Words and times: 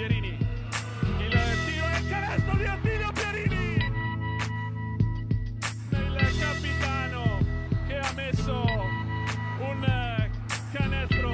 Pierini. 0.00 0.38
Il 1.18 1.28
tiro 1.28 1.86
e 1.86 1.98
il 1.98 2.08
canestro 2.08 2.56
di 2.56 2.64
Attilio 2.64 3.12
Pierini. 3.12 3.74
Il 5.90 6.38
capitano 6.40 7.38
che 7.86 7.98
ha 7.98 8.12
messo 8.14 8.64
un 9.60 10.30
canestro 10.72 11.30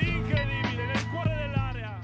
incredibile 0.00 0.84
nel 0.84 1.08
cuore 1.10 1.34
dell'area. 1.34 1.98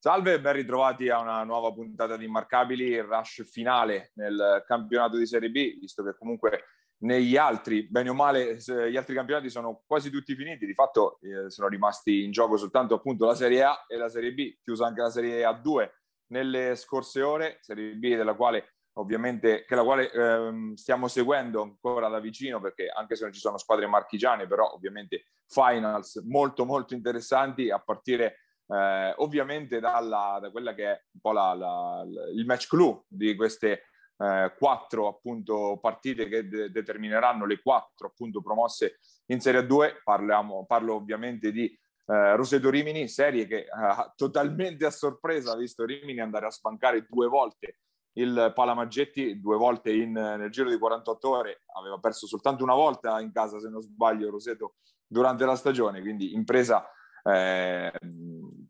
Salve 0.00 0.40
ben 0.40 0.52
ritrovati 0.54 1.08
a 1.10 1.20
una 1.20 1.44
nuova 1.44 1.72
puntata 1.72 2.16
di 2.16 2.24
Immarcabili, 2.24 2.86
il 2.86 3.04
rush 3.04 3.48
finale 3.48 4.10
nel 4.14 4.64
campionato 4.66 5.16
di 5.16 5.26
Serie 5.26 5.48
B, 5.48 5.78
visto 5.78 6.02
che 6.02 6.16
comunque 6.18 6.64
negli 7.02 7.36
altri, 7.36 7.88
bene 7.88 8.10
o 8.10 8.14
male, 8.14 8.56
gli 8.56 8.96
altri 8.96 9.14
campionati 9.14 9.50
sono 9.50 9.82
quasi 9.86 10.10
tutti 10.10 10.34
finiti, 10.34 10.66
di 10.66 10.74
fatto 10.74 11.18
eh, 11.22 11.50
sono 11.50 11.68
rimasti 11.68 12.24
in 12.24 12.30
gioco 12.30 12.56
soltanto 12.56 12.94
appunto 12.94 13.26
la 13.26 13.34
Serie 13.34 13.62
A 13.62 13.84
e 13.88 13.96
la 13.96 14.08
Serie 14.08 14.32
B, 14.32 14.56
chiusa 14.62 14.86
anche 14.86 15.00
la 15.00 15.10
Serie 15.10 15.42
A2 15.44 15.90
nelle 16.28 16.76
scorse 16.76 17.22
ore, 17.22 17.58
Serie 17.60 17.94
B 17.94 18.14
della 18.14 18.34
quale 18.34 18.74
ovviamente 18.96 19.64
che 19.64 19.74
la 19.74 19.84
quale 19.84 20.10
ehm, 20.10 20.74
stiamo 20.74 21.08
seguendo 21.08 21.62
ancora 21.62 22.08
da 22.08 22.20
vicino 22.20 22.60
perché 22.60 22.88
anche 22.88 23.16
se 23.16 23.24
non 23.24 23.32
ci 23.32 23.40
sono 23.40 23.58
squadre 23.58 23.86
marchigiane, 23.86 24.46
però 24.46 24.70
ovviamente 24.72 25.28
finals 25.46 26.16
molto 26.26 26.64
molto 26.64 26.94
interessanti 26.94 27.70
a 27.70 27.78
partire 27.78 28.40
eh, 28.66 29.14
ovviamente 29.16 29.80
dalla, 29.80 30.38
da 30.40 30.50
quella 30.50 30.74
che 30.74 30.84
è 30.84 31.02
un 31.12 31.20
po' 31.20 31.32
la, 31.32 31.54
la, 31.54 32.04
il 32.34 32.44
match 32.44 32.68
clue 32.68 33.02
di 33.08 33.34
queste 33.34 33.84
eh, 34.22 34.54
quattro 34.56 35.08
appunto 35.08 35.78
partite 35.80 36.28
che 36.28 36.46
de- 36.46 36.70
determineranno 36.70 37.44
le 37.44 37.60
quattro 37.60 38.06
appunto 38.06 38.40
promosse 38.40 38.98
in 39.26 39.40
Serie 39.40 39.66
2. 39.66 40.02
Parliamo, 40.04 40.64
parlo 40.66 40.94
ovviamente 40.94 41.50
di 41.50 41.64
eh, 41.64 42.36
Roseto 42.36 42.70
Rimini, 42.70 43.08
serie 43.08 43.46
che 43.46 43.58
eh, 43.58 43.68
totalmente 44.14 44.86
a 44.86 44.90
sorpresa 44.90 45.52
ha 45.52 45.56
visto 45.56 45.84
Rimini 45.84 46.20
andare 46.20 46.46
a 46.46 46.50
spancare 46.50 47.06
due 47.08 47.26
volte 47.26 47.78
il 48.14 48.52
Palamaggetti, 48.54 49.40
due 49.40 49.56
volte 49.56 49.90
in, 49.90 50.12
nel 50.12 50.50
giro 50.50 50.68
di 50.68 50.78
48 50.78 51.28
ore, 51.28 51.62
aveva 51.74 51.98
perso 51.98 52.26
soltanto 52.26 52.62
una 52.62 52.74
volta 52.74 53.18
in 53.20 53.32
casa, 53.32 53.58
se 53.58 53.70
non 53.70 53.80
sbaglio, 53.80 54.30
Roseto 54.30 54.74
durante 55.06 55.46
la 55.46 55.56
stagione, 55.56 56.00
quindi 56.00 56.34
impresa 56.34 56.86
eh, 57.24 57.92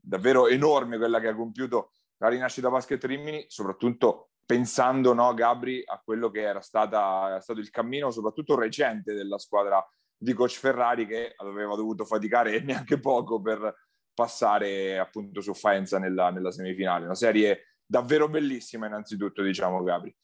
davvero 0.01 0.47
enorme 0.47 0.97
quella 0.97 1.19
che 1.19 1.29
ha 1.29 1.35
compiuto 1.35 1.91
la 2.19 2.29
rinascita 2.29 2.71
Basket 2.71 3.03
Rimini, 3.05 3.45
soprattutto 3.49 4.32
pensando, 4.53 5.15
no, 5.15 5.33
Gabri, 5.33 5.83
a 5.83 5.99
quello 6.05 6.31
che 6.31 6.43
era 6.43 6.61
stata, 6.61 7.41
stato 7.41 7.59
il 7.59 7.71
cammino 7.71 8.11
soprattutto 8.11 8.55
recente 8.55 9.15
della 9.15 9.39
squadra 9.39 9.83
di 10.15 10.35
coach 10.35 10.59
Ferrari 10.59 11.07
che 11.07 11.33
aveva 11.37 11.75
dovuto 11.75 12.05
faticare 12.05 12.61
neanche 12.61 13.01
poco 13.01 13.41
per 13.41 13.75
passare 14.13 14.99
appunto 14.99 15.41
su 15.41 15.55
Faenza 15.55 15.99
nella, 15.99 16.31
nella 16.31 16.53
semifinale. 16.53 17.07
Una 17.07 17.15
serie 17.15 17.79
davvero 17.87 18.29
bellissima 18.29 18.87
innanzitutto, 18.87 19.43
diciamo 19.43 19.83
Gabri. 19.83 20.15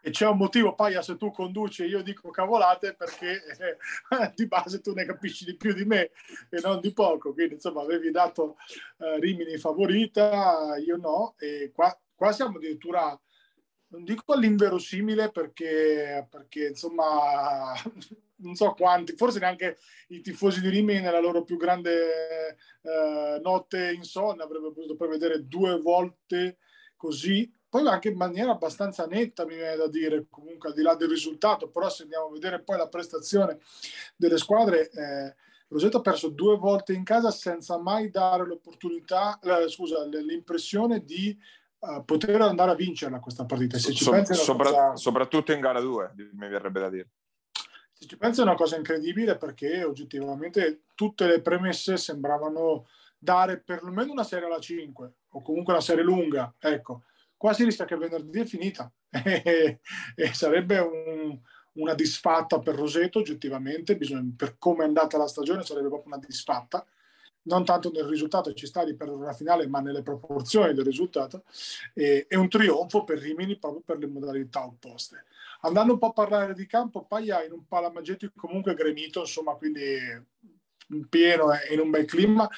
E 0.00 0.10
c'è 0.10 0.28
un 0.28 0.36
motivo, 0.36 0.76
Paia, 0.76 1.02
se 1.02 1.16
tu 1.16 1.32
conduci 1.32 1.82
io 1.82 2.02
dico 2.02 2.30
cavolate 2.30 2.94
perché 2.94 3.32
eh, 3.32 3.76
di 4.36 4.46
base 4.46 4.80
tu 4.80 4.94
ne 4.94 5.04
capisci 5.04 5.44
di 5.44 5.56
più 5.56 5.74
di 5.74 5.84
me 5.84 6.12
e 6.50 6.60
non 6.62 6.78
di 6.78 6.92
poco. 6.92 7.32
Quindi 7.32 7.54
insomma 7.54 7.82
avevi 7.82 8.12
dato 8.12 8.58
eh, 8.98 9.18
Rimini 9.18 9.58
favorita, 9.58 10.76
io 10.76 10.96
no. 10.96 11.34
E 11.36 11.72
qua, 11.74 11.92
qua 12.14 12.30
siamo 12.30 12.58
addirittura 12.58 13.20
non 13.90 14.04
dico 14.04 14.32
all'inverosimile 14.32 15.30
perché, 15.30 16.26
perché 16.28 16.68
insomma 16.68 17.72
non 18.36 18.54
so 18.54 18.72
quanti, 18.72 19.14
forse 19.16 19.38
neanche 19.38 19.78
i 20.08 20.20
tifosi 20.20 20.60
di 20.60 20.68
Rimini 20.68 21.00
nella 21.00 21.20
loro 21.20 21.42
più 21.42 21.56
grande 21.56 22.56
eh, 22.82 23.40
notte 23.42 23.92
insonne 23.92 24.42
avrebbero 24.42 24.72
potuto 24.72 24.96
prevedere 24.96 25.46
due 25.46 25.78
volte 25.78 26.58
così, 26.96 27.50
poi 27.68 27.86
anche 27.88 28.08
in 28.08 28.16
maniera 28.16 28.52
abbastanza 28.52 29.06
netta 29.06 29.46
mi 29.46 29.54
viene 29.54 29.76
da 29.76 29.88
dire, 29.88 30.26
comunque 30.28 30.68
al 30.68 30.74
di 30.74 30.82
là 30.82 30.94
del 30.94 31.08
risultato, 31.08 31.70
però 31.70 31.88
se 31.88 32.02
andiamo 32.02 32.26
a 32.26 32.32
vedere 32.32 32.62
poi 32.62 32.76
la 32.76 32.88
prestazione 32.88 33.58
delle 34.16 34.36
squadre, 34.36 34.90
eh, 34.90 35.34
Rosetto 35.68 35.98
ha 35.98 36.02
perso 36.02 36.30
due 36.30 36.56
volte 36.56 36.92
in 36.92 37.04
casa 37.04 37.30
senza 37.30 37.78
mai 37.78 38.10
dare 38.10 38.44
l'opportunità, 38.44 39.38
eh, 39.38 39.68
scusa, 39.68 40.04
l'impressione 40.04 41.04
di 41.04 41.36
uh, 41.80 42.04
poter 42.04 42.40
andare 42.40 42.70
a 42.70 42.74
vincerla 42.74 43.20
questa 43.20 43.44
partita. 43.44 43.78
Se 43.78 43.92
ci 43.92 44.04
so, 44.04 44.10
pensi 44.10 44.34
sopra, 44.34 44.70
cosa... 44.70 44.96
Soprattutto 44.96 45.52
in 45.52 45.60
gara 45.60 45.80
2, 45.80 46.14
mi 46.32 46.48
verrebbe 46.48 46.80
da 46.80 46.88
dire. 46.88 47.08
Se 47.92 48.06
ci 48.06 48.16
pensi 48.16 48.40
è 48.40 48.44
una 48.44 48.54
cosa 48.54 48.76
incredibile 48.76 49.36
perché 49.36 49.84
oggettivamente 49.84 50.84
tutte 50.94 51.26
le 51.26 51.42
premesse 51.42 51.96
sembravano 51.96 52.86
dare 53.18 53.60
perlomeno 53.60 54.12
una 54.12 54.24
serie 54.24 54.46
alla 54.46 54.58
5 54.58 55.12
o 55.28 55.42
comunque 55.42 55.74
una 55.74 55.82
serie 55.82 56.02
lunga. 56.02 56.54
Ecco, 56.58 57.02
qua 57.36 57.52
si 57.52 57.64
rischia 57.64 57.84
che 57.84 57.96
venerdì 57.96 58.40
è 58.40 58.44
finita 58.46 58.90
e, 59.10 59.80
sarebbe 60.32 60.78
un, 60.78 61.38
una 61.74 61.94
disfatta 61.94 62.58
per 62.58 62.74
Roseto 62.74 63.18
oggettivamente, 63.18 63.96
bisogna, 63.96 64.32
per 64.34 64.56
come 64.58 64.84
è 64.84 64.86
andata 64.86 65.18
la 65.18 65.28
stagione 65.28 65.62
sarebbe 65.62 65.88
proprio 65.88 66.14
una 66.14 66.24
disfatta 66.24 66.84
non 67.42 67.64
tanto 67.64 67.90
nel 67.90 68.04
risultato, 68.04 68.52
ci 68.52 68.66
sta 68.66 68.84
di 68.84 68.94
perdere 68.94 69.20
una 69.20 69.32
finale, 69.32 69.66
ma 69.66 69.80
nelle 69.80 70.02
proporzioni 70.02 70.74
del 70.74 70.84
risultato, 70.84 71.44
e, 71.94 72.26
e, 72.28 72.36
un 72.36 72.48
trionfo 72.48 73.04
per 73.04 73.18
Rimini 73.18 73.56
proprio 73.58 73.82
per 73.84 73.98
le 73.98 74.06
modalità 74.06 74.64
opposte. 74.64 75.24
Andando 75.62 75.94
un 75.94 75.98
po' 75.98 76.08
a 76.08 76.12
parlare 76.12 76.54
di 76.54 76.66
campo, 76.66 77.04
Paglia 77.04 77.44
in 77.44 77.52
un 77.52 77.66
Palamaggetti 77.66 78.32
comunque 78.36 78.74
gremito, 78.74 79.20
insomma, 79.20 79.54
quindi 79.54 79.98
in 80.88 81.08
pieno 81.08 81.52
e 81.52 81.72
in 81.72 81.80
un 81.80 81.90
bel 81.90 82.04
clima. 82.04 82.48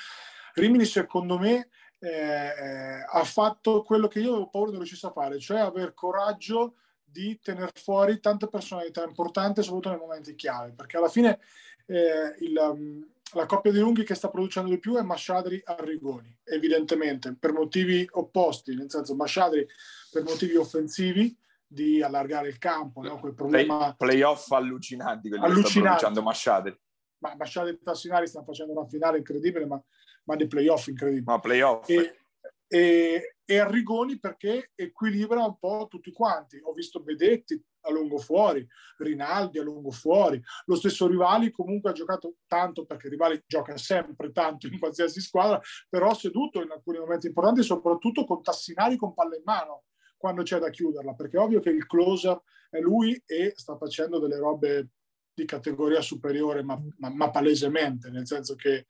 Rimini, 0.54 0.84
secondo 0.84 1.38
me, 1.38 1.69
eh, 1.99 3.04
ha 3.09 3.25
fatto 3.25 3.82
quello 3.82 4.09
che 4.09 4.20
io 4.20 4.31
avevo 4.31 4.49
paura 4.49 4.70
non 4.70 4.78
riuscisse 4.78 5.06
a 5.06 5.12
fare, 5.12 5.38
cioè 5.38 5.60
aver 5.60 5.94
coraggio 5.94 6.75
di 7.04 7.38
tenere 7.41 7.70
fuori 7.75 8.20
tante 8.20 8.49
personalità 8.49 9.04
importanti, 9.04 9.62
soprattutto 9.62 9.91
nei 9.91 9.99
momenti 9.99 10.34
chiave, 10.34 10.72
perché 10.72 10.97
alla 10.97 11.09
fine 11.09 11.38
eh, 11.87 12.34
il, 12.41 13.06
la 13.34 13.47
coppia 13.47 13.72
di 13.72 13.78
lunghi 13.78 14.04
che 14.04 14.15
sta 14.15 14.28
producendo 14.28 14.70
di 14.70 14.78
più 14.78 14.97
è 14.97 15.03
Masciadri 15.03 15.60
Arrigoni, 15.65 16.37
evidentemente 16.44 17.34
per 17.38 17.53
motivi 17.53 18.06
opposti, 18.12 18.75
nel 18.75 18.91
senso 18.91 19.15
Masciadri 19.15 19.66
per 20.10 20.22
motivi 20.22 20.56
offensivi 20.56 21.37
di 21.66 22.03
allargare 22.03 22.48
il 22.48 22.59
campo, 22.59 23.03
no? 23.03 23.19
quel 23.19 23.34
problema... 23.34 23.94
Play, 23.94 24.10
playoff 24.10 24.50
allucinanti 24.50 25.28
quelli 25.28 25.44
allucinanti. 25.44 25.72
che 25.72 25.78
sta 25.78 25.88
producendo 25.88 26.22
Masciadri. 26.22 26.81
Ma 27.19 27.34
Masciadri 27.37 27.72
e 27.72 27.78
Tassinari 27.82 28.26
stanno 28.26 28.44
facendo 28.44 28.72
una 28.72 28.87
finale 28.87 29.19
incredibile, 29.19 29.64
ma, 29.64 29.82
ma 30.25 30.37
dei 30.37 30.49
playoff 30.49 30.87
incredibili. 30.88 31.25
Ma 31.25 31.38
playoff. 31.38 31.88
E, 31.88 32.19
e, 32.66 33.37
e 33.44 33.59
Arrigoni 33.59 34.19
perché 34.19 34.72
equilibra 34.75 35.44
un 35.44 35.56
po' 35.59 35.87
tutti 35.88 36.12
quanti. 36.12 36.60
Ho 36.62 36.72
visto 36.72 37.00
Bedetti 37.00 37.62
a 37.82 37.91
lungo 37.91 38.19
fuori, 38.19 38.66
Rinaldi 38.98 39.59
a 39.59 39.62
lungo 39.62 39.91
fuori, 39.91 40.41
lo 40.66 40.75
stesso 40.75 41.06
Rivali 41.06 41.50
comunque 41.50 41.91
ha 41.91 41.94
giocato 41.94 42.37
tanto 42.47 42.84
perché 42.84 43.09
Rivali 43.09 43.43
gioca 43.47 43.76
sempre 43.76 44.32
tanto 44.32 44.66
in 44.66 44.78
qualsiasi 44.78 45.20
squadra, 45.20 45.60
però 45.88 46.15
seduto 46.15 46.62
in 46.62 46.70
alcuni 46.70 46.98
momenti 46.98 47.26
importanti, 47.26 47.62
soprattutto 47.62 48.25
con 48.25 48.43
Tassinari 48.43 48.97
con 48.97 49.15
palla 49.15 49.37
in 49.37 49.43
mano 49.44 49.84
quando 50.16 50.43
c'è 50.43 50.59
da 50.59 50.70
chiuderla, 50.70 51.15
perché 51.15 51.37
è 51.37 51.41
ovvio 51.41 51.60
che 51.60 51.70
il 51.70 51.87
closer 51.87 52.41
è 52.70 52.78
lui 52.78 53.20
e 53.26 53.53
sta 53.56 53.76
facendo 53.76 54.19
delle 54.19 54.38
robe 54.38 54.88
di 55.34 55.44
categoria 55.44 56.00
superiore, 56.00 56.62
ma, 56.62 56.81
ma, 56.99 57.10
ma 57.10 57.31
palesemente, 57.31 58.10
nel 58.10 58.26
senso 58.26 58.54
che 58.54 58.75
eh, 58.75 58.87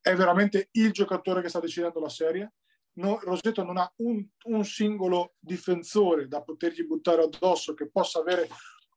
è 0.00 0.14
veramente 0.14 0.68
il 0.72 0.92
giocatore 0.92 1.42
che 1.42 1.48
sta 1.48 1.60
decidendo 1.60 2.00
la 2.00 2.08
serie 2.08 2.52
no, 2.94 3.18
Roseto 3.22 3.62
non 3.62 3.76
ha 3.76 3.92
un, 3.96 4.24
un, 4.44 4.64
singolo 4.64 5.34
difensore 5.38 6.28
da 6.28 6.42
potergli 6.42 6.84
buttare 6.84 7.22
addosso 7.22 7.74
che 7.74 7.88
possa 7.88 8.20
avere 8.20 8.48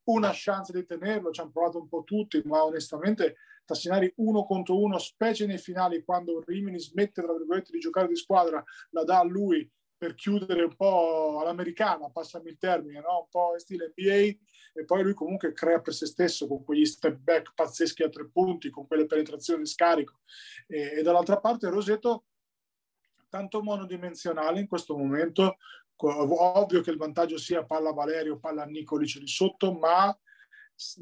una 0.05 0.31
chance 0.33 0.71
di 0.71 0.85
tenerlo, 0.85 1.31
ci 1.31 1.41
hanno 1.41 1.51
provato 1.51 1.79
un 1.79 1.87
po' 1.87 2.03
tutti, 2.03 2.41
ma 2.45 2.63
onestamente 2.63 3.35
Tassinari 3.65 4.11
uno 4.17 4.45
contro 4.45 4.79
uno, 4.79 4.97
specie 4.97 5.45
nei 5.45 5.57
finali, 5.57 6.03
quando 6.03 6.41
Rimini 6.45 6.79
smette 6.79 7.21
tra 7.21 7.33
virgolette 7.33 7.71
di 7.71 7.79
giocare 7.79 8.07
di 8.07 8.15
squadra, 8.15 8.63
la 8.91 9.03
dà 9.03 9.19
a 9.19 9.23
lui 9.23 9.69
per 9.97 10.13
chiudere 10.13 10.63
un 10.63 10.75
po' 10.75 11.39
all'americana, 11.41 12.09
passami 12.09 12.49
il 12.51 12.57
termine, 12.57 13.01
no? 13.01 13.21
un 13.21 13.27
po' 13.29 13.53
in 13.53 13.59
stile 13.59 13.93
NBA, 13.93 14.79
e 14.79 14.85
poi 14.85 15.03
lui 15.03 15.13
comunque 15.13 15.51
crea 15.51 15.81
per 15.81 15.93
se 15.93 16.05
stesso 16.05 16.47
con 16.47 16.63
quegli 16.63 16.85
step 16.85 17.17
back 17.17 17.53
pazzeschi 17.55 18.03
a 18.03 18.09
tre 18.09 18.29
punti, 18.29 18.69
con 18.69 18.87
quelle 18.87 19.07
penetrazioni 19.07 19.63
di 19.63 19.67
scarico. 19.67 20.19
E, 20.67 20.99
e 20.99 21.01
dall'altra 21.01 21.39
parte 21.39 21.67
Roseto 21.69 22.25
tanto 23.29 23.61
monodimensionale 23.61 24.59
in 24.59 24.67
questo 24.67 24.97
momento. 24.97 25.57
Ovvio 25.99 26.81
che 26.81 26.91
il 26.91 26.97
vantaggio 26.97 27.37
sia 27.37 27.65
palla 27.65 27.91
Valerio, 27.91 28.39
palla 28.39 28.65
Nicolic 28.65 29.17
di 29.17 29.27
sotto, 29.27 29.73
ma 29.73 30.15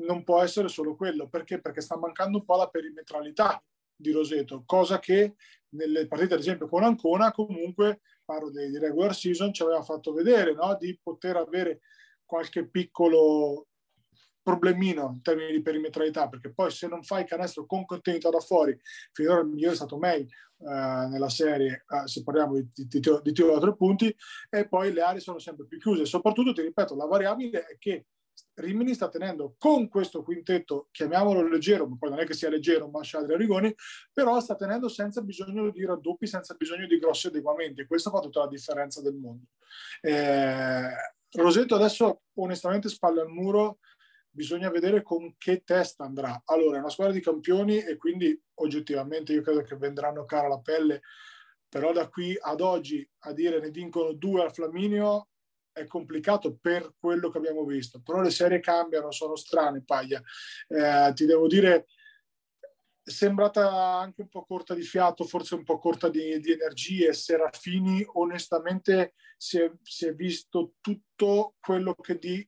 non 0.05 0.23
può 0.23 0.41
essere 0.41 0.69
solo 0.69 0.95
quello. 0.95 1.27
Perché? 1.27 1.59
Perché 1.59 1.81
sta 1.81 1.97
mancando 1.97 2.37
un 2.37 2.45
po' 2.45 2.55
la 2.55 2.69
perimetralità 2.69 3.61
di 3.95 4.11
Roseto, 4.11 4.63
cosa 4.65 4.99
che 4.99 5.35
nelle 5.69 6.07
partite, 6.07 6.33
ad 6.33 6.39
esempio, 6.39 6.67
con 6.67 6.83
Ancona, 6.83 7.31
comunque, 7.31 8.01
parlo 8.23 8.49
di, 8.49 8.77
regular 8.77 9.13
season, 9.15 9.53
ci 9.53 9.63
aveva 9.63 9.81
fatto 9.81 10.13
vedere, 10.13 10.53
no? 10.53 10.75
di 10.79 10.97
poter 11.01 11.37
avere 11.37 11.81
qualche 12.25 12.67
piccolo 12.67 13.67
problemino 14.41 15.11
in 15.13 15.21
termini 15.21 15.51
di 15.51 15.61
perimetralità, 15.61 16.27
perché 16.29 16.53
poi 16.53 16.69
se 16.71 16.87
non 16.87 17.03
fai 17.03 17.25
canestro 17.25 17.65
con 17.65 17.85
continuità 17.85 18.29
da 18.29 18.39
fuori, 18.39 18.77
finora 19.11 19.41
il 19.41 19.47
migliore 19.47 19.73
è 19.73 19.75
stato 19.75 19.97
May 19.97 20.27
eh, 20.59 21.07
nella 21.09 21.29
serie, 21.29 21.85
eh, 21.87 22.07
se 22.07 22.23
parliamo 22.23 22.55
di, 22.55 22.67
di, 22.73 22.87
di, 22.87 23.31
tiro 23.33 23.53
da 23.53 23.59
tre 23.59 23.75
punti, 23.75 24.15
e 24.49 24.67
poi 24.67 24.93
le 24.93 25.01
aree 25.01 25.19
sono 25.19 25.39
sempre 25.39 25.65
più 25.65 25.79
chiuse. 25.79 26.05
Soprattutto, 26.05 26.53
ti 26.53 26.61
ripeto, 26.61 26.95
la 26.95 27.05
variabile 27.05 27.65
è 27.65 27.77
che 27.77 28.05
Rimini 28.55 28.93
sta 28.93 29.09
tenendo 29.09 29.55
con 29.57 29.89
questo 29.89 30.23
quintetto, 30.23 30.87
chiamiamolo 30.91 31.45
leggero, 31.47 31.87
ma 31.87 31.97
poi 31.97 32.09
non 32.09 32.19
è 32.19 32.25
che 32.25 32.33
sia 32.33 32.49
leggero, 32.49 32.87
ma 32.87 33.03
Sciadri 33.03 33.33
e 33.33 33.37
Rigoni, 33.37 33.75
però 34.13 34.39
sta 34.39 34.55
tenendo 34.55 34.87
senza 34.87 35.21
bisogno 35.21 35.69
di 35.71 35.85
raddoppi, 35.85 36.25
senza 36.25 36.53
bisogno 36.53 36.87
di 36.87 36.97
grossi 36.97 37.27
adeguamenti. 37.27 37.85
Questo 37.85 38.09
fa 38.09 38.19
tutta 38.19 38.41
la 38.41 38.47
differenza 38.47 39.01
del 39.01 39.15
mondo. 39.15 39.47
Eh, 40.01 40.89
Rosetto 41.31 41.75
adesso 41.75 42.21
onestamente 42.35 42.87
spalla 42.87 43.21
al 43.21 43.29
muro, 43.29 43.79
bisogna 44.35 44.69
vedere 44.69 45.01
con 45.01 45.35
che 45.37 45.63
testa 45.63 46.03
andrà. 46.03 46.41
Allora, 46.45 46.77
è 46.77 46.79
una 46.79 46.89
squadra 46.89 47.13
di 47.13 47.21
campioni 47.21 47.79
e 47.79 47.95
quindi 47.95 48.37
oggettivamente 48.55 49.31
io 49.31 49.41
credo 49.41 49.61
che 49.61 49.77
vendranno 49.77 50.25
cara 50.25 50.49
la 50.49 50.59
pelle, 50.59 51.01
però 51.69 51.93
da 51.93 52.09
qui 52.09 52.37
ad 52.39 52.59
oggi 52.59 53.07
a 53.19 53.31
dire 53.31 53.59
ne 53.59 53.71
vincono 53.71 54.11
due 54.11 54.43
al 54.43 54.53
Flaminio 54.53 55.29
è 55.71 55.85
complicato 55.87 56.57
per 56.59 56.93
quello 56.97 57.29
che 57.29 57.37
abbiamo 57.37 57.65
visto, 57.65 58.01
però 58.01 58.21
le 58.21 58.29
serie 58.29 58.61
cambiano, 58.61 59.11
sono 59.11 59.35
strane, 59.35 59.83
Paglia. 59.83 60.21
Eh, 60.69 61.11
ti 61.13 61.25
devo 61.25 61.47
dire, 61.47 61.85
è 63.03 63.09
sembrata 63.09 63.97
anche 63.97 64.21
un 64.21 64.29
po' 64.29 64.45
corta 64.45 64.73
di 64.73 64.83
fiato, 64.83 65.25
forse 65.25 65.55
un 65.55 65.63
po' 65.63 65.77
corta 65.77 66.07
di, 66.07 66.39
di 66.39 66.53
energie. 66.53 67.11
Serafini, 67.11 68.05
onestamente, 68.13 69.15
si 69.37 69.59
è, 69.59 69.69
si 69.81 70.07
è, 70.07 70.13
visto 70.13 70.75
tutto 70.79 71.55
quello 71.59 71.93
che 71.93 72.17
di 72.17 72.47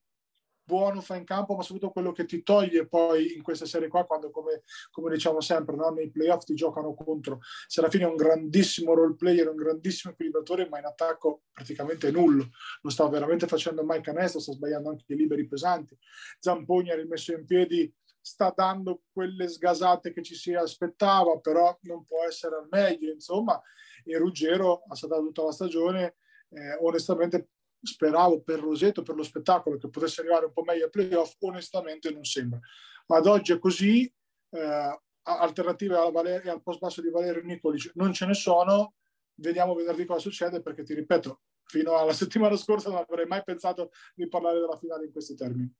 buono 0.67 0.99
fa 0.99 1.15
in 1.15 1.23
campo, 1.23 1.55
ma 1.55 1.63
soprattutto 1.63 1.93
quello 1.93 2.11
che 2.11 2.25
ti 2.25 2.43
toglie 2.43 2.85
poi 2.85 3.35
in 3.35 3.41
questa 3.41 3.65
serie 3.65 3.87
qua, 3.87 4.05
quando 4.05 4.29
come, 4.29 4.63
come 4.91 5.13
diciamo 5.13 5.39
sempre, 5.39 5.77
no? 5.77 5.89
nei 5.91 6.11
playoff 6.11 6.43
ti 6.43 6.55
giocano 6.55 6.93
contro. 6.93 7.39
Serafini 7.67 8.03
è 8.03 8.07
un 8.07 8.17
grandissimo 8.17 8.93
role 8.93 9.15
player, 9.15 9.47
un 9.47 9.55
grandissimo 9.55 10.11
equilibratore, 10.11 10.67
ma 10.67 10.79
in 10.79 10.85
attacco 10.85 11.43
praticamente 11.53 12.11
nullo. 12.11 12.49
Non 12.81 12.91
sta 12.91 13.07
veramente 13.07 13.47
facendo 13.47 13.85
mai 13.85 14.01
canestro, 14.01 14.41
sta 14.41 14.51
sbagliando 14.51 14.89
anche 14.89 15.05
i 15.07 15.15
liberi 15.15 15.47
pesanti. 15.47 15.97
Zampogni 16.37 16.91
ha 16.91 16.95
rimesso 16.95 17.31
in 17.31 17.45
piedi 17.45 17.91
sta 18.19 18.51
dando 18.53 19.03
quelle 19.13 19.47
sgasate 19.47 20.11
che 20.11 20.21
ci 20.21 20.35
si 20.35 20.53
aspettava, 20.53 21.39
però 21.39 21.77
non 21.83 22.03
può 22.03 22.25
essere 22.27 22.57
al 22.57 22.67
meglio, 22.69 23.13
insomma, 23.13 23.61
e 24.03 24.17
Ruggero 24.17 24.83
ha 24.85 24.95
stata 24.95 25.15
tutta 25.19 25.43
la 25.43 25.53
stagione, 25.53 26.17
eh, 26.49 26.77
onestamente 26.81 27.51
speravo 27.87 28.41
per 28.41 28.59
Roseto, 28.59 29.01
per 29.01 29.15
lo 29.15 29.23
spettacolo, 29.23 29.77
che 29.77 29.89
potesse 29.89 30.21
arrivare 30.21 30.45
un 30.45 30.53
po' 30.53 30.63
meglio 30.63 30.85
ai 30.85 30.89
playoff, 30.89 31.35
onestamente 31.39 32.11
non 32.11 32.23
sembra. 32.23 32.59
Ad 33.07 33.25
oggi 33.25 33.53
è 33.53 33.59
così, 33.59 34.11
eh, 34.49 35.01
alternative 35.23 35.97
al, 35.97 36.11
Valer- 36.11 36.47
al 36.47 36.61
post 36.61 36.79
basso 36.79 37.01
di 37.01 37.09
Valerio 37.09 37.41
Nicolic 37.43 37.91
non 37.95 38.13
ce 38.13 38.25
ne 38.25 38.33
sono, 38.33 38.95
vediamo 39.35 39.73
venerdì 39.73 40.05
cosa 40.05 40.19
succede, 40.19 40.61
perché 40.61 40.83
ti 40.83 40.93
ripeto, 40.93 41.41
fino 41.63 41.97
alla 41.97 42.13
settimana 42.13 42.55
scorsa 42.55 42.89
non 42.89 43.05
avrei 43.07 43.25
mai 43.25 43.43
pensato 43.43 43.91
di 44.13 44.27
parlare 44.27 44.59
della 44.59 44.77
finale 44.77 45.05
in 45.05 45.11
questi 45.11 45.35
termini. 45.35 45.73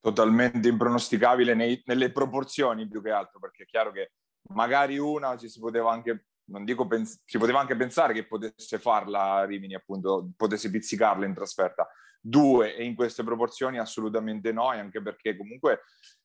Totalmente 0.00 0.68
impronosticabile 0.68 1.54
nei, 1.54 1.82
nelle 1.86 2.12
proporzioni 2.12 2.88
più 2.88 3.02
che 3.02 3.10
altro, 3.10 3.40
perché 3.40 3.64
è 3.64 3.66
chiaro 3.66 3.90
che 3.90 4.12
magari 4.50 4.98
una 4.98 5.36
ci 5.36 5.48
si 5.48 5.58
poteva 5.58 5.90
anche 5.90 6.27
non 6.48 6.64
dico 6.64 6.86
pens- 6.86 7.20
si 7.24 7.38
poteva 7.38 7.60
anche 7.60 7.76
pensare 7.76 8.12
che 8.12 8.26
potesse 8.26 8.78
farla 8.78 9.44
Rimini, 9.44 9.74
appunto, 9.74 10.30
potesse 10.36 10.70
pizzicarla 10.70 11.26
in 11.26 11.34
trasferta. 11.34 11.88
Due, 12.20 12.74
e 12.74 12.84
in 12.84 12.94
queste 12.94 13.22
proporzioni 13.22 13.78
assolutamente 13.78 14.52
no, 14.52 14.72
e 14.72 14.78
anche 14.78 15.00
perché 15.00 15.36
comunque 15.36 15.82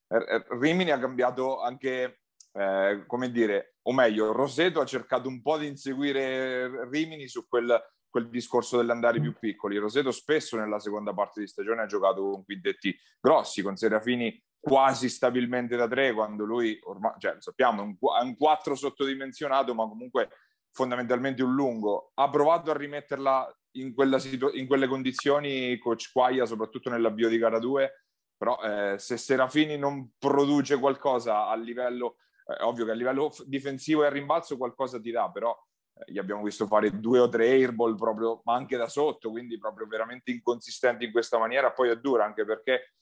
eh, 0.08 0.44
Rimini 0.60 0.92
ha 0.92 1.00
cambiato 1.00 1.62
anche, 1.62 2.22
eh, 2.54 3.04
come 3.06 3.32
dire, 3.32 3.76
o 3.84 3.94
meglio, 3.94 4.32
Roseto 4.32 4.82
ha 4.82 4.86
cercato 4.86 5.28
un 5.28 5.42
po' 5.42 5.58
di 5.58 5.68
inseguire 5.68 6.90
Rimini 6.90 7.28
su 7.28 7.48
quel, 7.48 7.80
quel 8.10 8.30
discorso 8.30 8.78
dell'andare 8.78 9.20
più 9.20 9.38
piccoli. 9.38 9.78
Roseto 9.78 10.12
spesso 10.12 10.58
nella 10.58 10.80
seconda 10.80 11.14
parte 11.14 11.42
di 11.42 11.48
stagione 11.48 11.84
ha 11.84 11.88
giocato 11.88 12.22
con 12.22 12.44
quintetti 12.44 12.98
grossi, 13.20 13.62
con 13.62 13.76
Serafini 13.76 14.42
quasi 14.64 15.10
stabilmente 15.10 15.76
da 15.76 15.90
tre 15.90 16.14
quando 16.14 16.46
lui 16.46 16.80
ormai, 16.84 17.12
cioè, 17.18 17.36
sappiamo, 17.40 17.82
è 17.82 17.84
un, 17.84 17.98
un 18.00 18.38
4 18.38 18.76
sottodimensionato, 18.76 19.76
ma 19.76 19.86
comunque 19.86 20.30
fondamentalmente 20.72 21.44
un 21.44 21.54
lungo. 21.54 22.12
Ha 22.14 22.30
provato 22.30 22.72
a 22.72 22.78
rimetterla 22.78 23.60
in, 23.72 23.94
situ- 24.20 24.56
in 24.56 24.66
quelle 24.66 24.88
condizioni 24.88 25.78
coach 25.80 26.12
Quaia, 26.14 26.46
soprattutto 26.46 26.90
nell'avvio 26.90 27.28
di 27.28 27.38
gara 27.38 27.60
2, 27.60 28.06
però 28.38 28.58
eh, 28.62 28.98
se 29.00 29.18
Serafini 29.18 29.78
non 29.78 30.12
produce 30.18 30.80
qualcosa 30.80 31.50
a 31.50 31.56
livello, 31.58 32.16
eh, 32.48 32.64
ovvio 32.64 32.86
che 32.86 32.92
a 32.92 32.96
livello 32.96 33.34
difensivo 33.46 34.04
e 34.04 34.06
a 34.06 34.12
rimbalzo 34.12 34.56
qualcosa 34.56 34.98
ti 34.98 35.12
dà, 35.12 35.30
però 35.30 35.54
eh, 35.96 36.10
gli 36.10 36.20
abbiamo 36.20 36.42
visto 36.42 36.68
fare 36.68 37.02
due 37.02 37.20
o 37.20 37.28
tre 37.28 37.50
airball 37.50 37.98
proprio, 37.98 38.40
ma 38.46 38.54
anche 38.54 38.78
da 38.78 38.88
sotto, 38.88 39.30
quindi 39.30 39.58
proprio 39.58 39.88
veramente 39.88 40.32
inconsistenti 40.32 41.04
in 41.04 41.12
questa 41.12 41.38
maniera, 41.38 41.74
poi 41.74 41.90
è 41.90 41.98
dura 41.98 42.24
anche 42.24 42.46
perché 42.46 42.94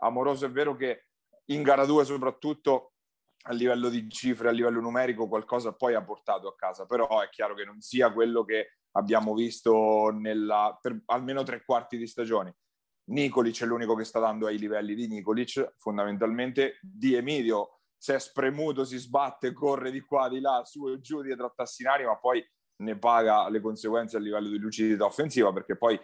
Amoroso 0.00 0.46
è 0.46 0.50
vero 0.50 0.76
che 0.76 1.07
in 1.50 1.62
gara 1.62 1.84
2 1.84 2.04
soprattutto 2.04 2.92
a 3.42 3.52
livello 3.52 3.88
di 3.88 4.08
cifre, 4.10 4.48
a 4.48 4.52
livello 4.52 4.80
numerico, 4.80 5.28
qualcosa 5.28 5.74
poi 5.74 5.94
ha 5.94 6.02
portato 6.02 6.48
a 6.48 6.54
casa, 6.54 6.86
però 6.86 7.20
è 7.20 7.28
chiaro 7.30 7.54
che 7.54 7.64
non 7.64 7.80
sia 7.80 8.12
quello 8.12 8.44
che 8.44 8.78
abbiamo 8.92 9.34
visto 9.34 10.10
nella, 10.10 10.76
per 10.80 11.00
almeno 11.06 11.42
tre 11.42 11.62
quarti 11.64 11.96
di 11.96 12.06
stagione. 12.06 12.56
Nicolic 13.10 13.62
è 13.62 13.66
l'unico 13.66 13.94
che 13.94 14.04
sta 14.04 14.18
dando 14.18 14.46
ai 14.46 14.58
livelli 14.58 14.94
di 14.94 15.06
Nicolic, 15.06 15.74
fondamentalmente 15.78 16.78
di 16.82 17.14
Emilio 17.14 17.78
si 17.96 18.12
è 18.12 18.18
spremuto, 18.18 18.84
si 18.84 18.96
sbatte, 18.96 19.52
corre 19.52 19.90
di 19.90 20.00
qua, 20.00 20.28
di 20.28 20.40
là, 20.40 20.62
su 20.64 20.88
e 20.88 21.00
giù 21.00 21.20
dietro 21.20 21.46
a 21.46 21.52
Tassinari, 21.54 22.04
ma 22.04 22.16
poi 22.16 22.44
ne 22.80 22.96
paga 22.96 23.48
le 23.48 23.60
conseguenze 23.60 24.16
a 24.16 24.20
livello 24.20 24.48
di 24.48 24.58
lucidità 24.58 25.04
offensiva, 25.04 25.52
perché 25.52 25.76
poi 25.76 25.98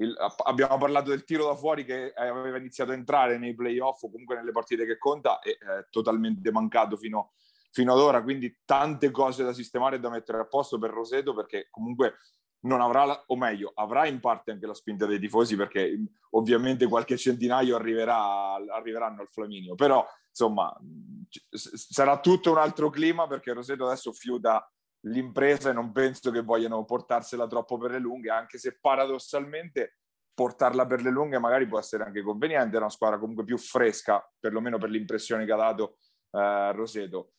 il, 0.00 0.16
abbiamo 0.44 0.78
parlato 0.78 1.10
del 1.10 1.24
tiro 1.24 1.46
da 1.46 1.54
fuori 1.54 1.84
che 1.84 2.12
aveva 2.14 2.56
iniziato 2.56 2.90
a 2.90 2.94
entrare 2.94 3.38
nei 3.38 3.54
playoff 3.54 4.02
o 4.02 4.10
comunque 4.10 4.34
nelle 4.34 4.52
partite 4.52 4.86
che 4.86 4.98
conta 4.98 5.40
e 5.40 5.58
è 5.58 5.86
totalmente 5.90 6.50
mancato 6.50 6.96
fino, 6.96 7.32
fino, 7.70 7.92
ad 7.92 7.98
ora, 7.98 8.22
quindi 8.22 8.60
tante 8.64 9.10
cose 9.10 9.44
da 9.44 9.52
sistemare 9.52 9.96
e 9.96 10.00
da 10.00 10.10
mettere 10.10 10.38
a 10.38 10.46
posto 10.46 10.78
per 10.78 10.90
Roseto 10.90 11.34
perché 11.34 11.68
comunque 11.70 12.16
non 12.62 12.80
avrà, 12.80 13.04
la, 13.04 13.22
o 13.26 13.36
meglio, 13.36 13.72
avrà 13.74 14.06
in 14.06 14.20
parte 14.20 14.50
anche 14.50 14.66
la 14.66 14.74
spinta 14.74 15.06
dei 15.06 15.18
tifosi 15.18 15.56
perché 15.56 15.98
ovviamente 16.30 16.86
qualche 16.86 17.16
centinaio 17.16 17.76
arriverà, 17.76 18.54
arriveranno 18.54 19.20
al 19.20 19.28
Flaminio, 19.28 19.74
però 19.74 20.06
insomma 20.28 20.74
sarà 21.50 22.20
tutto 22.20 22.50
un 22.50 22.58
altro 22.58 22.88
clima 22.90 23.26
perché 23.26 23.52
Roseto 23.52 23.86
adesso 23.86 24.12
fiuta 24.12 24.70
l'impresa 25.02 25.70
e 25.70 25.72
non 25.72 25.92
penso 25.92 26.30
che 26.30 26.42
vogliano 26.42 26.84
portarsela 26.84 27.46
troppo 27.46 27.78
per 27.78 27.92
le 27.92 27.98
lunghe, 27.98 28.30
anche 28.30 28.58
se 28.58 28.78
paradossalmente 28.78 29.96
portarla 30.34 30.86
per 30.86 31.02
le 31.02 31.10
lunghe 31.10 31.38
magari 31.38 31.66
può 31.66 31.78
essere 31.78 32.04
anche 32.04 32.22
conveniente, 32.22 32.76
è 32.76 32.80
una 32.80 32.90
squadra 32.90 33.18
comunque 33.18 33.44
più 33.44 33.58
fresca, 33.58 34.26
perlomeno 34.38 34.78
per 34.78 34.90
l'impressione 34.90 35.44
che 35.44 35.52
ha 35.52 35.56
dato 35.56 35.98
eh, 36.32 36.72
Roseto. 36.72 37.32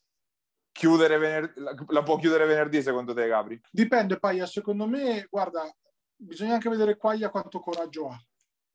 Chiudere 0.72 1.18
venerdì, 1.18 1.62
la 1.88 2.03
può 2.03 2.18
chiudere 2.18 2.46
venerdì 2.46 2.82
secondo 2.82 3.13
te 3.13 3.27
Gabri? 3.27 3.60
Dipende 3.70 4.20
Paia, 4.20 4.46
secondo 4.46 4.88
me, 4.88 5.27
guarda, 5.30 5.70
bisogna 6.15 6.53
anche 6.53 6.70
vedere 6.70 6.96
Quaglia 6.96 7.30
quanto 7.30 7.60
coraggio 7.60 8.08
ha, 8.08 8.24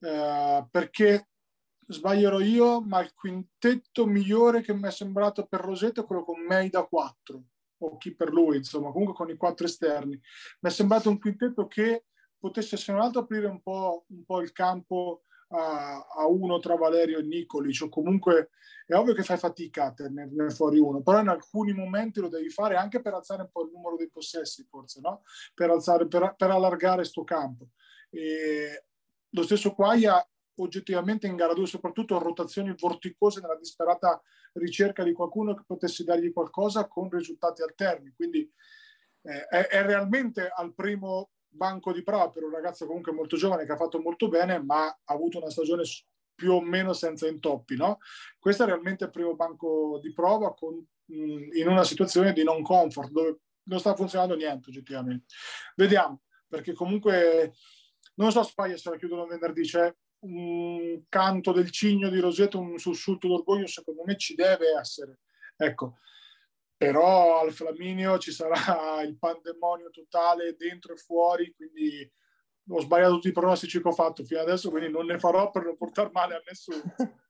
eh, 0.07 0.67
perché 0.71 1.29
sbaglierò 1.87 2.41
io, 2.41 2.83
ma 2.83 3.01
il 3.01 3.15
quintetto 3.15 4.07
migliore 4.07 4.61
che 4.61 4.75
mi 4.75 4.89
è 4.89 4.91
sembrato 4.91 5.47
per 5.47 5.61
Roseto 5.61 6.03
è 6.03 6.05
quello 6.05 6.25
con 6.25 6.43
May 6.43 6.69
da 6.69 6.85
4 6.85 7.43
o 7.79 7.97
chi 7.97 8.15
per 8.15 8.33
lui, 8.33 8.57
insomma, 8.57 8.91
comunque 8.91 9.15
con 9.15 9.31
i 9.31 9.37
quattro 9.37 9.67
esterni. 9.67 10.19
Mi 10.61 10.71
è 10.71 10.73
sembrato 10.73 11.09
un 11.09 11.19
quintetto 11.19 11.67
che 11.67 12.05
potesse 12.39 12.77
se 12.77 12.93
non 12.93 13.01
altro 13.01 13.23
aprire 13.23 13.47
un 13.47 13.61
po', 13.61 14.05
un 14.09 14.25
po 14.25 14.41
il 14.41 14.53
campo 14.53 15.23
a, 15.49 16.07
a, 16.17 16.27
uno 16.27 16.59
tra 16.59 16.77
Valerio 16.77 17.19
e 17.19 17.23
Nicolic 17.23 17.83
o 17.83 17.89
comunque 17.89 18.51
è 18.85 18.95
ovvio 18.95 19.15
che 19.15 19.23
fai 19.23 19.37
fatica 19.37 19.87
a 19.87 19.93
tenerne 19.93 20.51
fuori 20.51 20.79
uno 20.79 21.03
però 21.03 21.21
in 21.21 21.29
alcuni 21.29 21.73
momenti 21.73 22.21
lo 22.21 22.29
devi 22.29 22.51
fare 22.51 22.75
anche 22.75 23.01
per 23.01 23.15
alzare 23.15 23.43
un 23.43 23.51
po' 23.53 23.63
il 23.63 23.71
numero 23.73 23.97
dei 23.97 24.11
possessi 24.11 24.67
forse 24.69 25.01
no? 25.01 25.23
per, 25.55 25.71
alzare, 25.71 26.09
per, 26.09 26.35
per 26.37 26.51
allargare 26.51 27.05
sto 27.05 27.23
campo 27.23 27.69
e 28.11 28.87
lo 29.31 29.43
stesso 29.43 29.73
Quaia 29.73 30.27
oggettivamente 30.57 31.27
in 31.27 31.37
gara 31.37 31.55
2 31.55 31.67
soprattutto 31.67 32.19
rotazioni 32.19 32.75
vorticose 32.79 33.41
nella 33.41 33.57
disperata 33.57 34.21
ricerca 34.55 35.03
di 35.03 35.13
qualcuno 35.13 35.55
che 35.55 35.65
potesse 35.67 36.05
dargli 36.05 36.33
qualcosa 36.33 36.87
con 36.87 37.11
risultati 37.11 37.63
alterni. 37.63 38.13
Quindi 38.15 38.51
eh, 39.23 39.47
è, 39.47 39.67
è, 39.67 39.83
realmente 39.83 40.49
al 40.49 40.75
primo 40.75 41.31
banco 41.49 41.93
di 41.93 42.03
prova 42.03 42.31
per 42.31 42.45
un 42.45 42.51
ragazzo 42.51 42.87
comunque 42.87 43.13
molto 43.13 43.37
giovane 43.37 43.65
che 43.65 43.73
ha 43.73 43.77
fatto 43.77 44.01
molto 44.01 44.29
bene, 44.29 44.63
ma 44.63 44.87
ha 44.87 45.15
avuto 45.15 45.39
una 45.39 45.51
stagione 45.51 45.85
più 46.35 46.53
o 46.53 46.61
meno 46.61 46.93
senza 46.93 47.27
intoppi. 47.27 47.77
No? 47.77 47.99
Questo 48.39 48.63
è 48.63 48.67
realmente 48.67 49.05
il 49.05 49.11
primo 49.11 49.35
banco 49.35 49.99
di 50.03 50.13
prova 50.13 50.55
con, 50.55 50.75
mh, 50.75 51.57
in 51.57 51.69
una 51.69 51.85
situazione 51.85 52.33
di 52.33 52.45
non 52.45 52.63
comfort 52.63 53.11
dove 53.11 53.41
non 53.65 53.81
sta 53.81 53.95
funzionando 53.95 54.37
niente 54.37 54.69
oggettivamente. 54.69 55.35
Vediamo, 55.75 56.23
perché 56.47 56.73
comunque 56.73 57.55
non 58.17 58.31
so 58.31 58.43
Spagna 58.43 58.77
se 58.77 58.91
la 58.91 58.97
chiudono 58.97 59.27
venerdì, 59.27 59.63
c'è 59.63 59.93
un 60.27 61.03
canto 61.09 61.53
del 61.53 61.71
cigno 61.71 62.09
di 62.09 62.21
Roseto, 62.21 62.59
un 62.59 62.79
sussulto 62.79 63.29
d'orgoglio, 63.29 63.67
secondo 63.67 64.03
me 64.05 64.17
ci 64.17 64.35
deve 64.35 64.79
essere. 64.79 65.21
Ecco, 65.57 65.99
però 66.77 67.41
al 67.41 67.53
Flaminio 67.53 68.19
ci 68.19 68.33
sarà 68.33 69.03
il 69.03 69.17
pandemonio 69.19 69.91
totale 69.91 70.57
dentro 70.57 70.93
e 70.93 70.97
fuori, 70.97 71.55
quindi 71.55 72.11
ho 72.69 72.81
sbagliato 72.81 73.15
tutti 73.15 73.29
i 73.29 73.33
pronostici 73.33 73.81
che 73.81 73.89
ho 73.89 73.93
fatto 73.93 74.25
fino 74.25 74.41
adesso, 74.41 74.71
quindi 74.71 74.91
non 74.91 75.07
ne 75.07 75.19
farò 75.19 75.51
per 75.51 75.65
non 75.65 75.77
portare 75.77 76.11
male 76.13 76.35
a 76.35 76.43
nessuno. 76.45 76.83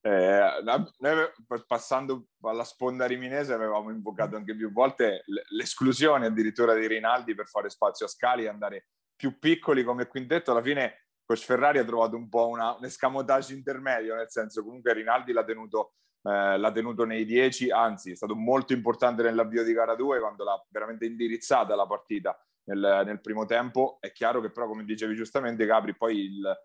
Eh, 0.00 0.62
noi 0.98 1.28
passando 1.66 2.28
alla 2.42 2.62
sponda 2.62 3.04
riminese 3.06 3.52
avevamo 3.52 3.90
invocato 3.90 4.36
anche 4.36 4.54
più 4.54 4.70
volte 4.70 5.24
l'esclusione 5.48 6.26
addirittura 6.26 6.74
di 6.74 6.86
Rinaldi 6.86 7.34
per 7.34 7.48
fare 7.48 7.68
spazio 7.68 8.06
a 8.06 8.08
Scali 8.08 8.44
e 8.44 8.48
andare 8.48 8.86
più 9.16 9.38
piccoli 9.38 9.82
come 9.82 10.06
quintetto. 10.06 10.52
Alla 10.52 10.62
fine 10.62 11.07
Coach 11.28 11.44
Ferrari 11.44 11.76
ha 11.76 11.84
trovato 11.84 12.16
un 12.16 12.30
po' 12.30 12.48
una, 12.48 12.74
un 12.74 12.86
escamotage 12.86 13.52
intermedio, 13.52 14.14
nel 14.14 14.30
senso 14.30 14.64
comunque 14.64 14.94
Rinaldi 14.94 15.32
l'ha 15.32 15.44
tenuto, 15.44 15.92
eh, 16.22 16.56
l'ha 16.56 16.72
tenuto 16.72 17.04
nei 17.04 17.26
10, 17.26 17.70
anzi 17.70 18.12
è 18.12 18.14
stato 18.14 18.34
molto 18.34 18.72
importante 18.72 19.22
nell'avvio 19.22 19.62
di 19.62 19.74
gara 19.74 19.94
2 19.94 20.20
quando 20.20 20.44
l'ha 20.44 20.66
veramente 20.70 21.04
indirizzata 21.04 21.74
la 21.74 21.86
partita 21.86 22.34
nel, 22.64 23.02
nel 23.04 23.20
primo 23.20 23.44
tempo. 23.44 23.98
È 24.00 24.10
chiaro 24.10 24.40
che 24.40 24.50
però, 24.50 24.68
come 24.68 24.84
dicevi 24.84 25.14
giustamente 25.14 25.66
Capri, 25.66 25.94
poi 25.94 26.16
il, 26.16 26.58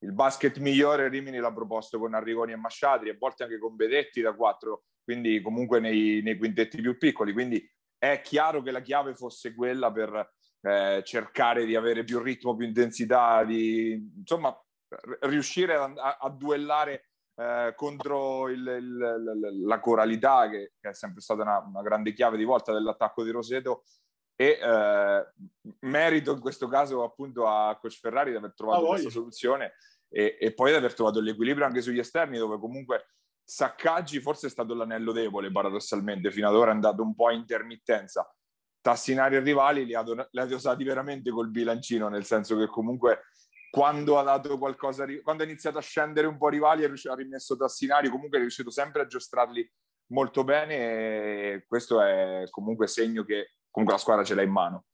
il 0.00 0.12
basket 0.12 0.58
migliore 0.58 1.08
Rimini 1.08 1.38
l'ha 1.38 1.54
proposto 1.54 1.98
con 1.98 2.12
Arrigoni 2.12 2.52
e 2.52 2.56
Masciadri, 2.56 3.08
a 3.08 3.16
volte 3.18 3.44
anche 3.44 3.58
con 3.58 3.74
Bedetti 3.74 4.20
da 4.20 4.34
quattro, 4.34 4.82
quindi 5.02 5.40
comunque 5.40 5.80
nei, 5.80 6.20
nei, 6.20 6.36
quintetti 6.36 6.78
più 6.82 6.98
piccoli. 6.98 7.32
Quindi 7.32 7.66
è 7.96 8.20
chiaro 8.20 8.60
che 8.60 8.70
la 8.70 8.82
chiave 8.82 9.14
fosse 9.14 9.54
quella 9.54 9.90
per 9.90 10.30
eh, 10.62 11.02
cercare 11.04 11.64
di 11.64 11.76
avere 11.76 12.04
più 12.04 12.20
ritmo, 12.20 12.56
più 12.56 12.66
intensità, 12.66 13.44
di 13.44 14.12
insomma 14.18 14.54
riuscire 15.20 15.74
a, 15.74 15.84
a, 15.84 16.18
a 16.20 16.30
duellare 16.30 17.10
eh, 17.36 17.72
contro 17.76 18.48
il, 18.48 18.66
il, 18.66 19.64
la 19.66 19.80
coralità, 19.80 20.48
che, 20.48 20.72
che, 20.80 20.90
è 20.90 20.94
sempre 20.94 21.20
stata 21.20 21.42
una, 21.42 21.58
una 21.58 21.82
grande 21.82 22.12
chiave 22.12 22.36
di 22.36 22.44
volta 22.44 22.72
dell'attacco 22.72 23.22
di 23.22 23.30
Roseto, 23.30 23.84
e 24.40 24.58
eh, 24.58 25.32
merito 25.80 26.32
in 26.32 26.40
questo 26.40 26.66
caso 26.66 27.02
appunto 27.02 27.46
a 27.46 27.76
Coach 27.78 27.98
Ferrari 27.98 28.30
di 28.30 28.38
aver 28.38 28.54
trovato 28.54 28.84
oh, 28.84 28.88
questa 28.88 29.10
soluzione 29.10 29.74
e, 30.08 30.38
e, 30.40 30.54
poi 30.54 30.70
di 30.70 30.78
aver 30.78 30.94
trovato 30.94 31.20
l'equilibrio 31.20 31.66
anche 31.66 31.82
sugli 31.82 31.98
esterni 31.98 32.38
dove 32.38 32.58
comunque 32.58 33.10
Saccaggi 33.44 34.20
forse 34.20 34.46
è 34.46 34.50
stato 34.50 34.74
l'anello 34.74 35.10
debole 35.10 35.50
paradossalmente. 35.50 36.30
Fino 36.30 36.48
ad 36.48 36.54
ora 36.54 36.70
è 36.70 36.74
andato 36.74 37.02
un 37.02 37.14
po' 37.16 37.26
a 37.26 37.32
intermittenza 37.32 38.32
Tassinari 38.80 39.36
e 39.36 39.40
Rivali 39.40 39.84
li 39.84 39.94
ha, 39.94 40.02
li 40.02 40.40
ha 40.40 40.46
dosati 40.46 40.84
veramente 40.84 41.30
col 41.30 41.50
bilancino 41.50 42.08
nel 42.08 42.24
senso 42.24 42.56
che 42.56 42.66
comunque 42.66 43.24
quando 43.70 44.18
ha 44.18 44.22
dato 44.22 44.58
qualcosa 44.58 45.04
quando 45.22 45.42
ha 45.42 45.46
iniziato 45.46 45.78
a 45.78 45.82
scendere 45.82 46.26
un 46.26 46.38
po' 46.38 46.48
Rivali 46.48 46.84
ha 46.84 47.14
rimesso 47.14 47.56
Tassinari 47.56 48.08
comunque 48.08 48.38
è 48.38 48.40
riuscito 48.40 48.70
sempre 48.70 49.02
a 49.02 49.06
giostrarli 49.06 49.70
molto 50.10 50.44
bene 50.44 50.74
e 50.76 51.64
questo 51.66 52.00
è 52.00 52.44
comunque 52.50 52.86
segno 52.86 53.24
che 53.24 53.54
comunque 53.70 53.96
la 53.96 54.02
squadra 54.02 54.24
ce 54.24 54.34
l'ha 54.34 54.42
in 54.42 54.50
mano. 54.50 54.84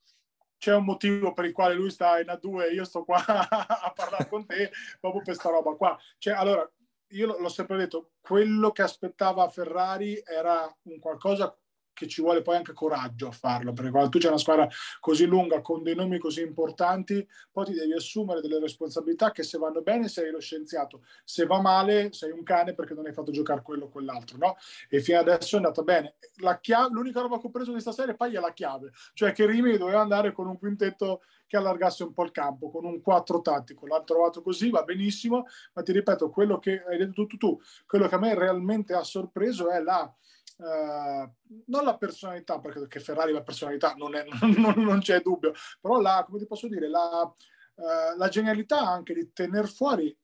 C'è 0.59 0.75
un 0.75 0.85
motivo 0.85 1.33
per 1.33 1.45
il 1.45 1.53
quale 1.53 1.75
lui 1.75 1.91
sta 1.91 2.19
in 2.19 2.29
A2 2.29 2.71
e 2.71 2.75
io 2.75 2.85
sto 2.85 3.05
qua 3.05 3.23
a 3.27 3.93
parlare 3.95 4.29
con 4.29 4.47
te 4.47 4.71
proprio 5.01 5.23
per 5.23 5.35
questa 5.35 5.51
roba 5.51 5.75
qua. 5.75 5.99
Cioè, 6.19 6.35
allora, 6.35 6.71
io 7.09 7.39
l'ho 7.39 7.49
sempre 7.49 7.77
detto, 7.77 8.13
quello 8.21 8.71
che 8.71 8.83
aspettava 8.83 9.49
Ferrari 9.49 10.21
era 10.25 10.75
un 10.83 10.99
qualcosa 10.99 11.55
che 11.97 12.07
ci 12.07 12.21
vuole 12.21 12.43
poi 12.43 12.57
anche 12.57 12.75
coraggio 12.75 13.29
a 13.29 13.31
farlo, 13.31 13.73
perché 13.73 13.91
quando 13.91 14.11
tu 14.11 14.19
c'è 14.19 14.29
una 14.29 14.37
squadra 14.37 14.69
così 15.01 15.25
lunga 15.25 15.63
con 15.63 15.83
dei 15.83 15.95
nomi 15.95 16.19
così 16.19 16.43
importanti, 16.43 17.27
poi 17.51 17.65
ti 17.65 17.73
devi 17.73 17.95
assumere 17.95 18.43
delle 18.43 18.61
responsabilità 18.61 19.33
che 19.33 19.43
se 19.43 19.57
vanno 19.57 19.81
bene 19.81 20.07
sei 20.09 20.31
lo 20.31 20.39
scienziato, 20.39 21.03
se 21.25 21.47
va 21.47 21.59
male 21.61 22.13
sei 22.13 22.31
un 22.33 22.43
cane 22.43 22.75
perché 22.75 22.93
non 22.93 23.07
hai 23.07 23.15
fatto 23.15 23.33
giocare 23.33 23.63
quello 23.63 23.87
o 23.87 23.89
quell'altro, 23.89 24.37
no? 24.37 24.57
E 24.91 25.01
fino 25.01 25.19
adesso 25.19 25.57
è 25.57 25.59
andata 25.59 25.83
bene. 25.83 26.17
La 26.41 26.61
chiave, 26.61 26.91
l'unica 26.93 27.23
roba 27.23 27.41
che 27.41 27.47
ho 27.47 27.51
preso 27.51 27.69
di 27.69 27.73
questa 27.83 27.93
serie 27.93 28.15
poi 28.15 28.35
è 28.35 28.41
la 28.41 28.53
chiave, 28.53 28.93
cioè 29.15 29.33
che 29.33 29.47
Rimi 29.47 29.79
doveva 29.79 30.03
andare 30.03 30.33
con 30.33 30.47
un 30.47 30.59
quintetto 30.59 31.23
che 31.47 31.57
allargasse 31.57 32.03
un 32.03 32.13
po' 32.13 32.25
il 32.25 32.33
campo, 32.33 32.71
con 32.71 32.85
un 32.85 33.01
4 33.01 33.41
tattico. 33.41 33.87
L'ha 33.87 34.03
trovato 34.03 34.43
così, 34.43 34.69
va 34.69 34.83
benissimo, 34.83 35.47
ma 35.75 35.83
ti 35.83 35.93
ripeto, 35.93 36.29
quello 36.29 36.59
che 36.59 36.83
hai 36.87 36.99
detto 36.99 37.13
tu, 37.13 37.27
tu, 37.27 37.37
tu 37.37 37.61
quello 37.87 38.09
che 38.09 38.15
a 38.17 38.19
me 38.19 38.35
realmente 38.35 38.95
ha 38.95 39.05
sorpreso 39.05 39.71
è 39.71 39.81
la 39.81 40.13
Uh, 40.57 41.31
non 41.67 41.85
la 41.85 41.97
personalità, 41.99 42.59
perché 42.59 42.99
Ferrari 42.99 43.33
la 43.33 43.43
personalità 43.43 43.93
non, 43.95 44.15
è, 44.15 44.25
non, 44.57 44.75
non, 44.77 45.01
c'è 45.01 45.21
dubbio, 45.21 45.53
però 45.81 46.01
la, 46.01 46.25
come 46.27 46.39
ti 46.39 46.47
posso 46.47 46.67
dire, 46.69 46.89
la, 46.89 47.23
uh, 47.23 48.17
la 48.17 48.29
genialità 48.29 48.81
anche 48.81 49.13
di 49.13 49.33
tenere 49.33 49.67
fuori 49.67 50.17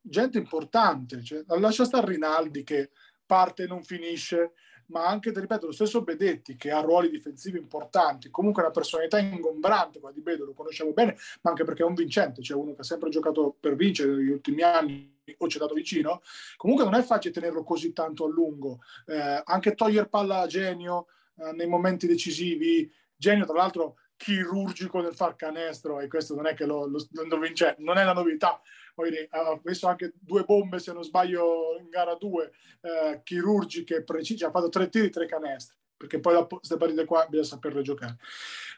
gente 0.00 0.38
importante, 0.38 1.22
cioè, 1.22 1.44
lascia 1.58 1.84
stare 1.84 2.06
Rinaldi 2.06 2.62
che 2.62 2.90
parte 3.24 3.64
e 3.64 3.66
non 3.66 3.82
finisce, 3.82 4.52
ma 4.86 5.06
anche, 5.06 5.32
ti 5.32 5.40
ripeto, 5.40 5.66
lo 5.66 5.72
stesso 5.72 6.02
Bedetti 6.02 6.56
che 6.56 6.70
ha 6.70 6.80
ruoli 6.80 7.10
difensivi 7.10 7.58
importanti, 7.58 8.30
comunque 8.30 8.62
una 8.62 8.70
personalità 8.70 9.18
ingombrante, 9.18 9.98
qua 9.98 10.12
di 10.12 10.20
Bedo 10.20 10.44
lo 10.44 10.54
conosciamo 10.54 10.92
bene, 10.92 11.16
ma 11.42 11.50
anche 11.50 11.64
perché 11.64 11.82
è 11.82 11.86
un 11.86 11.94
vincente, 11.94 12.42
cioè 12.42 12.56
uno 12.56 12.74
che 12.74 12.82
ha 12.82 12.84
sempre 12.84 13.10
giocato 13.10 13.56
per 13.58 13.74
vincere 13.74 14.14
negli 14.14 14.30
ultimi 14.30 14.62
anni 14.62 15.15
o 15.38 15.48
ci 15.48 15.56
è 15.56 15.60
dato 15.60 15.74
vicino, 15.74 16.22
comunque 16.56 16.84
non 16.84 16.94
è 16.94 17.02
facile 17.02 17.34
tenerlo 17.34 17.64
così 17.64 17.92
tanto 17.92 18.24
a 18.24 18.28
lungo, 18.28 18.80
eh, 19.06 19.42
anche 19.44 19.74
togliere 19.74 20.08
palla 20.08 20.40
a 20.40 20.46
Genio 20.46 21.06
eh, 21.36 21.52
nei 21.52 21.66
momenti 21.66 22.06
decisivi, 22.06 22.90
Genio 23.16 23.44
tra 23.44 23.56
l'altro 23.56 23.96
chirurgico 24.16 25.00
nel 25.00 25.14
far 25.14 25.36
canestro 25.36 26.00
e 26.00 26.08
questo 26.08 26.34
non 26.34 26.46
è 26.46 26.54
che 26.54 26.64
lo, 26.64 26.86
lo, 26.86 26.98
lo 27.10 27.38
vince, 27.38 27.76
non 27.78 27.98
è 27.98 28.04
la 28.04 28.14
novità, 28.14 28.60
poi 28.94 29.10
ha 29.30 29.60
messo 29.62 29.88
anche 29.88 30.14
due 30.18 30.44
bombe, 30.44 30.78
se 30.78 30.92
non 30.92 31.04
sbaglio, 31.04 31.76
in 31.78 31.88
gara 31.90 32.14
due, 32.14 32.52
eh, 32.80 33.20
chirurgiche, 33.22 34.04
precise, 34.04 34.46
ha 34.46 34.50
fatto 34.50 34.70
tre 34.70 34.88
tiri, 34.88 35.10
tre 35.10 35.26
canestri, 35.26 35.76
perché 35.96 36.18
poi 36.18 36.46
queste 36.46 36.78
partite 36.78 37.04
qua 37.04 37.26
bisogna 37.26 37.46
saperle 37.46 37.82
giocare. 37.82 38.16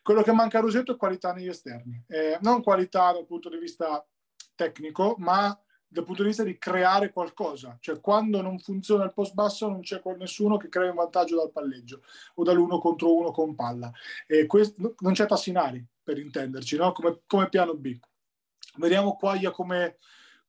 Quello 0.02 0.22
che 0.22 0.32
manca 0.32 0.58
a 0.58 0.60
Rosetto 0.60 0.92
è 0.92 0.96
qualità 0.96 1.32
negli 1.32 1.48
esterni, 1.48 2.02
eh, 2.08 2.38
non 2.40 2.62
qualità 2.62 3.12
dal 3.12 3.26
punto 3.26 3.48
di 3.48 3.58
vista 3.58 4.04
tecnico, 4.56 5.14
ma 5.18 5.56
dal 5.90 6.04
punto 6.04 6.22
di 6.22 6.28
vista 6.28 6.42
di 6.44 6.58
creare 6.58 7.10
qualcosa, 7.10 7.76
cioè 7.80 7.98
quando 8.00 8.42
non 8.42 8.58
funziona 8.58 9.04
il 9.04 9.14
post 9.14 9.32
basso 9.32 9.68
non 9.68 9.80
c'è 9.80 10.00
nessuno 10.18 10.58
che 10.58 10.68
crea 10.68 10.90
un 10.90 10.96
vantaggio 10.96 11.36
dal 11.36 11.50
palleggio 11.50 12.02
o 12.34 12.42
dall'uno 12.44 12.78
contro 12.78 13.16
uno 13.16 13.30
con 13.30 13.54
palla. 13.54 13.90
Questo, 14.46 14.94
non 14.98 15.12
c'è 15.14 15.26
Tassinari 15.26 15.84
per 16.02 16.18
intenderci, 16.18 16.76
no? 16.76 16.92
come, 16.92 17.20
come 17.26 17.48
piano 17.48 17.74
B. 17.74 17.98
Vediamo 18.76 19.16
Quaglia 19.16 19.50
come, 19.50 19.96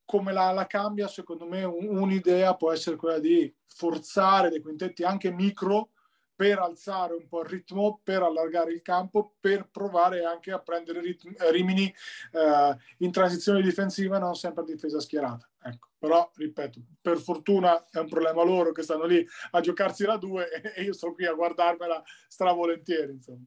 come 0.05 0.34
la, 0.34 0.51
la, 0.51 0.67
cambia. 0.67 1.08
Secondo 1.08 1.46
me 1.46 1.63
un, 1.63 1.98
un'idea 1.98 2.55
può 2.55 2.72
essere 2.72 2.96
quella 2.96 3.19
di 3.19 3.51
forzare 3.65 4.50
dei 4.50 4.62
quintetti 4.62 5.03
anche 5.03 5.31
micro 5.31 5.91
per 6.39 6.58
alzare 6.58 7.15
un 7.15 7.27
po' 7.27 7.41
il 7.41 7.50
ritmo, 7.50 8.00
per 8.01 8.24
allargare 8.24 8.72
il 8.72 8.81
campo, 8.81 9.34
per 9.41 9.67
provare 9.69 10.24
anche 10.24 10.53
a 10.53 10.60
prendere 10.60 11.01
ritmi, 11.01 11.36
Rimini 11.51 11.93
eh, 12.31 12.77
in 13.00 13.12
transizione 13.12 13.62
difensiva, 13.62 14.19
non 14.19 14.36
sempre 14.36 14.63
a 14.63 14.65
difesa 14.65 15.01
schierata. 15.01 15.50
Ecco. 15.62 15.89
Però, 16.00 16.31
ripeto, 16.34 16.79
per 17.01 17.17
fortuna 17.17 17.84
è 17.91 18.00
un 18.00 18.08
problema 18.08 18.41
loro 18.46 18.72
che 18.72 18.84
stanno 18.84 19.03
lì 19.03 19.27
a 19.51 19.60
giocarsi 19.60 20.05
la 20.05 20.15
due 20.15 20.50
e 20.75 20.84
io 20.84 20.93
sto 20.93 21.12
qui 21.12 21.25
a 21.25 21.34
guardarmela 21.34 22.01
stravolentieri. 22.29 23.12
Insomma 23.12 23.43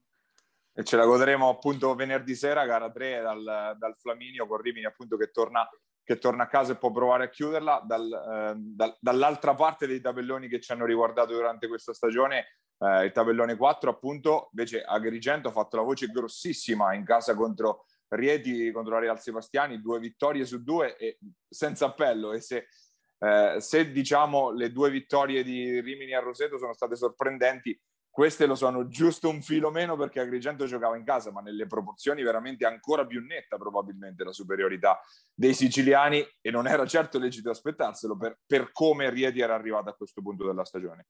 e 0.75 0.85
ce 0.85 0.97
la 0.97 1.05
godremo 1.05 1.51
appunto 1.51 1.95
venerdì 1.95 2.35
sera, 2.35 2.65
gara 2.65 2.91
3 2.91 3.21
dal, 3.21 3.77
dal 3.79 3.95
Flaminio 3.95 4.47
con 4.47 4.59
Rimini 4.59 4.87
appunto 4.87 5.19
che 5.19 5.31
torna, 5.31 5.69
che 6.05 6.19
torna, 6.19 6.45
a 6.45 6.49
casa 6.49 6.73
e 6.73 6.77
può 6.77 6.91
provare 6.91 7.25
a 7.25 7.29
chiuderla. 7.29 7.83
Dal, 7.87 8.13
eh, 8.13 8.55
dal, 8.57 8.97
dall'altra 9.01 9.55
parte 9.55 9.87
dei 9.87 10.01
tabelloni 10.01 10.49
che 10.49 10.61
ci 10.61 10.73
hanno 10.73 10.85
riguardato 10.85 11.33
durante 11.33 11.69
questa 11.69 11.93
stagione, 11.93 12.57
eh, 12.79 13.05
il 13.05 13.13
tabellone 13.13 13.57
4 13.57 13.91
appunto, 13.91 14.49
invece 14.53 14.83
Agrigento 14.83 15.49
ha 15.49 15.53
fatto 15.53 15.77
la 15.77 15.83
voce 15.83 16.07
grossissima 16.09 16.95
in 16.95 17.05
casa 17.05 17.35
contro 17.35 17.87
Rieti, 18.09 18.71
contro 18.73 18.95
la 18.95 19.01
Real 19.01 19.21
Sebastiani, 19.21 19.81
due 19.81 19.99
vittorie 19.99 20.45
su 20.45 20.63
due 20.63 20.97
e 20.97 21.19
senza 21.49 21.87
appello 21.87 22.33
e 22.33 22.41
se 22.41 22.67
eh, 23.23 23.61
se 23.61 23.93
diciamo 23.93 24.51
le 24.51 24.73
due 24.73 24.91
vittorie 24.91 25.45
di 25.45 25.81
Rimini 25.81 26.13
a 26.13 26.19
Roseto 26.19 26.59
sono 26.59 26.75
state 26.75 26.97
sorprendenti, 26.97 27.81
queste 28.13 28.45
lo 28.45 28.55
sono 28.55 28.89
giusto 28.89 29.31
un 29.31 29.41
filo 29.41 29.71
meno 29.71 29.97
perché 29.97 30.21
Agrigento 30.21 30.67
giocava 30.67 30.99
in 30.99 31.05
casa, 31.05 31.33
ma 31.33 31.41
nelle 31.41 31.67
proporzioni 31.67 32.23
veramente 32.23 32.67
ancora 32.67 33.07
più 33.07 33.25
netta 33.25 33.57
probabilmente 33.57 34.23
la 34.23 34.33
superiorità 34.33 35.01
dei 35.33 35.55
siciliani 35.55 36.23
e 36.43 36.51
non 36.51 36.69
era 36.69 36.85
certo 36.85 37.19
lecito 37.19 37.49
aspettarselo 37.49 38.15
per, 38.19 38.39
per 38.47 38.71
come 38.71 39.09
Rieti 39.09 39.41
era 39.41 39.55
arrivato 39.55 39.89
a 39.89 39.95
questo 39.95 40.21
punto 40.21 40.47
della 40.47 40.67
stagione. 40.67 41.07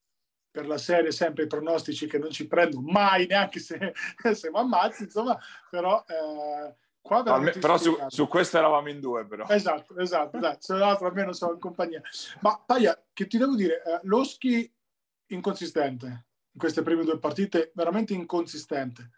Per 0.48 0.64
la 0.64 0.78
serie 0.78 1.10
sempre 1.10 1.44
i 1.44 1.48
pronostici 1.48 2.06
che 2.06 2.18
non 2.18 2.30
ci 2.30 2.46
prendo 2.46 2.80
mai 2.80 3.26
neanche 3.26 3.58
se, 3.58 3.92
se 4.32 4.50
mi 4.50 4.58
ammazzi, 4.58 5.02
insomma, 5.02 5.36
però... 5.68 6.04
Eh... 6.06 6.76
Qua 7.02 7.24
Alme, 7.24 7.50
però 7.50 7.78
su, 7.78 7.96
su, 8.06 8.28
questo 8.28 8.58
eravamo 8.58 8.88
in 8.88 9.00
due, 9.00 9.26
però. 9.26 9.48
Esatto, 9.48 9.98
esatto. 9.98 10.38
Dai, 10.38 10.54
se 10.60 10.74
l'altro 10.74 11.08
almeno 11.08 11.32
sono 11.32 11.54
in 11.54 11.58
compagnia. 11.58 12.00
Ma 12.42 12.62
Paia, 12.64 12.96
che 13.12 13.26
ti 13.26 13.38
devo 13.38 13.56
dire, 13.56 13.82
eh, 13.82 13.98
Loschi 14.04 14.72
inconsistente, 15.26 16.26
in 16.52 16.58
queste 16.58 16.82
prime 16.82 17.04
due 17.04 17.18
partite 17.18 17.72
veramente 17.74 18.12
inconsistente. 18.12 19.10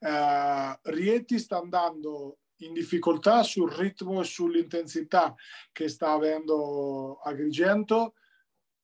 Uh, 0.00 0.76
Rieti 0.82 1.38
sta 1.38 1.58
andando 1.58 2.38
in 2.58 2.72
difficoltà 2.72 3.42
sul 3.42 3.70
ritmo 3.70 4.20
e 4.20 4.24
sull'intensità 4.24 5.34
che 5.72 5.88
sta 5.88 6.12
avendo 6.12 7.20
Agrigento. 7.20 8.14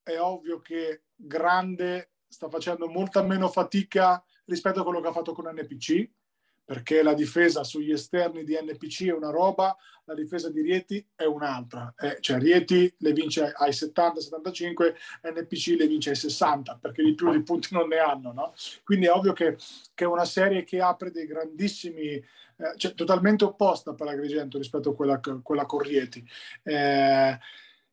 È 0.02 0.18
ovvio 0.18 0.60
che 0.60 1.04
Grande 1.14 2.12
sta 2.28 2.48
facendo 2.48 2.88
molta 2.88 3.22
meno 3.22 3.48
fatica 3.48 4.22
rispetto 4.44 4.80
a 4.80 4.82
quello 4.84 5.00
che 5.00 5.08
ha 5.08 5.12
fatto 5.12 5.32
con 5.32 5.46
NPC, 5.46 6.10
perché 6.66 7.04
la 7.04 7.14
difesa 7.14 7.62
sugli 7.62 7.92
esterni 7.92 8.42
di 8.42 8.58
NPC 8.60 9.04
è 9.06 9.12
una 9.12 9.30
roba, 9.30 9.76
la 10.04 10.14
difesa 10.14 10.50
di 10.50 10.62
Rieti 10.62 11.06
è 11.14 11.22
un'altra. 11.22 11.94
Eh, 11.96 12.18
cioè 12.18 12.40
Rieti 12.40 12.92
le 12.98 13.12
vince 13.12 13.52
ai 13.56 13.70
70-75, 13.70 14.94
NPC 15.32 15.76
le 15.78 15.86
vince 15.86 16.10
ai 16.10 16.16
60, 16.16 16.78
perché 16.82 17.04
di 17.04 17.14
più 17.14 17.30
di 17.30 17.40
punti 17.44 17.68
non 17.70 17.86
ne 17.86 17.98
hanno. 17.98 18.32
No? 18.32 18.52
Quindi 18.82 19.06
è 19.06 19.12
ovvio 19.12 19.32
che, 19.32 19.56
che, 19.94 20.04
è 20.04 20.08
una 20.08 20.24
serie 20.24 20.64
che 20.64 20.80
apre 20.80 21.12
dei 21.12 21.26
grandissimi, 21.26 22.14
eh, 22.14 22.24
cioè 22.76 22.94
totalmente 22.94 23.44
opposta 23.44 23.94
per 23.94 24.08
Agrigento 24.08 24.58
rispetto 24.58 24.90
a 24.90 24.94
quella, 24.96 25.20
quella 25.20 25.66
con 25.66 25.78
Rieti. 25.78 26.28
Eh, 26.64 27.38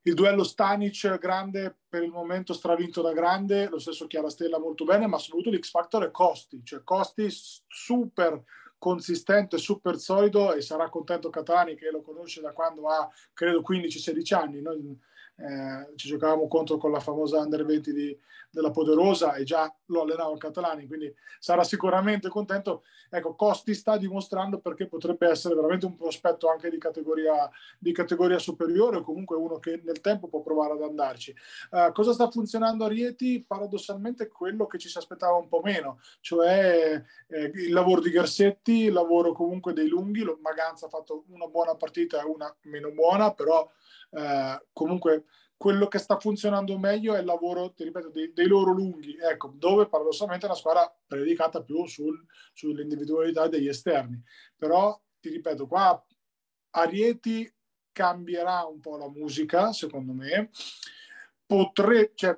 il 0.06 0.14
duello 0.16 0.44
Stanic 0.44 1.20
grande 1.20 1.78
per 1.88 2.02
il 2.02 2.10
momento 2.10 2.54
stravinto 2.54 3.04
da 3.04 3.14
grande, 3.14 3.70
lo 3.70 3.78
stesso 3.78 4.08
Chiarastella 4.08 4.58
molto 4.58 4.84
bene, 4.84 5.06
ma 5.06 5.20
soprattutto 5.20 5.56
l'X 5.56 5.70
Factor 5.70 6.06
è 6.06 6.12
Costi, 6.12 6.62
cioè 6.64 6.84
Costi 6.84 7.28
super 7.30 8.44
consistente, 8.84 9.58
super 9.58 9.98
solido 9.98 10.54
e 10.54 10.62
sarà 10.62 10.90
contento 10.90 11.30
Catalani 11.30 11.74
che 11.74 11.90
lo 11.90 12.02
conosce 12.02 12.42
da 12.42 12.52
quando 12.52 12.90
ha 12.90 13.10
credo 13.34 13.62
15-16 13.62 14.36
anni. 14.36 14.62
Noi 14.62 15.00
eh, 15.38 15.96
ci 15.96 16.10
giocavamo 16.10 16.50
contro 16.50 16.76
con 16.76 16.92
la 16.92 17.00
famosa 17.00 17.40
Under 17.40 17.64
20 17.64 17.94
di, 17.94 18.20
della 18.54 18.70
Poderosa 18.70 19.34
e 19.34 19.44
già 19.44 19.74
lo 19.88 20.02
allenava 20.04 20.38
Catalani, 20.38 20.86
quindi 20.86 21.12
sarà 21.40 21.64
sicuramente 21.64 22.30
contento. 22.30 22.84
Ecco, 23.10 23.34
Costi 23.36 23.74
sta 23.74 23.98
dimostrando 23.98 24.60
perché 24.60 24.86
potrebbe 24.86 25.28
essere 25.28 25.56
veramente 25.56 25.88
un 25.88 25.96
prospetto 25.96 26.50
anche 26.50 26.70
di 26.70 26.78
categoria, 26.78 27.50
di 27.80 27.92
categoria 27.92 28.38
superiore 28.38 28.98
o 28.98 29.02
comunque 29.02 29.38
uno 29.38 29.58
che 29.58 29.82
nel 29.84 30.02
tempo 30.02 30.28
può 30.28 30.42
provare 30.42 30.74
ad 30.74 30.84
andarci. 30.84 31.36
Uh, 31.72 31.92
cosa 31.94 32.14
sta 32.14 32.30
funzionando 32.30 32.86
a 32.86 32.88
Rieti? 32.88 33.44
Paradossalmente 33.46 34.28
quello 34.28 34.68
che 34.68 34.78
ci 34.78 34.88
si 34.88 35.00
aspettava 35.00 35.36
un 35.36 35.48
po' 35.48 35.62
meno, 35.64 36.00
cioè 36.22 37.02
eh, 37.28 37.52
il 37.56 37.74
lavoro 37.74 38.02
di 38.02 38.12
Garsetti, 38.12 38.86
il 38.86 38.94
lavoro 38.94 39.34
comunque 39.34 39.74
dei 39.74 39.88
lunghi, 39.88 40.24
Maganza 40.42 40.86
ha 40.86 40.90
fatto 40.90 41.24
una 41.30 41.48
buona 41.48 41.76
partita 41.76 42.22
e 42.22 42.26
una 42.26 42.56
meno 42.64 42.92
buona, 42.92 43.34
però 43.34 43.68
eh, 44.12 44.64
comunque 44.74 45.26
quello 45.64 45.88
che 45.88 45.98
sta 45.98 46.20
funzionando 46.20 46.78
meglio 46.78 47.16
è 47.16 47.20
il 47.20 47.26
lavoro, 47.26 47.72
ti 47.72 47.86
ripeto, 47.86 48.10
dei, 48.10 48.34
dei 48.34 48.48
loro 48.48 48.74
lunghi, 48.74 49.16
ecco, 49.18 49.54
dove 49.56 49.88
paradossalmente 49.88 50.46
è 50.46 50.50
una 50.50 50.58
squadra 50.58 50.94
predicata 51.08 51.64
più 51.64 51.86
sul, 51.86 52.22
sull'individualità 52.52 53.48
degli 53.48 53.70
esterni. 53.70 54.22
Però, 54.58 55.02
ti 55.22 55.30
ripeto, 55.30 55.66
qua 55.66 56.06
a 56.72 56.84
Rieti 56.84 57.50
cambierà 57.94 58.66
un 58.66 58.82
po' 58.82 58.98
la 58.98 59.08
musica, 59.08 59.72
secondo 59.72 60.12
me. 60.12 60.50
Potre, 61.46 62.12
cioè, 62.14 62.38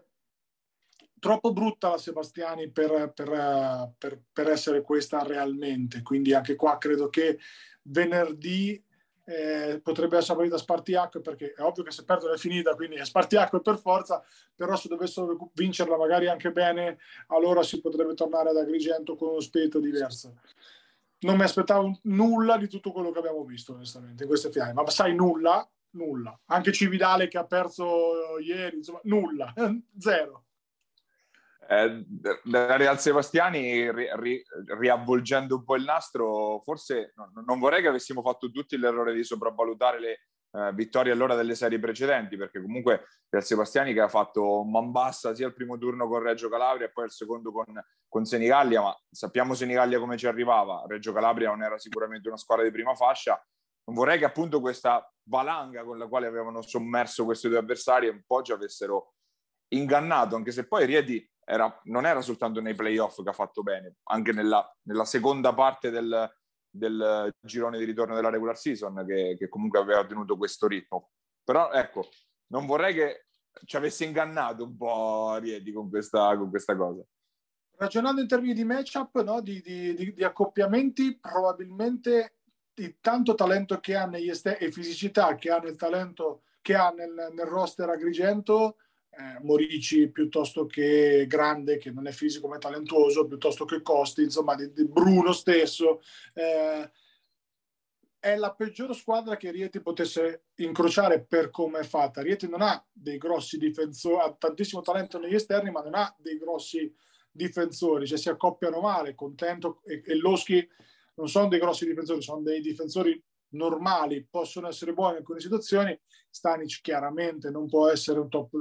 troppo 1.17 1.51
brutta 1.51 1.89
la 1.89 1.98
Sebastiani 1.98 2.70
per, 2.70 3.12
per, 3.12 3.91
per, 3.98 4.22
per 4.32 4.50
essere 4.51 4.84
questa 4.84 5.24
realmente, 5.24 6.03
quindi 6.03 6.32
anche 6.36 6.55
qua 6.55 6.77
credo 6.77 7.10
che 7.10 7.39
venerdì 7.86 8.79
eh, 9.25 9.79
potrebbe 9.82 10.17
essere 10.17 10.36
partita 10.36 10.58
Spartiacque 10.58 11.20
perché 11.22 11.53
è 11.53 11.62
ovvio 11.62 11.84
che 11.84 11.91
se 11.91 12.03
perdono 12.03 12.34
è 12.34 12.38
finita, 12.38 12.75
quindi 12.75 12.96
è 12.96 13.05
Spartiacque 13.05 13.62
per 13.62 13.77
forza, 13.77 14.24
però 14.55 14.75
se 14.75 14.88
dovessero 14.88 15.50
vincerla 15.53 15.98
magari 15.98 16.27
anche 16.27 16.51
bene, 16.51 17.00
allora 17.27 17.63
si 17.63 17.82
potrebbe 17.82 18.13
tornare 18.13 18.50
ad 18.50 18.58
Agrigento 18.58 19.15
con 19.15 19.29
uno 19.29 19.39
spirito 19.39 19.79
diverso. 19.79 20.36
Non 21.20 21.38
mi 21.38 21.44
aspettavo 21.44 22.00
nulla 22.03 22.58
di 22.58 22.67
tutto 22.67 22.91
quello 22.91 23.12
che 23.12 23.20
abbiamo 23.20 23.44
visto, 23.44 23.74
onestamente, 23.74 24.24
in 24.24 24.29
queste 24.29 24.51
finali, 24.51 24.74
ma 24.74 24.88
sai 24.89 25.15
nulla, 25.15 25.67
nulla. 25.91 26.38
Anche 26.46 26.72
Cividale 26.72 27.27
che 27.27 27.39
ha 27.39 27.46
perso 27.46 28.38
ieri, 28.39 28.77
insomma, 28.77 29.00
nulla, 29.03 29.51
zero. 29.98 30.44
Eh, 31.67 32.05
Real 32.51 33.00
Sebastiani, 33.00 33.91
ri, 33.91 34.07
ri, 34.15 34.43
riavvolgendo 34.77 35.56
un 35.56 35.63
po' 35.63 35.75
il 35.75 35.84
nastro, 35.84 36.62
forse 36.63 37.13
no, 37.15 37.32
non 37.45 37.60
vorrei 37.60 37.82
che 37.82 37.88
avessimo 37.88 38.21
fatto 38.21 38.51
tutti 38.51 38.78
l'errore 38.78 39.13
di 39.13 39.23
sopravvalutare 39.23 39.99
le 39.99 40.19
eh, 40.56 40.71
vittorie 40.73 41.12
allora 41.12 41.36
delle 41.36 41.56
serie 41.56 41.80
precedenti, 41.80 42.38
perché 42.38 42.62
comunque 42.62 43.08
Real 43.30 43.43
Sebastiani 43.43 43.93
che 43.93 44.01
ha 44.01 44.08
fatto 44.08 44.63
Mambassa 44.63 45.34
sia 45.34 45.47
il 45.47 45.54
primo 45.54 45.78
turno 45.78 46.08
con 46.08 46.21
Reggio 46.21 46.49
Calabria 46.49 46.88
e 46.88 46.91
poi 46.91 47.06
il 47.06 47.12
secondo 47.12 47.51
con, 47.51 47.65
con 48.08 48.25
Senigallia, 48.25 48.82
ma 48.82 48.97
sappiamo 49.10 49.54
Senigallia 49.54 49.99
come 49.99 50.17
ci 50.17 50.28
arrivava, 50.28 50.86
Reggio 50.88 51.13
Calabria 51.13 51.49
non 51.49 51.63
era 51.63 51.78
sicuramente 51.78 52.28
una 52.28 52.38
squadra 52.38 52.63
di 52.63 52.71
prima 52.71 52.95
fascia, 52.95 53.43
non 53.86 53.95
vorrei 53.95 54.17
che 54.17 54.25
appunto 54.25 54.62
questa 54.62 55.12
valanga 55.28 55.84
con 55.84 55.97
la 55.97 56.08
quale 56.08 56.28
avevano 56.28 56.62
sommerso 56.62 57.25
questi 57.25 57.49
due 57.49 57.58
avversari 57.58 58.08
un 58.08 58.21
po' 58.25 58.41
ci 58.41 58.51
avessero 58.51 59.15
ingannato, 59.73 60.36
anche 60.36 60.51
se 60.51 60.67
poi 60.67 60.86
Rieti 60.86 61.28
era, 61.45 61.79
non 61.84 62.05
era 62.05 62.21
soltanto 62.21 62.60
nei 62.60 62.73
playoff 62.73 63.21
che 63.21 63.29
ha 63.29 63.34
fatto 63.34 63.62
bene, 63.62 63.97
anche 64.05 64.34
nella, 64.34 64.67
nella 64.84 65.05
seconda 65.05 65.53
parte 65.53 65.91
del, 65.91 66.29
del, 66.69 67.34
girone 67.39 67.77
di 67.77 67.86
ritorno 67.86 68.15
della 68.15 68.31
regular 68.31 68.58
season 68.58 69.05
che, 69.08 69.36
che, 69.38 69.47
comunque 69.47 69.79
aveva 69.79 70.05
tenuto 70.05 70.38
questo 70.38 70.67
ritmo. 70.67 71.12
Però 71.43 71.71
ecco, 71.71 72.10
non 72.47 72.65
vorrei 72.65 72.95
che 72.95 73.27
ci 73.65 73.77
avesse 73.77 74.03
ingannato 74.03 74.63
un 74.63 74.75
po' 74.75 75.38
Rieti 75.38 75.71
con 75.71 75.89
questa, 75.89 76.36
con 76.36 76.49
questa 76.49 76.75
cosa. 76.75 77.03
Ragionando 77.77 78.21
in 78.21 78.27
termini 78.27 78.53
di 78.53 78.63
matchup, 78.63 79.21
no? 79.21 79.41
di, 79.41 79.62
di, 79.62 79.93
di, 79.93 80.13
di, 80.13 80.23
accoppiamenti, 80.23 81.19
probabilmente 81.19 82.38
il 82.75 82.97
tanto 82.99 83.36
talento 83.36 83.79
che 83.79 83.95
ha 83.95 84.05
negli 84.05 84.29
esterni 84.29 84.65
e 84.65 84.71
fisicità 84.71 85.36
che 85.36 85.51
ha 85.51 85.60
nel 85.60 85.77
talento 85.77 86.41
che 86.62 86.73
ha 86.73 86.89
nel, 86.89 87.31
nel 87.31 87.45
roster 87.45 87.89
Agrigento 87.89 88.77
eh, 89.17 89.39
Morici 89.43 90.10
piuttosto 90.10 90.65
che 90.65 91.25
Grande, 91.28 91.78
che 91.78 91.91
non 91.91 92.08
è 92.08 92.12
fisico 92.12 92.47
ma 92.47 92.58
è 92.58 92.60
talentuoso, 92.60 93.28
piuttosto 93.28 93.65
che 93.65 93.82
Costi, 93.82 94.23
insomma, 94.23 94.56
di, 94.56 94.71
di 94.73 94.86
Bruno 94.88 95.32
stesso. 95.32 96.01
Eh, 96.34 96.89
è 98.19 98.36
la 98.36 98.54
peggior 98.54 98.95
squadra 98.95 99.38
che 99.38 99.51
Rieti 99.51 99.82
potesse 99.82 100.45
incrociare 100.56 101.23
per 101.23 101.51
come 101.51 101.80
è 101.80 101.84
fatta. 101.84 102.21
Rieti 102.21 102.49
non 102.49 102.62
ha 102.62 102.84
dei 102.91 103.17
grossi 103.17 103.58
difensori, 103.58 104.19
ha 104.19 104.34
tantissimo 104.34 104.82
talento 104.82 105.19
negli 105.19 105.36
esterni, 105.36 105.69
ma 105.69 105.82
non 105.82 105.93
ha 105.93 106.15
dei 106.17 106.38
grossi 106.38 106.91
difensori, 107.30 108.08
cioè 108.08 108.17
si 108.17 108.30
accoppiano 108.30 108.80
male, 108.80 109.13
Contento 109.13 109.82
e, 109.84 110.01
e 110.04 110.15
Loschi 110.15 110.67
non 111.15 111.30
sono 111.30 111.47
dei 111.47 111.60
grossi 111.60 111.86
difensori, 111.86 112.21
sono 112.21 112.41
dei 112.41 112.62
difensori 112.62 113.21
normali, 113.56 114.28
possono 114.30 114.68
essere 114.68 114.94
buoni 114.94 115.13
in 115.13 115.18
alcune 115.20 115.39
situazioni, 115.39 116.00
Stanic 116.30 116.82
chiaramente 116.82 117.50
non 117.50 117.68
può 117.68 117.89
essere 117.89 118.20
un 118.20 118.30
top 118.30 118.52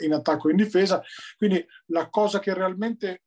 in 0.00 0.12
attacco 0.12 0.48
e 0.48 0.52
in 0.52 0.56
difesa, 0.56 1.02
quindi 1.36 1.64
la 1.86 2.08
cosa 2.08 2.38
che 2.38 2.54
realmente 2.54 3.22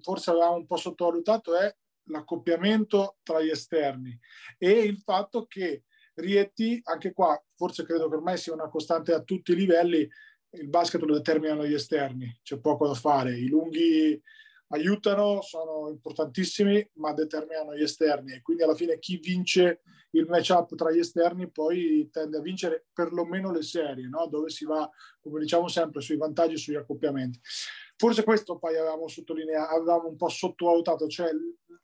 forse 0.00 0.30
avevamo 0.30 0.56
un 0.56 0.66
po' 0.66 0.76
sottovalutato 0.76 1.56
è 1.56 1.74
l'accoppiamento 2.10 3.18
tra 3.22 3.42
gli 3.42 3.50
esterni 3.50 4.18
e 4.56 4.70
il 4.70 4.98
fatto 4.98 5.46
che 5.46 5.84
Rieti, 6.14 6.80
anche 6.84 7.12
qua 7.12 7.40
forse 7.54 7.84
credo 7.84 8.08
che 8.08 8.16
ormai 8.16 8.36
sia 8.36 8.52
una 8.52 8.68
costante 8.68 9.12
a 9.12 9.22
tutti 9.22 9.52
i 9.52 9.56
livelli, 9.56 10.08
il 10.50 10.68
basket 10.68 11.00
lo 11.02 11.14
determinano 11.14 11.64
gli 11.64 11.74
esterni, 11.74 12.40
c'è 12.42 12.58
poco 12.58 12.88
da 12.88 12.94
fare, 12.94 13.38
i 13.38 13.46
lunghi 13.46 14.20
aiutano, 14.68 15.40
sono 15.42 15.88
importantissimi, 15.88 16.86
ma 16.94 17.12
determinano 17.12 17.74
gli 17.74 17.82
esterni 17.82 18.32
e 18.34 18.42
quindi 18.42 18.62
alla 18.62 18.74
fine 18.74 18.98
chi 18.98 19.16
vince 19.18 19.82
il 20.12 20.26
matchup 20.26 20.74
tra 20.74 20.90
gli 20.90 20.98
esterni 20.98 21.50
poi 21.50 22.08
tende 22.10 22.38
a 22.38 22.40
vincere 22.40 22.86
perlomeno 22.92 23.52
le 23.52 23.62
serie, 23.62 24.08
no? 24.08 24.26
dove 24.26 24.48
si 24.48 24.64
va, 24.64 24.88
come 25.20 25.40
diciamo 25.40 25.68
sempre, 25.68 26.00
sui 26.00 26.16
vantaggi 26.16 26.54
e 26.54 26.58
sugli 26.58 26.76
accoppiamenti. 26.76 27.40
Forse 27.96 28.24
questo 28.24 28.58
poi 28.58 28.76
avevamo 28.76 29.08
sottolineato, 29.08 29.74
avevamo 29.74 30.08
un 30.08 30.16
po' 30.16 30.28
sottovalutato, 30.28 31.08
cioè 31.08 31.30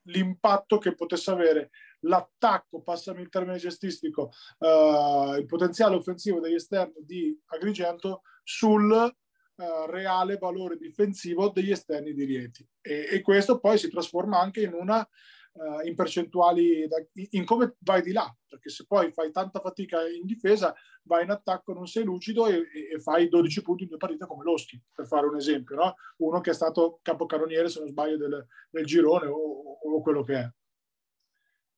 l'impatto 0.04 0.78
che 0.78 0.94
potesse 0.94 1.30
avere 1.30 1.70
l'attacco, 2.00 2.82
passami 2.82 3.22
il 3.22 3.28
termine 3.28 3.58
gestistico, 3.58 4.30
uh, 4.58 5.34
il 5.34 5.46
potenziale 5.46 5.96
offensivo 5.96 6.40
degli 6.40 6.54
esterni 6.54 7.04
di 7.04 7.38
Agrigento 7.46 8.22
sul 8.42 9.12
Uh, 9.56 9.88
reale 9.88 10.36
valore 10.36 10.76
difensivo 10.76 11.48
degli 11.50 11.70
esterni 11.70 12.12
di 12.12 12.24
Rieti 12.24 12.66
e, 12.80 13.06
e, 13.08 13.20
questo 13.20 13.60
poi 13.60 13.78
si 13.78 13.88
trasforma 13.88 14.40
anche 14.40 14.62
in 14.62 14.72
una 14.72 15.08
uh, 15.54 15.86
in 15.86 15.94
percentuali, 15.94 16.86
da, 16.88 16.96
in 17.30 17.44
come 17.44 17.76
vai 17.80 18.02
di 18.02 18.12
là, 18.12 18.32
perché 18.48 18.70
se 18.70 18.84
poi 18.86 19.12
fai 19.12 19.30
tanta 19.30 19.60
fatica 19.60 20.06
in 20.08 20.26
difesa, 20.26 20.74
vai 21.04 21.24
in 21.24 21.30
attacco, 21.30 21.72
non 21.72 21.86
sei 21.86 22.04
lucido 22.04 22.46
e, 22.46 22.64
e 22.92 23.00
fai 23.00 23.28
12 23.28 23.62
punti 23.62 23.82
in 23.84 23.90
due 23.90 23.98
partite 23.98 24.26
come 24.26 24.44
Loschi, 24.44 24.80
per 24.92 25.06
fare 25.06 25.26
un 25.26 25.36
esempio, 25.36 25.76
no? 25.76 25.94
uno 26.18 26.40
che 26.40 26.50
è 26.50 26.54
stato 26.54 26.98
capocannoniere, 27.02 27.68
se 27.68 27.80
non 27.80 27.88
sbaglio, 27.88 28.16
del, 28.16 28.46
del 28.70 28.84
girone 28.84 29.26
o, 29.26 29.36
o, 29.36 30.02
quello 30.02 30.22
che 30.22 30.34
è. 30.34 30.50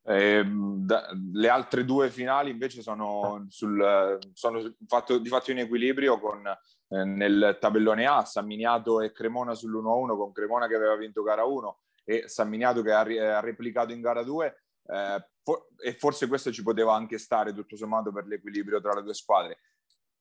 Eh, 0.08 0.44
da, 0.44 1.10
le 1.32 1.48
altre 1.48 1.84
due 1.84 2.10
finali 2.10 2.50
invece 2.50 2.80
sono, 2.80 3.44
sul, 3.48 4.18
sono 4.34 4.76
fatto, 4.86 5.18
di 5.18 5.28
fatto 5.28 5.50
in 5.50 5.58
equilibrio 5.58 6.20
con 6.20 6.44
eh, 6.88 7.04
nel 7.04 7.58
tabellone 7.60 8.06
A 8.06 8.24
San 8.24 8.46
Miniato 8.46 9.00
e 9.00 9.12
Cremona 9.12 9.52
sull'1-1 9.52 10.16
con 10.16 10.32
Cremona 10.32 10.66
che 10.66 10.74
aveva 10.74 10.96
vinto 10.96 11.22
gara 11.22 11.44
1 11.44 11.78
e 12.04 12.28
San 12.28 12.48
Miniato 12.48 12.82
che 12.82 12.92
ha, 12.92 13.00
ha 13.00 13.40
replicato 13.40 13.92
in 13.92 14.00
gara 14.00 14.22
2 14.22 14.62
eh, 14.86 15.28
for- 15.42 15.68
e 15.78 15.92
forse 15.94 16.28
questo 16.28 16.52
ci 16.52 16.62
poteva 16.62 16.94
anche 16.94 17.18
stare 17.18 17.52
tutto 17.52 17.76
sommato 17.76 18.12
per 18.12 18.26
l'equilibrio 18.26 18.80
tra 18.80 18.94
le 18.94 19.02
due 19.02 19.14
squadre. 19.14 19.58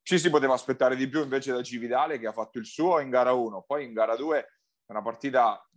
Ci 0.01 0.19
si 0.19 0.29
poteva 0.29 0.53
aspettare 0.53 0.95
di 0.95 1.07
più 1.07 1.21
invece 1.21 1.51
da 1.51 1.63
Cividale 1.63 2.19
che 2.19 2.27
ha 2.27 2.31
fatto 2.31 2.59
il 2.59 2.65
suo 2.65 2.99
in 2.99 3.09
gara 3.09 3.33
1, 3.33 3.63
poi 3.65 3.85
in 3.85 3.93
gara 3.93 4.15
2 4.15 4.49
una 4.87 5.01
partita, 5.01 5.67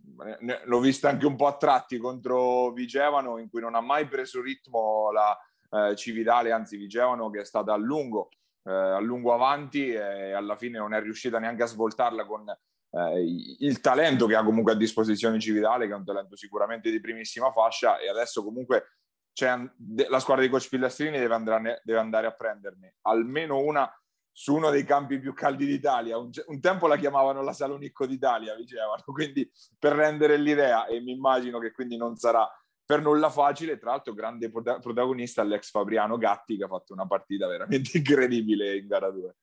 l'ho 0.65 0.79
vista 0.79 1.09
anche 1.09 1.25
un 1.25 1.35
po' 1.35 1.47
a 1.47 1.57
tratti 1.57 1.97
contro 1.97 2.71
Vigevano 2.71 3.39
in 3.39 3.49
cui 3.49 3.61
non 3.61 3.73
ha 3.73 3.81
mai 3.81 4.07
preso 4.07 4.41
ritmo 4.41 5.09
la 5.11 5.35
eh, 5.71 5.95
Cividale, 5.95 6.51
anzi 6.51 6.77
Vigevano 6.77 7.29
che 7.31 7.41
è 7.41 7.45
stata 7.45 7.73
a 7.73 7.77
lungo, 7.77 8.29
eh, 8.63 8.71
a 8.71 8.99
lungo 8.99 9.33
avanti 9.33 9.91
e 9.91 10.31
alla 10.31 10.55
fine 10.55 10.77
non 10.77 10.93
è 10.93 11.01
riuscita 11.01 11.39
neanche 11.39 11.63
a 11.63 11.67
svoltarla 11.67 12.25
con 12.25 12.49
eh, 12.91 13.55
il 13.59 13.79
talento 13.81 14.25
che 14.25 14.35
ha 14.35 14.43
comunque 14.43 14.73
a 14.73 14.75
disposizione 14.75 15.39
Cividale, 15.39 15.87
che 15.87 15.93
è 15.93 15.95
un 15.95 16.05
talento 16.05 16.35
sicuramente 16.35 16.89
di 16.89 16.99
primissima 16.99 17.51
fascia 17.51 17.99
e 17.99 18.09
adesso 18.09 18.43
comunque 18.43 18.85
la 20.09 20.19
squadra 20.19 20.43
di 20.43 20.49
coach 20.49 20.67
Pillastrini 20.67 21.17
deve 21.17 21.33
andare, 21.33 21.81
deve 21.85 21.99
andare 21.99 22.27
a 22.27 22.31
prenderne 22.31 22.95
almeno 23.03 23.59
una 23.59 23.89
su 24.31 24.55
uno 24.55 24.69
dei 24.69 24.83
campi 24.83 25.19
più 25.19 25.33
caldi 25.33 25.65
d'Italia. 25.65 26.17
Un, 26.17 26.29
un, 26.47 26.59
tempo 26.59 26.87
la 26.87 26.97
chiamavano 26.97 27.41
la 27.41 27.53
Salonicco 27.53 28.05
d'Italia, 28.05 28.55
dicevano, 28.55 29.03
quindi 29.11 29.49
per 29.77 29.93
rendere 29.93 30.37
l'idea 30.37 30.85
e 30.87 30.99
mi 31.01 31.11
immagino 31.11 31.59
che 31.59 31.71
quindi 31.71 31.97
non 31.97 32.15
sarà 32.15 32.49
per 32.89 33.01
nulla 33.01 33.29
facile. 33.29 33.77
Tra 33.77 33.91
l'altro, 33.91 34.15
grande 34.15 34.49
protagonista 34.49 35.43
l'ex 35.43 35.69
Fabriano 35.69 36.17
Gatti 36.17 36.57
che 36.57 36.63
ha 36.63 36.67
fatto 36.67 36.93
una 36.93 37.05
partita 37.05 37.45
veramente 37.45 37.91
incredibile 37.99 38.77
in 38.77 38.87
gara 38.87 39.11
2. 39.11 39.35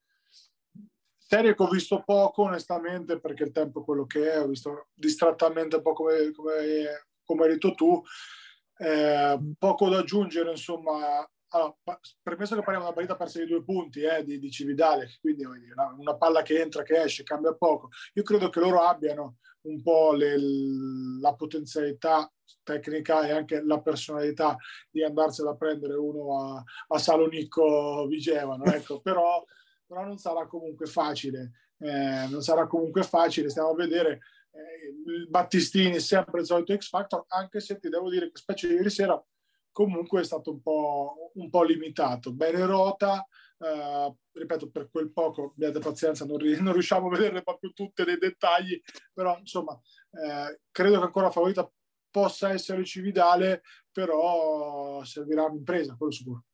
Serie 1.17 1.55
che 1.55 1.63
ho 1.63 1.69
visto 1.69 2.03
poco, 2.05 2.43
onestamente, 2.43 3.21
perché 3.21 3.45
il 3.45 3.53
tempo 3.53 3.81
è 3.81 3.85
quello 3.85 4.05
che 4.05 4.33
è, 4.33 4.41
ho 4.41 4.49
visto 4.49 4.89
distrattamente 4.93 5.77
un 5.77 5.83
po' 5.83 5.93
come, 5.93 6.33
come, 6.33 7.07
come 7.25 7.45
hai 7.45 7.51
detto 7.51 7.73
tu. 7.75 8.03
Eh, 8.79 9.39
poco 9.57 9.89
da 9.91 9.99
aggiungere, 9.99 10.51
insomma, 10.51 11.25
allora, 11.51 11.77
premesso 12.21 12.57
che 12.57 12.63
parliamo 12.63 12.81
di 12.81 12.87
una 12.87 12.95
partita 12.95 13.17
persa 13.17 13.39
di 13.39 13.47
due 13.47 13.63
punti 13.63 14.01
eh, 14.01 14.25
di, 14.25 14.41
di, 14.41 14.51
Cividale, 14.51 15.09
quindi 15.21 15.45
una, 15.45 15.95
una, 15.97 16.17
palla 16.17 16.43
che 16.43 16.61
entra, 16.61 16.83
che 16.83 17.01
esce, 17.01 17.23
cambia 17.23 17.55
poco. 17.55 17.91
Io 18.15 18.25
credo 18.25 18.49
che 18.49 18.59
loro 18.59 18.83
abbiano 18.83 19.37
un 19.63 19.81
po' 19.83 20.13
le, 20.13 20.37
la 21.21 21.35
potenzialità 21.35 22.29
tecnica 22.66 23.24
e 23.26 23.31
anche 23.31 23.62
la 23.62 23.81
personalità 23.81 24.57
di 24.90 25.05
andarsela 25.05 25.50
a 25.50 25.57
prendere 25.57 25.94
uno 25.94 26.57
a, 26.57 26.64
a 26.88 26.98
Salonicco 26.98 28.07
Vigevano, 28.09 28.64
ecco. 28.64 29.00
però, 29.00 29.44
però, 29.87 30.05
non 30.05 30.18
sarà 30.18 30.46
comunque 30.46 30.87
facile. 30.87 31.52
Eh, 31.79 32.26
non 32.29 32.42
sarà 32.42 32.66
comunque 32.66 33.02
facile, 33.02 33.50
stiamo 33.50 33.70
a 33.70 33.74
vedere 33.74 34.20
eh, 34.50 35.26
Battistini 35.29 36.00
sempre 36.00 36.40
il 36.40 36.46
solito 36.46 36.74
X 36.74 36.88
Factor, 36.88 37.24
anche 37.29 37.61
se 37.61 37.79
ti 37.79 37.88
devo 37.88 38.11
dire 38.11 38.31
che 38.31 38.38
specie 38.38 38.68
ieri 38.68 38.90
sera 38.90 39.22
comunque 39.70 40.22
è 40.22 40.24
stato 40.24 40.52
un 40.52 40.62
po', 40.62 41.33
un 41.35 41.50
po 41.50 41.62
limitato. 41.62 42.33
Bene 42.33 42.64
rota, 42.64 43.26
eh, 43.59 44.14
ripeto, 44.33 44.70
per 44.70 44.88
quel 44.90 45.12
poco, 45.12 45.52
abbiate 45.55 45.81
pazienza, 45.81 46.24
non, 46.24 46.38
non, 46.61 46.72
riusciamo 46.72 47.09
a 47.09 47.11
vedere 47.11 47.42
proprio 47.42 47.72
tutte 47.74 48.05
nei 48.05 48.16
dettagli, 48.18 48.81
però 49.12 49.37
insomma, 49.38 49.79
eh, 50.12 50.61
credo 50.70 50.98
che 50.98 51.05
ancora 51.05 51.31
favorita 51.31 51.70
possa 52.16 52.50
essere 52.50 52.83
Cividale, 52.83 53.61
però 53.92 55.05
servirà 55.05 55.44
un'impresa, 55.44 55.96
quello 55.96 56.12
sicuro. 56.12 56.44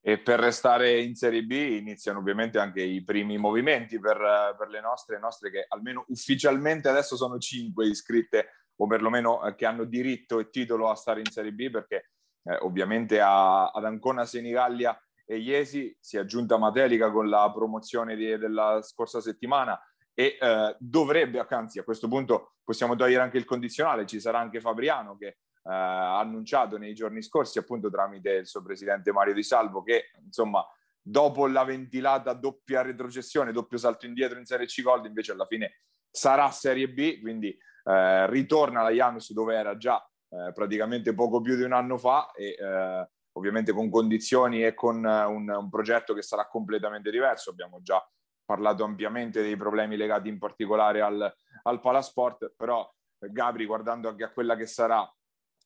E 0.00 0.20
per 0.20 0.38
restare 0.38 1.00
in 1.00 1.16
Serie 1.16 1.42
B 1.42 1.50
iniziano 1.50 2.20
ovviamente 2.20 2.60
anche 2.60 2.80
i 2.80 3.02
primi 3.02 3.36
movimenti 3.36 3.98
per, 3.98 4.54
per 4.56 4.68
le 4.68 4.80
nostre, 4.80 5.18
nostre 5.18 5.50
che 5.50 5.66
almeno 5.68 6.04
ufficialmente 6.06 6.88
adesso 6.88 7.16
sono 7.16 7.38
cinque 7.38 7.88
iscritte 7.88 8.66
o 8.76 8.86
perlomeno 8.86 9.44
eh, 9.44 9.56
che 9.56 9.66
hanno 9.66 9.82
diritto 9.82 10.38
e 10.38 10.50
titolo 10.50 10.88
a 10.88 10.94
stare 10.94 11.18
in 11.18 11.26
Serie 11.26 11.52
B 11.52 11.68
perché 11.68 12.12
eh, 12.44 12.58
ovviamente 12.60 13.20
a, 13.20 13.70
ad 13.70 13.84
Ancona, 13.84 14.24
Senigallia 14.24 14.96
e 15.26 15.38
Iesi 15.38 15.94
si 16.00 16.16
è 16.16 16.20
aggiunta 16.20 16.58
Matelica 16.58 17.10
con 17.10 17.28
la 17.28 17.50
promozione 17.52 18.14
di, 18.14 18.38
della 18.38 18.80
scorsa 18.82 19.20
settimana 19.20 19.76
e 20.18 20.36
eh, 20.40 20.76
dovrebbe, 20.80 21.46
anzi 21.48 21.78
a 21.78 21.84
questo 21.84 22.08
punto 22.08 22.54
possiamo 22.64 22.96
togliere 22.96 23.22
anche 23.22 23.36
il 23.36 23.44
condizionale, 23.44 24.04
ci 24.04 24.18
sarà 24.18 24.40
anche 24.40 24.60
Fabriano 24.60 25.16
che 25.16 25.26
eh, 25.26 25.36
ha 25.62 26.18
annunciato 26.18 26.76
nei 26.76 26.92
giorni 26.92 27.22
scorsi 27.22 27.58
appunto 27.60 27.88
tramite 27.88 28.32
il 28.32 28.46
suo 28.48 28.60
presidente 28.60 29.12
Mario 29.12 29.32
Di 29.32 29.44
Salvo 29.44 29.84
che 29.84 30.10
insomma 30.24 30.66
dopo 31.00 31.46
la 31.46 31.62
ventilata 31.62 32.32
doppia 32.32 32.82
retrocessione, 32.82 33.52
doppio 33.52 33.78
salto 33.78 34.06
indietro 34.06 34.40
in 34.40 34.44
Serie 34.44 34.66
C 34.66 34.82
Gold 34.82 35.04
invece 35.04 35.30
alla 35.30 35.46
fine 35.46 35.82
sarà 36.10 36.50
Serie 36.50 36.88
B, 36.88 37.20
quindi 37.20 37.56
eh, 37.84 38.28
ritorna 38.28 38.82
la 38.82 38.90
Janus 38.90 39.32
dove 39.32 39.54
era 39.54 39.76
già 39.76 40.04
eh, 40.30 40.50
praticamente 40.52 41.14
poco 41.14 41.40
più 41.40 41.54
di 41.54 41.62
un 41.62 41.72
anno 41.72 41.96
fa 41.96 42.32
e 42.32 42.56
eh, 42.58 43.08
ovviamente 43.34 43.70
con 43.70 43.88
condizioni 43.88 44.64
e 44.64 44.74
con 44.74 45.06
eh, 45.06 45.24
un, 45.26 45.48
un, 45.48 45.70
progetto 45.70 46.12
che 46.12 46.22
sarà 46.22 46.48
completamente 46.48 47.08
diverso. 47.12 47.50
Abbiamo 47.50 47.80
già 47.82 48.04
parlato 48.48 48.82
ampiamente 48.82 49.42
dei 49.42 49.58
problemi 49.58 49.98
legati 49.98 50.30
in 50.30 50.38
particolare 50.38 51.02
al, 51.02 51.34
al 51.64 51.80
Palasport, 51.80 52.54
però 52.56 52.90
Gabri 53.18 53.66
guardando 53.66 54.08
anche 54.08 54.24
a 54.24 54.30
quella 54.30 54.56
che 54.56 54.66
sarà 54.66 55.06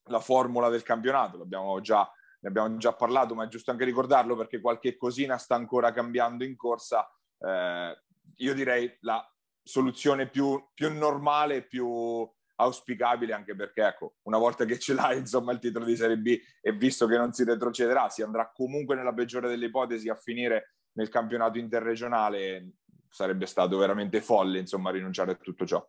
la 0.07 0.19
formula 0.19 0.69
del 0.69 0.83
campionato, 0.83 1.39
l'abbiamo 1.39 1.81
già, 1.81 2.11
ne 2.41 2.49
abbiamo 2.49 2.77
già 2.79 2.93
parlato, 2.93 3.37
ma 3.37 3.45
è 3.45 3.49
giusto 3.49 3.71
anche 3.71 3.85
ricordarlo 3.85 4.35
perché 4.35 4.61
qualche 4.61 4.97
cosina 4.97 5.37
sta 5.37 5.55
ancora 5.55 5.93
cambiando 5.93 6.43
in 6.43 6.57
corsa. 6.57 7.09
Eh, 7.39 8.03
io 8.39 8.55
direi 8.55 8.93
la 9.03 9.25
soluzione 9.63 10.29
più, 10.29 10.61
più 10.75 10.93
normale 10.93 11.63
più 11.63 12.29
auspicabile 12.57 13.33
anche 13.33 13.55
perché 13.55 13.87
ecco 13.87 14.17
una 14.23 14.39
volta 14.39 14.65
che 14.65 14.79
ce 14.79 14.93
l'hai 14.93 15.19
insomma 15.19 15.53
il 15.53 15.59
titolo 15.59 15.85
di 15.85 15.97
Serie 15.97 16.19
B 16.19 16.39
e 16.61 16.73
visto 16.73 17.07
che 17.07 17.17
non 17.17 17.33
si 17.33 17.45
retrocederà 17.45 18.09
si 18.09 18.23
andrà 18.23 18.53
comunque 18.55 18.95
nella 18.95 19.15
peggiore 19.15 19.49
delle 19.49 19.67
ipotesi 19.67 20.09
a 20.09 20.15
finire 20.15 20.75
nel 20.93 21.09
campionato 21.09 21.59
interregionale 21.59 22.73
sarebbe 23.09 23.47
stato 23.47 23.77
veramente 23.77 24.21
folle 24.21 24.59
insomma 24.59 24.91
rinunciare 24.91 25.33
a 25.33 25.37
tutto 25.37 25.67
ciò. 25.67 25.87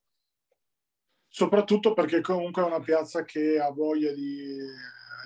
Soprattutto 1.28 1.94
perché 1.94 2.22
comunque 2.22 2.62
è 2.62 2.66
una 2.66 2.80
piazza 2.80 3.24
che 3.24 3.60
ha 3.60 3.72
voglia 3.72 4.12
di, 4.12 4.58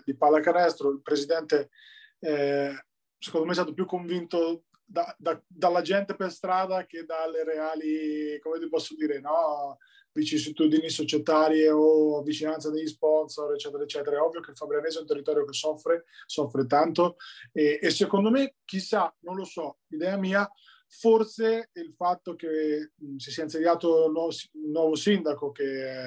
di 0.05 0.15
pallacanestro. 0.15 0.91
Il 0.91 1.01
presidente 1.01 1.69
eh, 2.19 2.85
secondo 3.17 3.45
me 3.45 3.51
è 3.51 3.55
stato 3.55 3.73
più 3.73 3.85
convinto 3.85 4.63
da, 4.87 5.13
da, 5.19 5.39
dalla 5.45 5.81
gente 5.81 6.15
per 6.15 6.31
strada 6.31 6.85
che 6.85 7.03
dalle 7.03 7.43
reali, 7.43 8.39
come 8.41 8.59
ti 8.59 8.69
posso 8.69 8.95
dire, 8.95 9.19
no? 9.19 9.77
vicissitudini 10.13 10.89
societarie 10.89 11.69
o 11.69 12.23
vicinanza 12.23 12.71
degli 12.71 12.87
sponsor, 12.87 13.53
eccetera, 13.53 13.83
eccetera. 13.83 14.17
È 14.17 14.19
ovvio 14.19 14.39
che 14.39 14.51
il 14.51 14.57
Fabrianese 14.57 14.97
è 14.97 15.01
un 15.01 15.07
territorio 15.07 15.45
che 15.45 15.53
soffre, 15.53 16.05
soffre 16.25 16.65
tanto 16.65 17.17
e, 17.51 17.77
e 17.79 17.89
secondo 17.91 18.31
me, 18.31 18.55
chissà, 18.65 19.13
non 19.19 19.35
lo 19.35 19.43
so, 19.43 19.79
idea 19.89 20.17
mia, 20.17 20.49
forse 20.87 21.69
il 21.73 21.93
fatto 21.95 22.35
che 22.35 22.91
si 23.17 23.31
sia 23.31 23.43
insediato 23.43 24.05
un 24.05 24.13
nuovo, 24.13 24.33
un 24.53 24.71
nuovo 24.71 24.95
sindaco, 24.95 25.51
che 25.51 25.63
è, 25.63 26.05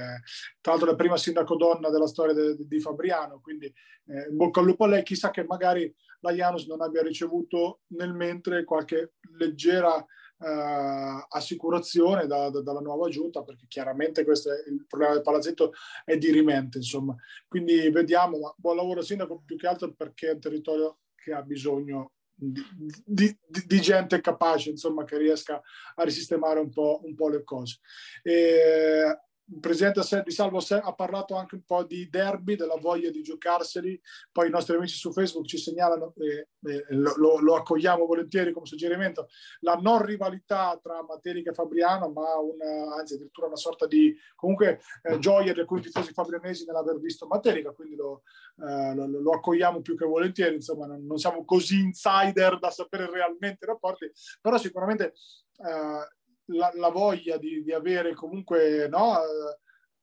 tra 0.60 0.72
l'altro 0.72 0.88
è 0.88 0.92
la 0.92 0.96
prima 0.96 1.16
sindaco 1.16 1.56
donna 1.56 1.90
della 1.90 2.06
storia 2.06 2.34
de, 2.34 2.56
de, 2.56 2.66
di 2.66 2.80
Fabriano, 2.80 3.40
quindi 3.40 3.66
eh, 3.66 4.28
in 4.30 4.36
bocca 4.36 4.60
al 4.60 4.66
lupo 4.66 4.84
a 4.84 4.88
lei, 4.88 5.02
chissà 5.02 5.30
che 5.30 5.44
magari 5.44 5.92
la 6.20 6.32
Janus 6.32 6.66
non 6.66 6.80
abbia 6.80 7.02
ricevuto 7.02 7.80
nel 7.88 8.12
mentre 8.12 8.64
qualche 8.64 9.14
leggera 9.38 9.94
uh, 9.96 11.24
assicurazione 11.28 12.26
da, 12.26 12.50
da, 12.50 12.62
dalla 12.62 12.80
nuova 12.80 13.08
giunta, 13.08 13.42
perché 13.42 13.66
chiaramente 13.68 14.24
questo 14.24 14.52
è 14.52 14.68
il 14.68 14.84
problema 14.86 15.14
del 15.14 15.22
palazzetto 15.22 15.72
è 16.04 16.16
dirimente, 16.16 16.78
insomma. 16.78 17.14
Quindi 17.46 17.88
vediamo, 17.90 18.54
buon 18.56 18.76
lavoro 18.76 19.02
sindaco 19.02 19.42
più 19.44 19.56
che 19.56 19.66
altro 19.66 19.92
perché 19.94 20.28
è 20.28 20.32
un 20.32 20.40
territorio 20.40 20.98
che 21.14 21.32
ha 21.32 21.42
bisogno 21.42 22.12
di, 22.40 23.36
di, 23.46 23.64
di, 23.66 23.80
gente 23.80 24.20
capace, 24.20 24.70
insomma, 24.70 25.04
che 25.04 25.18
riesca 25.18 25.60
a 25.94 26.02
risistemare 26.02 26.58
un 26.58 26.70
po', 26.70 27.00
un 27.04 27.14
po 27.14 27.28
le 27.28 27.44
cose. 27.44 27.80
E 28.22 29.18
il 29.52 29.60
presidente 29.60 30.00
di 30.24 30.30
Salvo 30.30 30.58
ha 30.58 30.94
parlato 30.94 31.34
anche 31.34 31.56
un 31.56 31.62
po' 31.64 31.82
di 31.82 32.08
derby, 32.08 32.54
della 32.54 32.76
voglia 32.76 33.10
di 33.10 33.22
giocarseli, 33.22 34.00
poi 34.30 34.46
i 34.46 34.50
nostri 34.50 34.76
amici 34.76 34.96
su 34.96 35.12
Facebook 35.12 35.46
ci 35.46 35.58
segnalano, 35.58 36.14
e 36.18 36.48
eh, 36.64 36.84
lo, 36.90 37.38
lo, 37.40 37.56
accogliamo 37.56 38.06
volentieri 38.06 38.52
come 38.52 38.66
suggerimento, 38.66 39.28
la 39.60 39.74
non 39.74 40.04
rivalità 40.04 40.78
tra 40.80 41.02
Materica 41.02 41.50
e 41.50 41.54
Fabriano, 41.54 42.10
ma 42.10 42.38
una, 42.38 42.94
anzi 42.96 43.14
addirittura 43.14 43.48
una 43.48 43.56
sorta 43.56 43.86
di 43.86 44.16
comunque 44.36 44.80
eh, 45.02 45.18
gioia 45.18 45.52
di 45.52 45.60
alcuni 45.60 45.80
tifosi 45.80 46.12
fabrianesi 46.12 46.64
nell'aver 46.64 47.00
visto 47.00 47.26
Materica, 47.26 47.72
quindi 47.72 47.96
lo, 47.96 48.22
eh, 48.58 48.94
lo, 48.94 49.06
lo, 49.06 49.32
accogliamo 49.32 49.80
più 49.80 49.96
che 49.96 50.04
volentieri, 50.04 50.54
insomma 50.54 50.86
non, 50.86 51.04
non, 51.04 51.18
siamo 51.18 51.44
così 51.44 51.80
insider 51.80 52.58
da 52.58 52.70
sapere 52.70 53.10
realmente 53.10 53.64
i 53.64 53.68
rapporti, 53.68 54.10
però 54.40 54.58
sicuramente 54.58 55.14
eh, 55.58 56.18
la, 56.52 56.70
la 56.74 56.88
voglia 56.88 57.36
di, 57.36 57.62
di, 57.62 57.72
avere 57.72 58.14
comunque 58.14 58.88
no, 58.88 59.18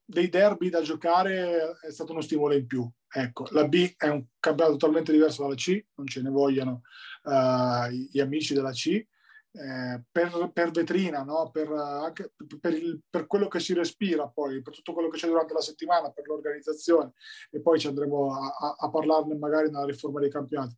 dei 0.04 0.28
derby 0.28 0.70
da 0.70 0.80
giocare 0.80 1.78
è 1.80 1.90
stato 1.90 2.12
uno 2.12 2.20
stimolo 2.20 2.54
in 2.54 2.66
più. 2.66 2.88
Ecco, 3.10 3.46
la 3.50 3.66
B 3.66 3.94
è 3.96 4.08
un 4.08 4.24
campionato 4.38 4.76
totalmente 4.76 5.12
diverso 5.12 5.42
dalla 5.42 5.54
C, 5.54 5.82
non 5.94 6.06
ce 6.06 6.20
ne 6.20 6.30
vogliano 6.30 6.82
uh, 7.24 7.88
gli 7.88 8.20
amici 8.20 8.54
della 8.54 8.72
C. 8.72 9.06
eh, 9.50 10.02
per, 10.10 10.50
per, 10.52 10.70
vetrina, 10.70 11.22
no? 11.22 11.50
per, 11.50 11.70
anche 11.70 12.32
per, 12.60 12.74
il, 12.74 13.00
per, 13.08 13.26
quello 13.26 13.48
che 13.48 13.60
si 13.60 13.72
respira 13.72 14.28
poi, 14.28 14.60
per 14.62 14.74
tutto 14.74 14.92
quello 14.92 15.08
che 15.08 15.16
c'è 15.16 15.26
durante 15.26 15.54
la 15.54 15.60
settimana, 15.60 16.10
per 16.10 16.26
l'organizzazione 16.26 17.12
e 17.50 17.60
poi 17.60 17.78
ci 17.78 17.86
andremo 17.86 18.34
a, 18.34 18.56
a, 18.58 18.76
a 18.78 18.90
parlarne 18.90 19.36
magari 19.36 19.70
nella 19.70 19.86
riforma 19.86 20.20
dei 20.20 20.30
campionati. 20.30 20.76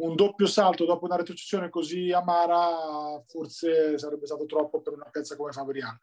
Un 0.00 0.14
doppio 0.14 0.46
salto 0.46 0.84
dopo 0.84 1.04
una 1.04 1.16
retrocessione 1.16 1.68
così 1.68 2.10
amara 2.12 3.22
forse 3.26 3.98
sarebbe 3.98 4.26
stato 4.26 4.46
troppo 4.46 4.80
per 4.80 4.94
una 4.94 5.08
piazza 5.10 5.36
come 5.36 5.52
Fabriano 5.52 5.98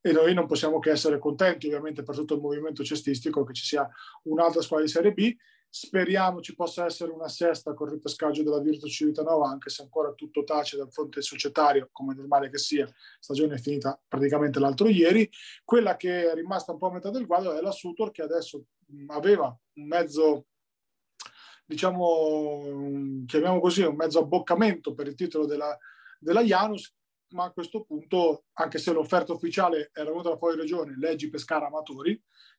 e 0.00 0.10
noi 0.10 0.34
non 0.34 0.46
possiamo 0.46 0.78
che 0.78 0.90
essere 0.90 1.18
contenti 1.18 1.66
ovviamente 1.66 2.02
per 2.02 2.14
tutto 2.14 2.34
il 2.34 2.40
movimento 2.40 2.82
cestistico 2.82 3.44
che 3.44 3.52
ci 3.52 3.64
sia 3.64 3.88
un'altra 4.24 4.62
squadra 4.62 4.86
di 4.86 4.92
Serie 4.92 5.12
B 5.12 5.36
Speriamo 5.74 6.42
ci 6.42 6.54
possa 6.54 6.84
essere 6.84 7.12
una 7.12 7.28
sesta 7.28 7.72
con 7.72 7.86
il 7.86 7.94
ripescaggio 7.94 8.42
della 8.42 8.60
Virtus 8.60 8.92
Civitanova, 8.92 9.48
anche 9.48 9.70
se 9.70 9.80
ancora 9.80 10.12
tutto 10.12 10.44
tace 10.44 10.76
dal 10.76 10.92
fronte 10.92 11.22
societario, 11.22 11.88
come 11.90 12.12
è 12.12 12.16
normale 12.16 12.50
che 12.50 12.58
sia. 12.58 12.86
Stagione 13.18 13.54
è 13.54 13.58
finita 13.58 13.98
praticamente 14.06 14.60
l'altro 14.60 14.86
ieri. 14.88 15.30
Quella 15.64 15.96
che 15.96 16.30
è 16.30 16.34
rimasta 16.34 16.72
un 16.72 16.78
po' 16.78 16.88
a 16.88 16.92
metà 16.92 17.08
del 17.08 17.24
quadro 17.24 17.54
è 17.54 17.62
la 17.62 17.70
Sutor, 17.70 18.10
che 18.10 18.20
adesso 18.20 18.66
aveva 19.06 19.46
un 19.46 19.86
mezzo, 19.86 20.48
diciamo, 21.64 23.24
chiamiamo 23.26 23.60
così, 23.60 23.82
un 23.82 23.96
mezzo 23.96 24.20
abboccamento 24.20 24.94
per 24.94 25.06
il 25.06 25.14
titolo 25.14 25.46
della, 25.46 25.76
della 26.18 26.42
Janus, 26.42 26.94
ma 27.30 27.44
a 27.44 27.52
questo 27.52 27.84
punto, 27.84 28.44
anche 28.54 28.78
se 28.78 28.92
l'offerta 28.92 29.32
ufficiale 29.32 29.90
era 29.92 30.10
venuta 30.10 30.36
fuori 30.36 30.56
regione, 30.56 30.96
leggi 30.98 31.30
Pescara 31.30 31.66
Amatori, 31.66 32.12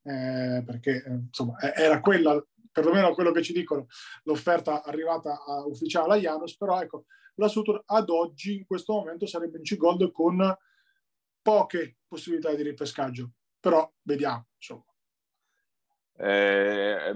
eh, 0.04 0.64
perché 0.66 1.04
eh, 1.04 1.12
insomma 1.12 1.60
era 1.60 2.00
quella 2.00 2.44
perlomeno 2.74 3.14
quello 3.14 3.32
che 3.32 3.44
ci 3.44 3.54
dicono, 3.54 3.86
l'offerta 4.24 4.84
arrivata 4.84 5.44
a, 5.46 5.64
ufficiale 5.66 6.16
a 6.16 6.18
Janus, 6.18 6.58
però 6.58 6.82
ecco, 6.82 7.06
la 7.36 7.48
Sutur 7.48 7.84
ad 7.86 8.10
oggi, 8.10 8.58
in 8.58 8.66
questo 8.66 8.94
momento, 8.94 9.28
sarebbe 9.28 9.58
in 9.58 9.64
C-Gold 9.64 10.12
con 10.12 10.58
poche 11.42 11.98
possibilità 12.08 12.54
di 12.54 12.64
ripescaggio, 12.64 13.32
però 13.60 13.90
vediamo. 14.02 14.48
Eh, 16.24 17.12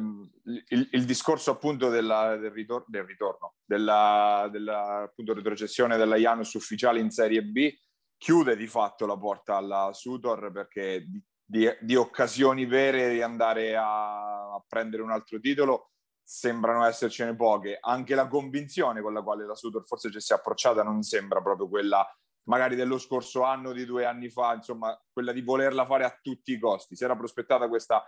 il, 0.69 0.89
il, 0.91 1.05
discorso 1.05 1.51
appunto 1.51 1.89
della, 1.89 2.35
del, 2.35 2.51
ritor- 2.51 2.85
del, 2.87 3.03
ritorno, 3.03 3.55
della, 3.63 4.49
della 4.51 5.03
appunto, 5.03 5.33
retrocessione 5.33 5.97
della 5.97 6.17
Janus 6.17 6.53
ufficiale 6.53 6.99
in 6.99 7.09
Serie 7.09 7.43
B 7.43 7.73
chiude 8.17 8.57
di 8.57 8.67
fatto 8.67 9.05
la 9.05 9.17
porta 9.17 9.55
alla 9.55 9.91
Sutor 9.93 10.51
perché 10.51 11.05
di 11.07 11.23
di, 11.49 11.65
di 11.79 11.95
occasioni 11.95 12.65
vere 12.65 13.13
di 13.13 13.21
andare 13.21 13.73
a, 13.77 14.53
a, 14.53 14.63
prendere 14.67 15.01
un 15.01 15.11
altro 15.11 15.39
titolo 15.39 15.91
sembrano 16.21 16.85
essercene 16.85 17.37
poche. 17.37 17.77
Anche 17.79 18.15
la 18.15 18.27
convinzione 18.27 19.01
con 19.01 19.13
la 19.13 19.21
quale 19.21 19.45
la 19.45 19.55
Sutor 19.55 19.85
forse 19.85 20.11
ci 20.11 20.19
si 20.19 20.33
è 20.33 20.35
approcciata 20.35 20.83
non 20.83 21.01
sembra 21.03 21.41
proprio 21.41 21.69
quella 21.69 22.05
magari 22.47 22.75
dello 22.75 22.97
scorso 22.97 23.43
anno, 23.43 23.71
di 23.71 23.85
due 23.85 24.05
anni 24.05 24.29
fa, 24.29 24.53
insomma, 24.53 24.97
quella 25.11 25.31
di 25.31 25.41
volerla 25.41 25.85
fare 25.85 26.03
a 26.03 26.19
tutti 26.21 26.51
i 26.51 26.59
costi. 26.59 26.95
Si 26.95 27.03
era 27.03 27.15
prospettata 27.15 27.67
questa, 27.69 28.03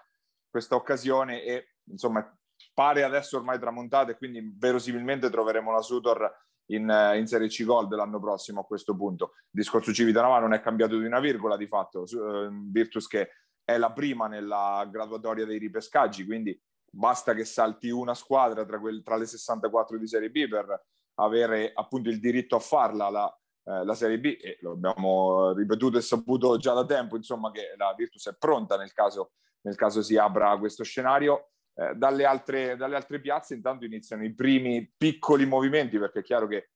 questa 0.50 0.76
occasione 0.76 1.44
e 1.44 1.76
insomma 1.90 2.36
pare 2.74 3.04
adesso 3.04 3.38
ormai 3.38 3.60
tramontata 3.60 4.12
e 4.12 4.18
quindi 4.18 4.54
verosimilmente 4.58 5.30
troveremo 5.30 5.72
la 5.72 5.82
Sutor 5.82 6.48
in, 6.72 7.14
in, 7.16 7.28
Serie 7.28 7.48
C 7.48 7.64
Gold 7.64 7.94
l'anno 7.94 8.20
prossimo 8.20 8.62
a 8.62 8.66
questo 8.66 8.96
punto. 8.96 9.34
Il 9.36 9.62
discorso 9.62 9.94
Civitanova 9.94 10.40
non 10.40 10.54
è 10.54 10.62
cambiato 10.62 10.98
di 10.98 11.06
una 11.06 11.20
virgola 11.20 11.58
di 11.58 11.68
fatto, 11.68 12.02
uh, 12.02 12.50
Virtus 12.70 13.08
che 13.08 13.30
è 13.64 13.78
la 13.78 13.92
prima 13.92 14.28
nella 14.28 14.88
graduatoria 14.90 15.46
dei 15.46 15.58
ripescaggi, 15.58 16.26
quindi 16.26 16.60
basta 16.92 17.34
che 17.34 17.46
salti 17.46 17.90
una 17.90 18.14
squadra 18.14 18.66
tra, 18.66 18.80
quel, 18.80 19.04
tra 19.04 19.16
le 19.16 19.26
64 19.26 19.98
di 19.98 20.08
Serie 20.08 20.30
B 20.30 20.48
per 20.48 20.86
avere 21.16 21.72
appunto 21.74 22.10
il 22.10 22.20
diritto 22.20 22.56
a 22.56 22.60
farla 22.60 23.10
la, 23.10 23.40
eh, 23.66 23.84
la 23.84 23.94
Serie 23.94 24.20
B 24.20 24.38
e 24.42 24.58
lo 24.62 24.72
abbiamo 24.72 25.52
ripetuto 25.54 25.98
e 25.98 26.02
saputo 26.02 26.58
già 26.58 26.74
da 26.74 26.86
tempo, 26.86 27.16
insomma 27.16 27.52
che 27.52 27.74
la 27.78 27.94
Virtus 27.96 28.30
è 28.30 28.36
pronta 28.38 28.78
nel 28.78 28.94
caso, 28.94 29.34
nel 29.62 29.76
caso 29.76 30.02
si 30.02 30.17
apra 30.17 30.58
questo 30.58 30.84
scenario 30.84 31.50
eh, 31.76 31.93
dalle, 31.95 32.26
altre, 32.26 32.76
dalle 32.76 32.95
altre 32.95 33.19
piazze 33.19 33.54
intanto 33.54 33.86
iniziano 33.86 34.24
i 34.24 34.34
primi 34.34 34.91
piccoli 34.98 35.45
movimenti 35.45 35.98
perché 35.98 36.19
è 36.19 36.24
chiaro 36.24 36.48
che 36.48 36.72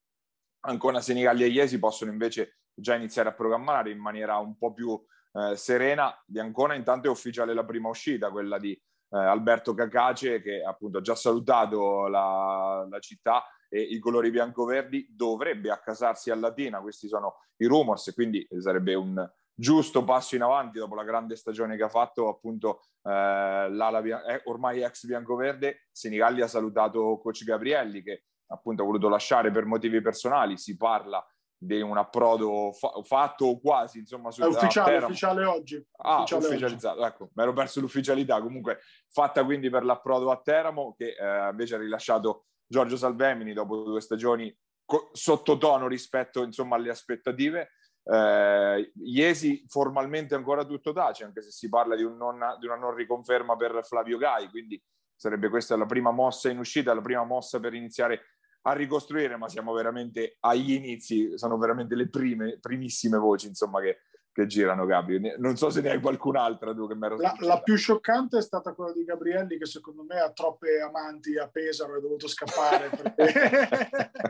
Ancona, 0.66 1.00
Senigallia 1.00 1.44
e 1.44 1.50
Iesi 1.50 1.78
possono 1.78 2.10
invece 2.10 2.60
già 2.74 2.94
iniziare 2.94 3.28
a 3.28 3.34
programmare 3.34 3.90
in 3.90 3.98
maniera 3.98 4.38
un 4.38 4.56
po' 4.56 4.72
più 4.72 4.98
eh, 5.32 5.56
serena. 5.56 6.18
Di 6.24 6.38
Ancona 6.38 6.74
intanto 6.74 7.06
è 7.06 7.10
ufficiale 7.10 7.52
la 7.52 7.64
prima 7.64 7.88
uscita, 7.88 8.30
quella 8.30 8.58
di 8.58 8.72
eh, 8.72 9.18
Alberto 9.18 9.74
Cacace 9.74 10.40
che 10.40 10.62
appunto 10.62 10.98
ha 10.98 11.02
già 11.02 11.14
salutato 11.14 12.08
la, 12.08 12.86
la 12.88 12.98
città 12.98 13.44
e 13.68 13.80
i 13.80 13.98
colori 13.98 14.30
bianco-verdi 14.30 15.08
dovrebbe 15.10 15.70
accasarsi 15.70 16.30
a 16.30 16.36
Latina, 16.36 16.80
questi 16.80 17.08
sono 17.08 17.40
i 17.56 17.66
rumors, 17.66 18.12
quindi 18.14 18.46
sarebbe 18.58 18.94
un, 18.94 19.30
giusto 19.54 20.04
passo 20.04 20.34
in 20.34 20.42
avanti 20.42 20.78
dopo 20.78 20.94
la 20.94 21.04
grande 21.04 21.36
stagione 21.36 21.76
che 21.76 21.84
ha 21.84 21.88
fatto 21.88 22.28
appunto 22.28 22.80
eh, 23.02 23.68
l'ala 23.70 24.00
eh, 24.00 24.42
ormai 24.44 24.82
ex 24.82 25.06
biancoverde 25.06 25.86
Senigalli 25.92 26.40
ha 26.40 26.48
salutato 26.48 27.18
coach 27.22 27.44
Gabrielli 27.44 28.02
che 28.02 28.24
appunto 28.48 28.82
ha 28.82 28.86
voluto 28.86 29.08
lasciare 29.08 29.50
per 29.50 29.64
motivi 29.64 30.00
personali 30.00 30.58
si 30.58 30.76
parla 30.76 31.24
di 31.56 31.80
un 31.80 31.96
approdo 31.96 32.72
fa- 32.72 33.00
fatto 33.04 33.46
o 33.46 33.60
quasi 33.60 34.00
insomma 34.00 34.30
su, 34.30 34.42
è 34.42 34.46
ufficiale, 34.46 34.96
ufficiale 34.96 35.44
oggi 35.44 35.82
ah, 35.98 36.16
ufficiale 36.16 36.46
ufficializzato 36.46 37.00
oggi. 37.00 37.08
ecco 37.08 37.30
mi 37.32 37.42
ero 37.42 37.52
perso 37.52 37.80
l'ufficialità. 37.80 38.40
Comunque 38.42 38.80
fatta 39.10 39.44
quindi 39.44 39.70
per 39.70 39.84
l'approdo 39.84 40.30
a 40.30 40.40
Teramo 40.40 40.94
che 40.96 41.14
eh, 41.18 41.48
invece 41.50 41.76
ha 41.76 41.78
rilasciato 41.78 42.46
Giorgio 42.66 42.96
Salvemini 42.96 43.52
dopo 43.52 43.82
due 43.82 44.00
stagioni 44.00 44.54
co- 44.84 45.10
sottotono 45.12 45.86
rispetto 45.86 46.42
insomma 46.42 46.76
alle 46.76 46.90
aspettative 46.90 47.70
eh, 48.04 48.92
Iesi 49.02 49.64
formalmente 49.66 50.34
ancora 50.34 50.64
tutto 50.64 50.92
tace, 50.92 51.24
anche 51.24 51.42
se 51.42 51.50
si 51.50 51.68
parla 51.68 51.96
di, 51.96 52.02
un 52.02 52.16
non, 52.16 52.38
di, 52.58 52.66
una 52.66 52.76
non 52.76 52.94
riconferma 52.94 53.56
per 53.56 53.80
Flavio 53.84 54.18
Gai, 54.18 54.48
quindi 54.48 54.82
sarebbe 55.14 55.48
questa 55.48 55.76
la 55.76 55.86
prima 55.86 56.10
mossa 56.10 56.50
in 56.50 56.58
uscita, 56.58 56.94
la 56.94 57.00
prima 57.00 57.24
mossa 57.24 57.60
per 57.60 57.74
iniziare 57.74 58.20
a 58.66 58.72
ricostruire, 58.72 59.36
ma 59.36 59.48
siamo 59.48 59.72
veramente 59.72 60.36
agli 60.40 60.72
inizi, 60.72 61.36
sono 61.36 61.58
veramente 61.58 61.94
le 61.94 62.08
prime, 62.08 62.58
primissime 62.60 63.18
voci 63.18 63.46
insomma, 63.46 63.80
che, 63.80 63.98
che 64.34 64.46
girano, 64.46 64.84
Gabri. 64.84 65.20
Non 65.38 65.56
so 65.56 65.70
se 65.70 65.80
ne 65.80 65.90
hai 65.90 66.00
qualcun'altra 66.00 66.74
tu 66.74 66.88
che 66.88 66.96
mi 66.96 67.06
ero 67.06 67.16
la, 67.18 67.36
la, 67.38 67.62
più 67.62 67.76
scioccante 67.76 68.38
è 68.38 68.42
stata 68.42 68.72
quella 68.74 68.92
di 68.92 69.04
Gabrielli, 69.04 69.56
che 69.56 69.64
secondo 69.64 70.02
me 70.02 70.18
ha 70.18 70.32
troppe 70.32 70.80
amanti 70.80 71.38
a 71.38 71.48
Pesaro 71.48 71.94
e 71.94 71.98
è 71.98 72.00
dovuto 72.00 72.26
scappare 72.26 72.90
perché 72.90 73.68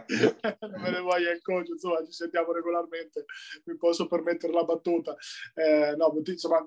non 0.61 0.83
me 0.83 0.91
ne 0.91 1.01
voglia 1.01 1.33
il 1.33 1.41
coach, 1.41 1.69
insomma, 1.69 2.05
ci 2.05 2.13
sentiamo 2.13 2.53
regolarmente, 2.53 3.25
mi 3.65 3.77
posso 3.79 4.07
permettere 4.07 4.53
la 4.53 4.65
battuta. 4.65 5.17
Eh, 5.55 5.95
no, 5.97 6.15
insomma, 6.23 6.63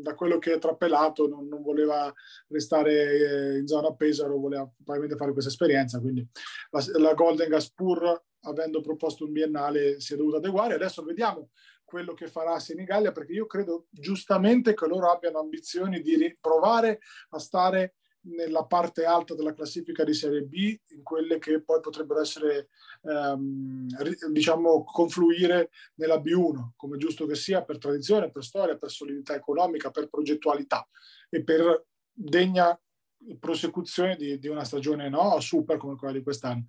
da 0.00 0.14
quello 0.14 0.38
che 0.38 0.54
è 0.54 0.58
trappelato 0.58 1.28
non, 1.28 1.46
non 1.46 1.60
voleva 1.60 2.10
restare 2.48 2.92
eh, 2.92 3.58
in 3.58 3.66
zona 3.66 3.92
Pesaro, 3.92 4.38
voleva 4.38 4.66
probabilmente 4.74 5.18
fare 5.18 5.32
questa 5.32 5.50
esperienza, 5.50 6.00
quindi 6.00 6.26
la, 6.70 6.82
la 6.98 7.12
Golden 7.12 7.50
Gas 7.50 7.70
pur 7.70 8.24
avendo 8.42 8.80
proposto 8.80 9.24
un 9.24 9.32
biennale 9.32 10.00
si 10.00 10.14
è 10.14 10.16
dovuta 10.16 10.38
adeguare. 10.38 10.74
Adesso 10.74 11.02
vediamo 11.02 11.50
quello 11.88 12.12
che 12.12 12.26
farà 12.26 12.58
Senigallia, 12.58 13.12
perché 13.12 13.32
io 13.32 13.46
credo 13.46 13.86
giustamente 13.88 14.74
che 14.74 14.86
loro 14.86 15.10
abbiano 15.10 15.38
ambizioni 15.38 16.02
di 16.02 16.36
provare 16.38 17.00
a 17.30 17.38
stare 17.38 17.94
nella 18.28 18.66
parte 18.66 19.06
alta 19.06 19.34
della 19.34 19.54
classifica 19.54 20.04
di 20.04 20.12
Serie 20.12 20.42
B, 20.42 20.78
in 20.88 21.02
quelle 21.02 21.38
che 21.38 21.62
poi 21.62 21.80
potrebbero 21.80 22.20
essere, 22.20 22.68
ehm, 23.04 23.86
diciamo, 24.30 24.84
confluire 24.84 25.70
nella 25.94 26.18
B1, 26.18 26.72
come 26.76 26.98
giusto 26.98 27.24
che 27.24 27.34
sia, 27.34 27.64
per 27.64 27.78
tradizione, 27.78 28.30
per 28.30 28.44
storia, 28.44 28.76
per 28.76 28.90
solidità 28.90 29.34
economica, 29.34 29.90
per 29.90 30.10
progettualità 30.10 30.86
e 31.30 31.42
per 31.42 31.86
degna 32.12 32.78
prosecuzione 33.40 34.16
di, 34.16 34.38
di 34.38 34.48
una 34.48 34.64
stagione 34.64 35.08
no, 35.08 35.40
super 35.40 35.78
come 35.78 35.96
quella 35.96 36.12
di 36.12 36.22
quest'anno. 36.22 36.66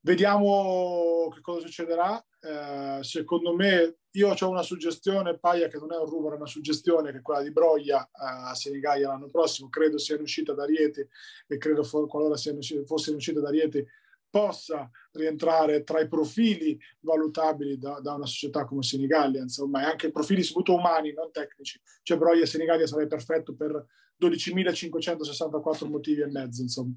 Vediamo 0.00 1.28
che 1.34 1.40
cosa 1.40 1.60
succederà. 1.60 2.24
Eh, 2.40 3.02
secondo 3.02 3.54
me, 3.54 3.98
io 4.12 4.32
ho 4.32 4.48
una 4.48 4.62
suggestione, 4.62 5.38
Paia, 5.38 5.68
che 5.68 5.78
non 5.78 5.92
è 5.92 5.96
un 5.96 6.06
rumore, 6.06 6.34
è 6.34 6.38
una 6.38 6.46
suggestione, 6.46 7.10
che 7.10 7.18
è 7.18 7.22
quella 7.22 7.42
di 7.42 7.50
Broglia 7.50 8.04
eh, 8.04 8.10
a 8.14 8.54
Senigallia 8.54 9.08
l'anno 9.08 9.28
prossimo. 9.28 9.68
Credo 9.68 9.98
sia 9.98 10.16
in 10.16 10.22
uscita 10.22 10.54
da 10.54 10.64
Rieti 10.64 11.06
e 11.46 11.56
credo 11.58 11.82
qualora 12.06 12.36
sia 12.36 12.52
in 12.52 12.86
fosse 12.86 13.10
in 13.10 13.16
uscita 13.16 13.40
da 13.40 13.50
Rieti 13.50 13.84
possa 14.30 14.90
rientrare 15.12 15.84
tra 15.84 16.00
i 16.00 16.08
profili 16.08 16.78
valutabili 17.00 17.78
da, 17.78 17.98
da 18.00 18.14
una 18.14 18.26
società 18.26 18.64
come 18.64 18.82
Senigallia, 18.82 19.40
insomma, 19.40 19.82
e 19.82 19.84
anche 19.84 20.10
profili 20.10 20.42
soprattutto 20.42 20.78
umani, 20.78 21.12
non 21.12 21.30
tecnici. 21.32 21.80
Cioè 22.02 22.18
Broglia 22.18 22.42
e 22.42 22.46
Senigallia 22.46 22.86
sarebbe 22.86 23.08
perfetto 23.08 23.54
per 23.54 23.84
12.564 24.20 25.88
motivi 25.88 26.20
e 26.22 26.26
mezzo, 26.26 26.62
insomma. 26.62 26.92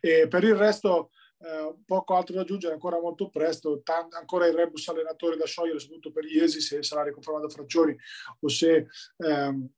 E 0.00 0.28
per 0.28 0.44
il 0.44 0.54
resto 0.54 1.10
eh, 1.38 1.74
poco 1.84 2.14
altro 2.14 2.34
da 2.34 2.42
aggiungere, 2.42 2.74
ancora 2.74 3.00
molto 3.00 3.28
presto, 3.28 3.80
Tant- 3.82 4.14
ancora 4.14 4.46
il 4.46 4.54
rebus 4.54 4.88
allenatore 4.88 5.36
da 5.36 5.46
sciogliere, 5.46 5.78
soprattutto 5.78 6.12
per 6.12 6.24
Iesi, 6.24 6.60
se 6.60 6.82
sarà 6.82 7.02
riconfermato 7.02 7.48
Fraccioni 7.48 7.96
o 8.40 8.48
se 8.48 8.86
ehm, 9.18 9.68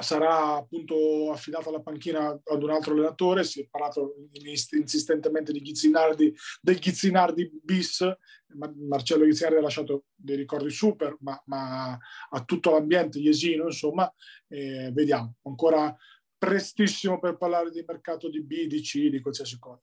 sarà 0.00 0.54
appunto 0.54 1.30
affidata 1.30 1.70
la 1.70 1.80
panchina 1.80 2.28
ad 2.28 2.62
un 2.62 2.70
altro 2.70 2.94
allenatore, 2.94 3.44
si 3.44 3.60
è 3.60 3.68
parlato 3.70 4.14
insistentemente 4.70 5.52
di 5.52 5.60
Ghizzinardi, 5.60 6.34
del 6.60 6.78
Ghizzinardi 6.78 7.50
bis, 7.62 8.04
Marcello 8.54 9.24
Ghizzinardi 9.24 9.58
ha 9.58 9.62
lasciato 9.62 10.04
dei 10.14 10.36
ricordi 10.36 10.70
super, 10.70 11.16
ma, 11.20 11.40
ma 11.46 11.98
a 12.30 12.44
tutto 12.44 12.70
l'ambiente 12.70 13.18
iesino, 13.18 13.64
insomma, 13.66 14.10
eh, 14.48 14.90
vediamo, 14.92 15.34
ancora 15.42 15.94
prestissimo 16.38 17.20
per 17.20 17.36
parlare 17.36 17.70
di 17.70 17.84
mercato 17.86 18.28
di 18.28 18.42
B, 18.42 18.66
di 18.66 18.80
C, 18.80 19.08
di 19.08 19.20
qualsiasi 19.20 19.58
cosa. 19.58 19.82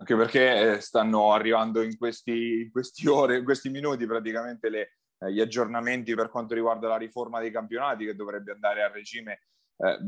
Anche 0.00 0.16
perché 0.16 0.76
eh, 0.76 0.80
stanno 0.80 1.32
arrivando 1.32 1.82
in 1.82 1.98
questi, 1.98 2.62
in 2.62 2.70
questi 2.70 3.06
ore, 3.06 3.36
in 3.36 3.44
questi 3.44 3.68
minuti 3.68 4.06
praticamente 4.06 4.70
le, 4.70 4.96
eh, 5.18 5.30
gli 5.30 5.40
aggiornamenti 5.40 6.14
per 6.14 6.30
quanto 6.30 6.54
riguarda 6.54 6.88
la 6.88 6.96
riforma 6.96 7.38
dei 7.38 7.50
campionati 7.50 8.06
che 8.06 8.14
dovrebbe 8.14 8.52
andare 8.52 8.82
a 8.82 8.90
regime 8.90 9.42
eh, 9.76 9.98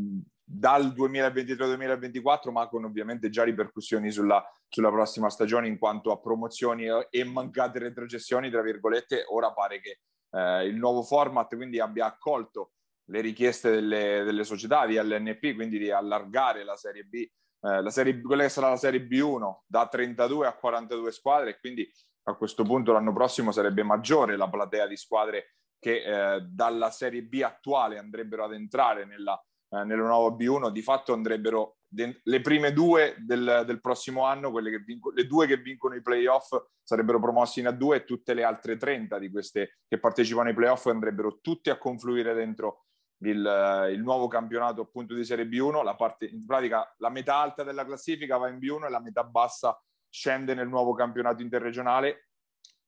dal 0.42 0.94
2023-2024, 0.94 2.50
ma 2.50 2.68
con 2.68 2.84
ovviamente 2.84 3.28
già 3.28 3.44
ripercussioni 3.44 4.10
sulla, 4.10 4.42
sulla, 4.66 4.90
prossima 4.90 5.28
stagione 5.28 5.68
in 5.68 5.78
quanto 5.78 6.10
a 6.10 6.18
promozioni 6.18 6.86
e 7.10 7.24
mancate 7.24 7.78
retrocessioni, 7.78 8.50
tra 8.50 8.62
virgolette. 8.62 9.24
Ora 9.28 9.52
pare 9.52 9.80
che 9.80 10.00
eh, 10.30 10.66
il 10.66 10.76
nuovo 10.76 11.02
format 11.02 11.54
quindi 11.54 11.80
abbia 11.80 12.06
accolto 12.06 12.72
le 13.10 13.20
richieste 13.20 13.70
delle, 13.70 14.22
delle 14.24 14.44
società 14.44 14.86
di 14.86 14.96
LNP, 14.96 15.54
quindi 15.54 15.78
di 15.78 15.90
allargare 15.90 16.64
la 16.64 16.76
Serie 16.76 17.04
B, 17.04 17.26
eh, 17.62 17.90
serie, 17.90 18.20
quella 18.20 18.42
che 18.42 18.48
sarà 18.48 18.68
la 18.68 18.76
Serie 18.76 19.00
B1 19.00 19.60
da 19.66 19.86
32 19.86 20.46
a 20.46 20.54
42 20.54 21.12
squadre 21.12 21.50
e 21.50 21.60
quindi 21.60 21.90
a 22.24 22.34
questo 22.34 22.64
punto 22.64 22.92
l'anno 22.92 23.12
prossimo 23.12 23.52
sarebbe 23.52 23.82
maggiore 23.82 24.36
la 24.36 24.48
platea 24.48 24.86
di 24.86 24.96
squadre 24.96 25.56
che 25.78 26.02
eh, 26.02 26.40
dalla 26.42 26.90
Serie 26.90 27.22
B 27.22 27.40
attuale 27.44 27.98
andrebbero 27.98 28.44
ad 28.44 28.54
entrare 28.54 29.04
nella, 29.04 29.40
eh, 29.70 29.84
nella 29.84 30.06
nuova 30.06 30.34
B1, 30.36 30.70
di 30.70 30.82
fatto 30.82 31.12
andrebbero 31.12 31.78
de- 31.88 32.20
le 32.22 32.40
prime 32.40 32.72
due 32.72 33.16
del, 33.18 33.64
del 33.66 33.80
prossimo 33.80 34.24
anno, 34.24 34.52
quelle 34.52 34.70
che 34.70 34.78
vinco- 34.78 35.10
le 35.10 35.26
due 35.26 35.46
che 35.46 35.56
vincono 35.56 35.94
i 35.96 36.02
playoff 36.02 36.54
sarebbero 36.82 37.20
promossi 37.20 37.60
in 37.60 37.66
A2 37.66 37.94
e 37.94 38.04
tutte 38.04 38.34
le 38.34 38.44
altre 38.44 38.76
30 38.76 39.18
di 39.18 39.30
queste 39.30 39.78
che 39.88 39.98
partecipano 39.98 40.48
ai 40.48 40.54
playoff 40.54 40.86
andrebbero 40.86 41.38
tutte 41.40 41.70
a 41.70 41.78
confluire 41.78 42.32
dentro 42.32 42.84
il, 43.22 43.90
il, 43.92 44.00
nuovo 44.00 44.28
campionato 44.28 44.82
appunto 44.82 45.14
di 45.14 45.24
Serie 45.24 45.46
B1, 45.46 45.82
la 45.82 45.94
parte, 45.94 46.26
in 46.26 46.44
pratica 46.46 46.92
la 46.98 47.10
metà 47.10 47.36
alta 47.36 47.62
della 47.62 47.84
classifica 47.84 48.36
va 48.36 48.48
in 48.48 48.58
B1 48.58 48.86
e 48.86 48.90
la 48.90 49.00
metà 49.00 49.24
bassa 49.24 49.80
scende 50.08 50.54
nel 50.54 50.68
nuovo 50.68 50.92
campionato 50.94 51.42
interregionale, 51.42 52.28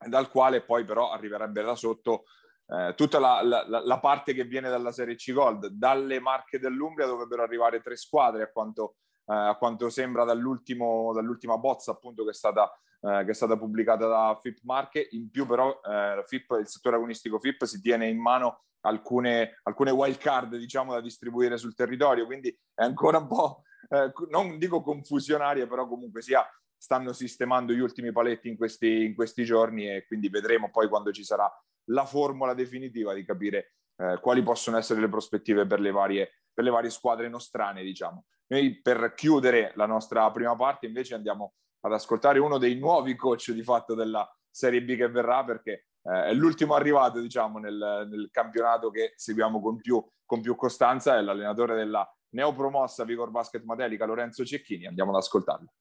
dal 0.07 0.29
quale 0.31 0.63
poi 0.63 0.85
però 0.85 1.11
arriverebbe 1.13 1.63
da 1.63 1.75
sotto 1.75 2.25
eh, 2.67 2.95
tutta 2.97 3.19
la, 3.19 3.43
la, 3.43 3.65
la, 3.67 3.99
parte 4.01 4.33
che 4.33 4.45
viene 4.45 4.69
dalla 4.69 4.93
Serie 4.93 5.17
C 5.17 5.33
Gold. 5.33 5.67
Dalle 5.67 6.21
Marche 6.21 6.59
dell'Umbria 6.59 7.07
dovrebbero 7.07 7.43
arrivare 7.43 7.81
tre 7.81 7.97
squadre, 7.97 8.43
a 8.43 8.51
quanto, 8.51 8.97
eh, 9.27 9.35
a 9.35 9.55
quanto 9.57 9.89
sembra 9.91 10.25
dall'ultima 10.25 11.59
bozza 11.59 11.93
appunto 11.93 12.25
che 12.25 12.31
è 12.31 12.35
stata, 12.35 12.71
eh, 13.05 13.25
che 13.25 13.33
è 13.33 13.35
stata 13.35 13.59
pubblicata 13.59 14.07
da 14.07 14.39
FIP 14.41 14.61
Marche. 14.63 15.09
In 15.11 15.31
più 15.31 15.47
però 15.47 15.79
eh, 15.85 16.23
FIP, 16.25 16.57
il 16.61 16.69
settore 16.69 16.97
agonistico 16.97 17.39
FIP 17.39 17.65
si 17.65 17.81
tiene 17.83 18.09
in 18.09 18.19
mano 18.19 18.65
alcune, 18.87 19.61
alcune 19.65 19.91
wild 19.91 20.17
card 20.17 20.57
diciamo, 20.57 20.93
da 20.93 21.01
distribuire 21.01 21.59
sul 21.59 21.75
territorio, 21.75 22.25
quindi 22.25 22.49
è 22.75 22.83
ancora 22.83 23.19
un 23.19 23.27
po', 23.27 23.63
eh, 23.91 24.11
non 24.31 24.59
dico 24.59 24.83
confusionaria, 24.83 25.67
però 25.67 25.87
comunque 25.87 26.23
sia 26.23 26.47
stanno 26.77 27.13
sistemando 27.13 27.73
gli 27.73 27.81
ultimi 27.81 28.13
paletti 28.13 28.49
in 28.49 28.57
questi, 28.57 29.05
in 29.05 29.15
questi 29.15 29.45
giorni 29.45 29.89
e 29.89 30.07
quindi 30.07 30.29
vedremo 30.29 30.71
poi 30.71 30.89
quando 30.89 31.13
ci 31.13 31.25
sarà 31.25 31.51
la 31.89 32.05
formula 32.05 32.55
definitiva 32.55 33.15
di 33.15 33.25
capire 33.25 33.75
eh, 33.97 34.19
quali 34.21 34.43
possono 34.43 34.77
essere 34.77 35.01
le 35.01 35.09
prospettive 35.09 35.67
per 35.67 35.81
le, 35.81 35.91
varie, 35.91 36.43
per 36.53 36.65
le 36.65 36.71
varie 36.71 36.91
squadre 36.91 37.29
nostrane, 37.29 37.83
diciamo. 37.83 38.27
Noi 38.47 38.81
per 38.83 39.15
chiudere 39.15 39.73
la 39.77 39.87
nostra 39.87 40.31
prima 40.31 40.55
parte 40.57 40.87
invece 40.87 41.15
andiamo 41.15 41.55
ad 41.85 41.93
ascoltare 41.93 42.39
uno 42.39 42.59
dei 42.59 42.77
nuovi 42.77 43.15
coach 43.15 43.53
di 43.53 43.63
fatto 43.63 43.95
della 43.95 44.29
Serie 44.51 44.83
B 44.83 44.97
che 44.97 45.09
verrà 45.09 45.45
perché 45.45 45.87
eh, 46.03 46.25
è 46.27 46.33
l'ultimo 46.33 46.75
arrivato 46.75 47.21
diciamo 47.21 47.59
nel, 47.59 48.07
nel 48.11 48.29
campionato 48.31 48.91
che 48.91 49.13
seguiamo 49.17 49.61
con 49.61 49.77
più, 49.77 50.05
con 50.25 50.41
più 50.41 50.55
costanza, 50.57 51.17
è 51.17 51.21
l'allenatore 51.21 51.75
della 51.75 52.09
neopromossa 52.31 53.05
Vigor 53.05 53.31
Basket 53.31 53.63
Matelica 53.65 54.07
Lorenzo 54.07 54.45
Cecchini, 54.45 54.87
andiamo 54.87 55.11
ad 55.11 55.19
ascoltarlo. 55.19 55.73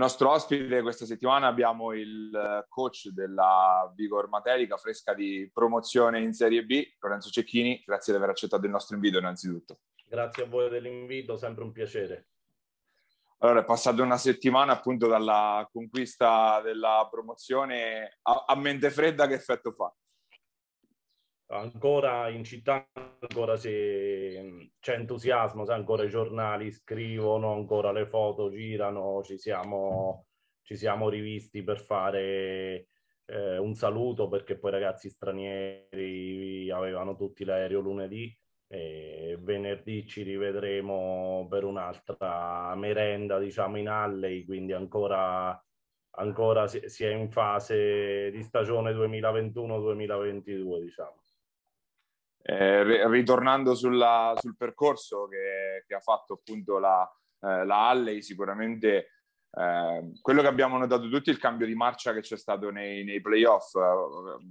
Nostro 0.00 0.30
ospite 0.30 0.82
questa 0.82 1.04
settimana 1.04 1.46
abbiamo 1.46 1.92
il 1.92 2.34
eh, 2.34 2.66
coach 2.68 3.08
della 3.08 3.92
Vigor 3.94 4.28
Materica, 4.28 4.76
fresca 4.78 5.14
di 5.14 5.48
promozione 5.52 6.20
in 6.20 6.32
Serie 6.32 6.64
B, 6.64 6.94
Lorenzo 6.98 7.30
Cecchini. 7.30 7.82
Grazie 7.84 8.12
di 8.14 8.18
aver 8.18 8.30
accettato 8.30 8.64
il 8.64 8.72
nostro 8.72 8.96
invito 8.96 9.18
innanzitutto. 9.18 9.80
Grazie 10.06 10.44
a 10.44 10.46
voi 10.46 10.68
dell'invito, 10.70 11.36
sempre 11.36 11.64
un 11.64 11.72
piacere. 11.72 12.28
Allora, 13.38 13.60
è 13.60 13.64
passata 13.64 14.02
una 14.02 14.16
settimana 14.16 14.72
appunto 14.72 15.06
dalla 15.06 15.68
conquista 15.70 16.60
della 16.62 17.06
promozione. 17.10 18.18
A, 18.22 18.44
a 18.48 18.56
mente 18.56 18.90
fredda 18.90 19.26
che 19.26 19.34
effetto 19.34 19.72
fa? 19.72 19.94
Ancora 21.50 22.28
in 22.28 22.44
città 22.44 22.86
ancora 23.20 23.56
si, 23.56 23.68
c'è 24.78 24.94
entusiasmo, 24.94 25.64
ancora 25.66 26.04
i 26.04 26.08
giornali 26.08 26.70
scrivono, 26.70 27.52
ancora 27.52 27.92
le 27.92 28.06
foto 28.06 28.50
girano, 28.50 29.22
ci 29.22 29.38
siamo, 29.38 30.26
ci 30.62 30.76
siamo 30.76 31.08
rivisti 31.08 31.62
per 31.62 31.80
fare 31.80 32.88
eh, 33.26 33.58
un 33.58 33.74
saluto 33.74 34.28
perché 34.28 34.58
poi 34.58 34.70
i 34.70 34.74
ragazzi 34.74 35.08
stranieri 35.08 36.70
avevano 36.70 37.16
tutti 37.16 37.44
l'aereo 37.44 37.80
lunedì 37.80 38.34
e 38.66 39.36
venerdì 39.40 40.06
ci 40.06 40.22
rivedremo 40.22 41.46
per 41.50 41.64
un'altra 41.64 42.72
merenda 42.76 43.38
diciamo 43.38 43.78
in 43.78 43.88
Alley, 43.88 44.44
quindi 44.44 44.72
ancora 44.72 45.60
ancora 46.12 46.66
si 46.66 47.04
è 47.04 47.10
in 47.10 47.30
fase 47.30 48.30
di 48.30 48.42
stagione 48.42 48.92
2021-2022 48.92 50.80
diciamo. 50.80 51.19
Eh, 52.42 53.06
ritornando 53.08 53.74
sulla, 53.74 54.32
sul 54.38 54.56
percorso 54.56 55.28
che, 55.28 55.84
che, 55.86 55.94
ha 55.94 56.00
fatto 56.00 56.34
appunto 56.34 56.78
la, 56.78 57.06
eh, 57.40 57.64
la 57.66 57.88
Halley, 57.88 58.22
sicuramente 58.22 59.10
eh, 59.52 60.12
quello 60.20 60.42
che 60.42 60.46
abbiamo 60.46 60.78
notato 60.78 61.08
tutti 61.08 61.30
è 61.30 61.32
il 61.32 61.38
cambio 61.38 61.66
di 61.66 61.74
marcia 61.74 62.12
che 62.12 62.20
c'è 62.20 62.36
stato 62.36 62.70
nei, 62.70 63.04
nei 63.04 63.20
playoff. 63.20 63.74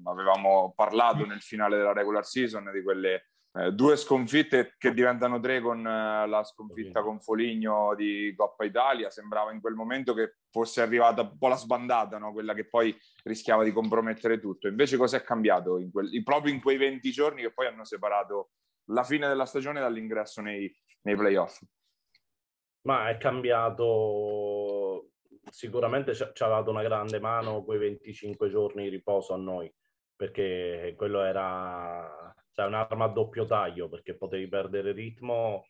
avevamo 0.04 0.74
parlato 0.76 1.26
nel 1.26 1.42
finale 1.42 1.78
della 1.78 1.94
regular 1.94 2.26
season 2.26 2.70
di 2.72 2.84
quelle 2.84 3.30
eh, 3.60 3.72
due 3.74 3.98
sconfitte 3.98 4.76
che 4.78 4.94
diventano 4.94 5.40
tre 5.40 5.60
con 5.60 5.86
eh, 5.86 6.28
la 6.28 6.44
sconfitta 6.44 7.02
con 7.02 7.20
Foligno 7.20 7.94
di 7.96 8.34
Coppa 8.36 8.64
Italia. 8.64 9.10
Sembrava 9.10 9.52
in 9.52 9.60
quel 9.60 9.74
momento 9.74 10.14
che 10.14 10.36
fosse 10.50 10.82
arrivata 10.82 11.22
un 11.22 11.38
po' 11.38 11.48
la 11.48 11.56
sbandata, 11.56 12.18
no? 12.18 12.32
quella 12.32 12.54
che 12.54 12.68
poi 12.68 12.96
rischiava 13.24 13.64
di 13.64 13.72
compromettere 13.72 14.40
tutto. 14.40 14.68
Invece 14.68 14.98
cos'è 14.98 15.22
cambiato 15.24 15.78
in 15.80 15.92
quel, 15.92 16.10
proprio 16.24 16.54
in 16.54 16.62
quei 16.62 16.78
20 16.78 17.12
giorni 17.12 17.42
che 17.42 17.52
poi 17.52 17.68
hanno 17.68 17.84
separato 17.84 18.52
la 18.90 19.04
fine 19.04 19.28
della 19.28 19.46
stagione 19.46 19.80
dall'ingresso 19.80 20.42
nei, 20.42 20.74
nei 21.02 21.16
playoff? 21.16 21.62
Ma 22.82 23.10
è 23.10 23.18
cambiato, 23.18 25.10
sicuramente 25.50 26.14
ci 26.14 26.24
ha 26.24 26.48
dato 26.48 26.72
una 26.72 26.82
grande 26.82 27.20
mano 27.20 27.64
quei 27.64 27.78
25 27.78 28.50
giorni 28.50 28.84
di 28.84 28.90
riposo 28.90 29.34
a 29.34 29.38
noi, 29.38 29.72
perché 30.16 30.94
quello 30.96 31.22
era 31.22 32.34
cioè, 32.60 32.68
un'arma 32.68 33.06
a 33.06 33.10
doppio 33.10 33.46
taglio, 33.46 33.88
perché 33.88 34.16
potevi 34.16 34.48
perdere 34.48 34.92
ritmo 34.92 35.66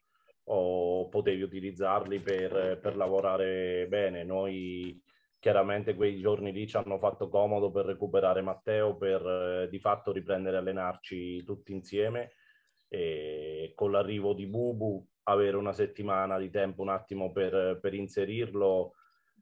o 0.45 1.07
potevi 1.07 1.43
utilizzarli 1.43 2.19
per, 2.19 2.79
per 2.81 2.95
lavorare 2.97 3.85
bene. 3.87 4.23
Noi 4.23 4.99
chiaramente 5.37 5.93
quei 5.93 6.19
giorni 6.19 6.51
lì 6.51 6.67
ci 6.67 6.77
hanno 6.77 6.97
fatto 6.97 7.29
comodo 7.29 7.69
per 7.69 7.85
recuperare 7.85 8.41
Matteo, 8.41 8.97
per 8.97 9.21
eh, 9.25 9.69
di 9.69 9.79
fatto 9.79 10.11
riprendere 10.11 10.57
a 10.57 10.59
allenarci 10.61 11.43
tutti 11.43 11.73
insieme 11.73 12.31
e 12.87 13.71
con 13.75 13.91
l'arrivo 13.91 14.33
di 14.33 14.47
Bubu 14.47 15.05
avere 15.23 15.57
una 15.57 15.73
settimana 15.73 16.39
di 16.39 16.49
tempo 16.49 16.81
un 16.81 16.89
attimo 16.89 17.31
per, 17.31 17.77
per 17.79 17.93
inserirlo. 17.93 18.93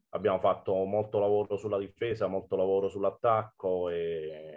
Abbiamo 0.10 0.40
fatto 0.40 0.74
molto 0.84 1.20
lavoro 1.20 1.56
sulla 1.56 1.78
difesa, 1.78 2.28
molto 2.28 2.58
lavoro 2.58 2.90
sull'attacco 2.90 3.90
e 3.90 4.57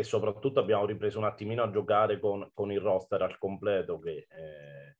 e 0.00 0.02
soprattutto 0.02 0.60
abbiamo 0.60 0.86
ripreso 0.86 1.18
un 1.18 1.26
attimino 1.26 1.62
a 1.62 1.70
giocare 1.70 2.18
con, 2.18 2.50
con 2.54 2.72
il 2.72 2.80
roster 2.80 3.20
al 3.20 3.36
completo 3.36 3.98
che 3.98 4.26
eh, 4.30 4.96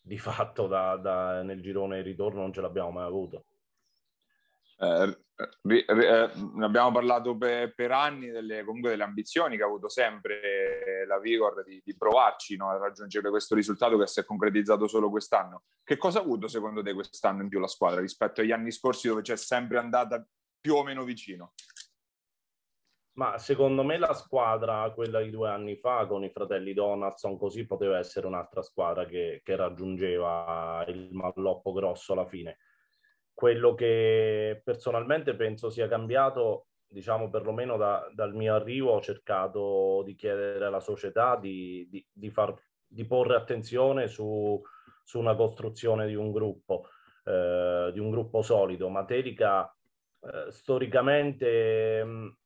di 0.00 0.18
fatto 0.18 0.66
da, 0.66 0.96
da, 0.96 1.42
nel 1.42 1.62
girone 1.62 2.02
ritorno 2.02 2.40
non 2.40 2.52
ce 2.52 2.60
l'abbiamo 2.60 2.90
mai 2.90 3.06
avuto. 3.06 3.44
Eh, 4.80 5.16
eh, 5.68 6.30
abbiamo 6.60 6.90
parlato 6.90 7.36
per, 7.36 7.72
per 7.72 7.92
anni 7.92 8.30
delle, 8.30 8.64
comunque 8.64 8.90
delle 8.90 9.04
ambizioni 9.04 9.56
che 9.56 9.62
ha 9.62 9.66
avuto 9.66 9.88
sempre 9.88 11.06
la 11.06 11.20
Vigor 11.20 11.62
di, 11.62 11.80
di 11.84 11.96
provarci 11.96 12.56
no, 12.56 12.68
a 12.70 12.78
raggiungere 12.78 13.30
questo 13.30 13.54
risultato 13.54 13.96
che 13.96 14.08
si 14.08 14.18
è 14.18 14.24
concretizzato 14.24 14.88
solo 14.88 15.08
quest'anno. 15.08 15.62
Che 15.84 15.96
cosa 15.96 16.18
ha 16.18 16.22
avuto 16.22 16.48
secondo 16.48 16.82
te 16.82 16.94
quest'anno 16.94 17.42
in 17.42 17.48
più 17.48 17.60
la 17.60 17.68
squadra 17.68 18.00
rispetto 18.00 18.40
agli 18.40 18.50
anni 18.50 18.72
scorsi 18.72 19.06
dove 19.06 19.22
c'è 19.22 19.36
sempre 19.36 19.78
andata 19.78 20.26
più 20.60 20.74
o 20.74 20.82
meno 20.82 21.04
vicino? 21.04 21.52
Ma 23.14 23.36
secondo 23.36 23.82
me 23.82 23.98
la 23.98 24.14
squadra, 24.14 24.90
quella 24.94 25.20
di 25.20 25.28
due 25.28 25.50
anni 25.50 25.76
fa, 25.76 26.06
con 26.06 26.24
i 26.24 26.30
fratelli 26.30 26.72
Donaldson, 26.72 27.36
così 27.36 27.66
poteva 27.66 27.98
essere 27.98 28.26
un'altra 28.26 28.62
squadra 28.62 29.04
che, 29.04 29.42
che 29.44 29.54
raggiungeva 29.54 30.82
il 30.88 31.10
malloppo 31.12 31.72
grosso 31.72 32.14
alla 32.14 32.24
fine. 32.24 32.58
Quello 33.34 33.74
che 33.74 34.62
personalmente 34.64 35.34
penso 35.34 35.68
sia 35.68 35.88
cambiato, 35.88 36.68
diciamo 36.86 37.28
perlomeno 37.28 37.76
da, 37.76 38.08
dal 38.14 38.34
mio 38.34 38.54
arrivo, 38.54 38.92
ho 38.92 39.00
cercato 39.02 40.02
di 40.04 40.14
chiedere 40.14 40.64
alla 40.64 40.80
società 40.80 41.36
di, 41.36 41.86
di, 41.90 42.06
di, 42.10 42.30
far, 42.30 42.54
di 42.86 43.04
porre 43.04 43.36
attenzione 43.36 44.06
su, 44.06 44.58
su, 45.04 45.18
una 45.18 45.34
costruzione 45.34 46.06
di 46.06 46.14
un 46.14 46.32
gruppo, 46.32 46.88
eh, 47.24 47.90
di 47.92 47.98
un 47.98 48.10
gruppo 48.10 48.40
solido. 48.40 48.88
Materica 48.88 49.70
eh, 50.20 50.50
storicamente 50.50 52.04
mh, 52.04 52.36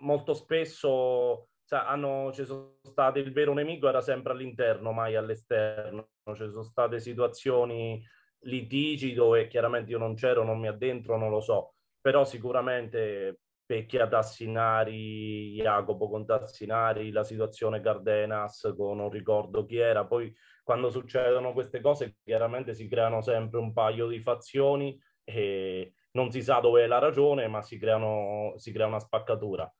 molto 0.00 0.34
spesso 0.34 1.48
cioè, 1.66 1.80
hanno, 1.80 2.30
ci 2.32 2.44
sono 2.44 2.78
state 2.82 3.18
il 3.18 3.32
vero 3.32 3.52
nemico 3.52 3.88
era 3.88 4.00
sempre 4.00 4.32
all'interno, 4.32 4.92
mai 4.92 5.16
all'esterno. 5.16 6.10
Ci 6.32 6.48
sono 6.50 6.62
state 6.62 7.00
situazioni 7.00 8.04
litigi 8.40 9.12
dove 9.14 9.48
chiaramente 9.48 9.90
io 9.90 9.98
non 9.98 10.14
c'ero, 10.14 10.44
non 10.44 10.60
mi 10.60 10.68
addentro, 10.68 11.16
non 11.16 11.30
lo 11.30 11.40
so, 11.40 11.74
però 12.00 12.24
sicuramente 12.24 13.40
Pecchia 13.64 14.06
Tassinari, 14.06 15.54
Jacopo 15.54 16.08
con 16.08 16.24
Tassinari, 16.24 17.10
la 17.10 17.24
situazione 17.24 17.80
Cardenas 17.80 18.72
con 18.76 18.98
non 18.98 19.10
ricordo 19.10 19.66
chi 19.66 19.78
era, 19.78 20.06
poi 20.06 20.32
quando 20.62 20.88
succedono 20.88 21.52
queste 21.52 21.80
cose 21.80 22.16
chiaramente 22.22 22.74
si 22.74 22.86
creano 22.88 23.22
sempre 23.22 23.58
un 23.58 23.72
paio 23.72 24.06
di 24.06 24.20
fazioni 24.20 24.96
e 25.24 25.94
non 26.16 26.30
si 26.30 26.42
sa 26.42 26.60
dove 26.60 26.82
è 26.82 26.86
la 26.86 26.98
ragione, 26.98 27.46
ma 27.46 27.60
si, 27.60 27.78
creano, 27.78 28.54
si 28.56 28.72
crea 28.72 28.86
una 28.86 28.98
spaccatura. 28.98 29.70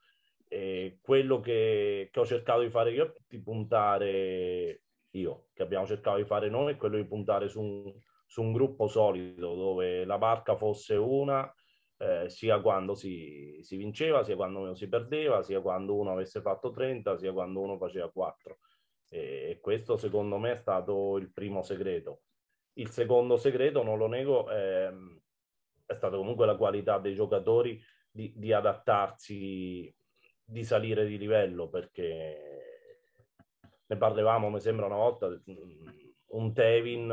E 0.47 0.99
quello 1.01 1.41
che, 1.41 2.11
che, 2.12 2.20
ho 2.20 2.26
cercato 2.26 2.61
di 2.61 2.70
fare 2.70 2.93
io 2.93 3.14
di 3.26 3.43
puntare 3.43 4.82
io, 5.11 5.47
che 5.55 5.62
abbiamo 5.62 5.87
cercato 5.87 6.18
di 6.18 6.24
fare 6.24 6.49
noi, 6.51 6.74
è 6.74 6.76
quello 6.76 6.97
di 6.97 7.07
puntare 7.07 7.49
su 7.49 7.61
un, 7.61 7.93
su 8.26 8.43
un 8.43 8.53
gruppo 8.53 8.87
solido 8.87 9.55
dove 9.55 10.05
la 10.05 10.18
barca 10.18 10.55
fosse 10.57 10.95
una, 10.95 11.53
eh, 11.99 12.28
sia 12.28 12.61
quando 12.61 12.95
si, 12.95 13.59
si, 13.62 13.76
vinceva, 13.76 14.22
sia 14.22 14.37
quando 14.37 14.74
si 14.74 14.89
perdeva, 14.89 15.43
sia 15.43 15.61
quando 15.61 15.97
uno 15.97 16.12
avesse 16.12 16.43
fatto 16.43 16.70
30, 16.70 17.16
sia 17.16 17.32
quando 17.32 17.61
uno 17.61 17.78
faceva 17.78 18.11
4. 18.11 18.59
E 19.09 19.59
questo 19.62 19.97
secondo 19.97 20.37
me 20.37 20.53
è 20.53 20.57
stato 20.57 21.16
il 21.16 21.32
primo 21.32 21.62
segreto. 21.62 22.22
Il 22.74 22.91
secondo 22.91 23.37
segreto, 23.39 23.82
non 23.82 23.97
lo 23.97 24.07
nego, 24.07 24.49
è, 24.49 24.93
è 25.87 25.95
stata 25.95 26.16
comunque 26.16 26.47
la 26.47 26.57
qualità 26.57 26.99
dei 26.99 27.14
giocatori 27.14 27.80
di, 28.11 28.32
di 28.37 28.53
adattarsi, 28.53 29.95
di 30.45 30.64
salire 30.64 31.07
di 31.07 31.16
livello, 31.18 31.68
perché 31.68 33.11
ne 33.87 33.97
parlavamo, 33.97 34.51
mi 34.51 34.61
sembra 34.61 34.87
una 34.87 34.97
volta, 34.97 35.28
un 36.28 36.53
Tevin 36.53 37.09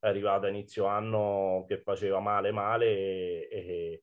è 0.00 0.06
arrivato 0.06 0.46
a 0.46 0.48
inizio 0.48 0.86
anno 0.86 1.64
che 1.66 1.80
faceva 1.80 2.20
male 2.20 2.52
male 2.52 2.86
e, 2.86 3.48
e 3.50 4.02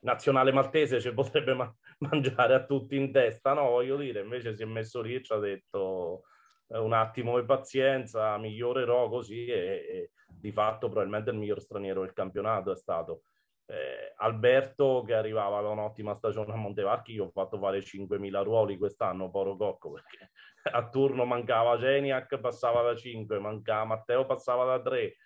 nazionale 0.00 0.52
maltese 0.52 1.00
ci 1.00 1.12
potrebbe 1.12 1.54
ma- 1.54 1.74
mangiare 2.00 2.54
a 2.54 2.64
tutti 2.64 2.96
in 2.96 3.12
testa, 3.12 3.52
no? 3.52 3.70
Voglio 3.70 3.96
dire, 3.96 4.20
invece 4.20 4.54
si 4.54 4.62
è 4.62 4.66
messo 4.66 5.00
lì 5.00 5.14
e 5.14 5.22
ci 5.22 5.32
ha 5.32 5.38
detto 5.38 6.22
eh, 6.22 6.29
un 6.78 6.92
attimo 6.92 7.38
di 7.38 7.46
pazienza, 7.46 8.36
migliorerò 8.38 9.08
così 9.08 9.46
e, 9.46 9.58
e, 9.58 10.10
di 10.26 10.52
fatto 10.52 10.86
probabilmente 10.86 11.30
il 11.30 11.36
miglior 11.36 11.60
straniero 11.60 12.00
del 12.02 12.12
campionato 12.12 12.72
è 12.72 12.76
stato. 12.76 13.22
Eh, 13.66 14.14
Alberto 14.16 15.02
che 15.06 15.14
arrivava 15.14 15.60
da 15.60 15.68
un'ottima 15.68 16.14
stagione 16.14 16.52
a 16.52 16.56
Montevarchi, 16.56 17.12
io 17.12 17.26
ho 17.26 17.30
fatto 17.30 17.58
fare 17.58 17.80
5.000 17.80 18.42
ruoli 18.42 18.76
quest'anno, 18.76 19.30
Poro 19.30 19.56
Cocco, 19.56 19.92
perché 19.92 20.30
a 20.72 20.88
turno 20.88 21.24
mancava 21.24 21.78
Geniac, 21.78 22.38
passava 22.38 22.82
da 22.82 22.96
5, 22.96 23.38
mancava 23.38 23.84
Matteo, 23.84 24.26
passava 24.26 24.64
da 24.64 24.80
3, 24.80 25.16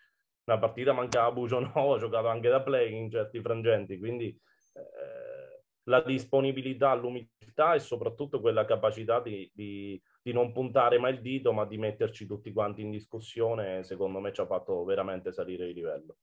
una 0.44 0.58
partita 0.58 0.92
mancava 0.92 1.32
Bucio 1.32 1.58
Nuovo, 1.60 1.94
ha 1.94 1.98
giocato 1.98 2.28
anche 2.28 2.48
da 2.48 2.62
play 2.62 2.94
in 2.94 3.10
certi 3.10 3.40
frangenti, 3.40 3.98
quindi 3.98 4.26
eh, 4.26 5.62
la 5.84 6.00
disponibilità, 6.02 6.94
l'umiltà 6.94 7.74
e 7.74 7.80
soprattutto 7.80 8.40
quella 8.40 8.64
capacità 8.64 9.20
di, 9.20 9.50
di, 9.54 10.00
di, 10.24 10.32
non 10.32 10.52
puntare 10.52 10.98
mai 10.98 11.12
il 11.12 11.20
dito, 11.20 11.52
ma 11.52 11.66
di 11.66 11.76
metterci 11.76 12.26
tutti 12.26 12.50
quanti 12.52 12.80
in 12.80 12.90
discussione, 12.90 13.84
secondo 13.84 14.20
me 14.20 14.32
ci 14.32 14.40
ha 14.40 14.46
fatto 14.46 14.82
veramente 14.84 15.32
salire 15.32 15.66
di 15.66 15.74
livello. 15.74 16.16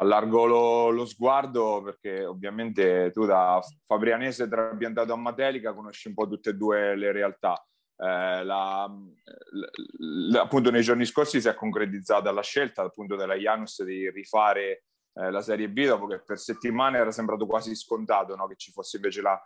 Allargo 0.00 0.46
lo, 0.46 0.90
lo 0.90 1.04
sguardo 1.04 1.82
perché 1.82 2.24
ovviamente 2.24 3.10
tu 3.12 3.26
da 3.26 3.60
Fabrianese 3.84 4.48
trapiantato 4.48 5.12
a 5.12 5.16
Matelica 5.16 5.74
conosci 5.74 6.08
un 6.08 6.14
po' 6.14 6.26
tutte 6.26 6.50
e 6.50 6.54
due 6.54 6.96
le 6.96 7.12
realtà. 7.12 7.54
Eh, 7.96 8.42
la, 8.44 8.90
la, 9.98 10.40
appunto 10.40 10.70
nei 10.70 10.80
giorni 10.80 11.04
scorsi 11.04 11.38
si 11.38 11.48
è 11.48 11.54
concretizzata 11.54 12.32
la 12.32 12.40
scelta 12.40 12.80
appunto 12.80 13.14
della 13.14 13.34
Janus 13.34 13.84
di 13.84 14.10
rifare 14.10 14.84
eh, 15.12 15.30
la 15.30 15.42
Serie 15.42 15.68
B 15.68 15.84
dopo 15.84 16.06
che 16.06 16.22
per 16.22 16.38
settimane 16.38 16.96
era 16.96 17.10
sembrato 17.10 17.44
quasi 17.44 17.74
scontato 17.76 18.34
no? 18.34 18.46
che 18.46 18.56
ci 18.56 18.72
fosse 18.72 18.96
invece 18.96 19.20
la, 19.20 19.38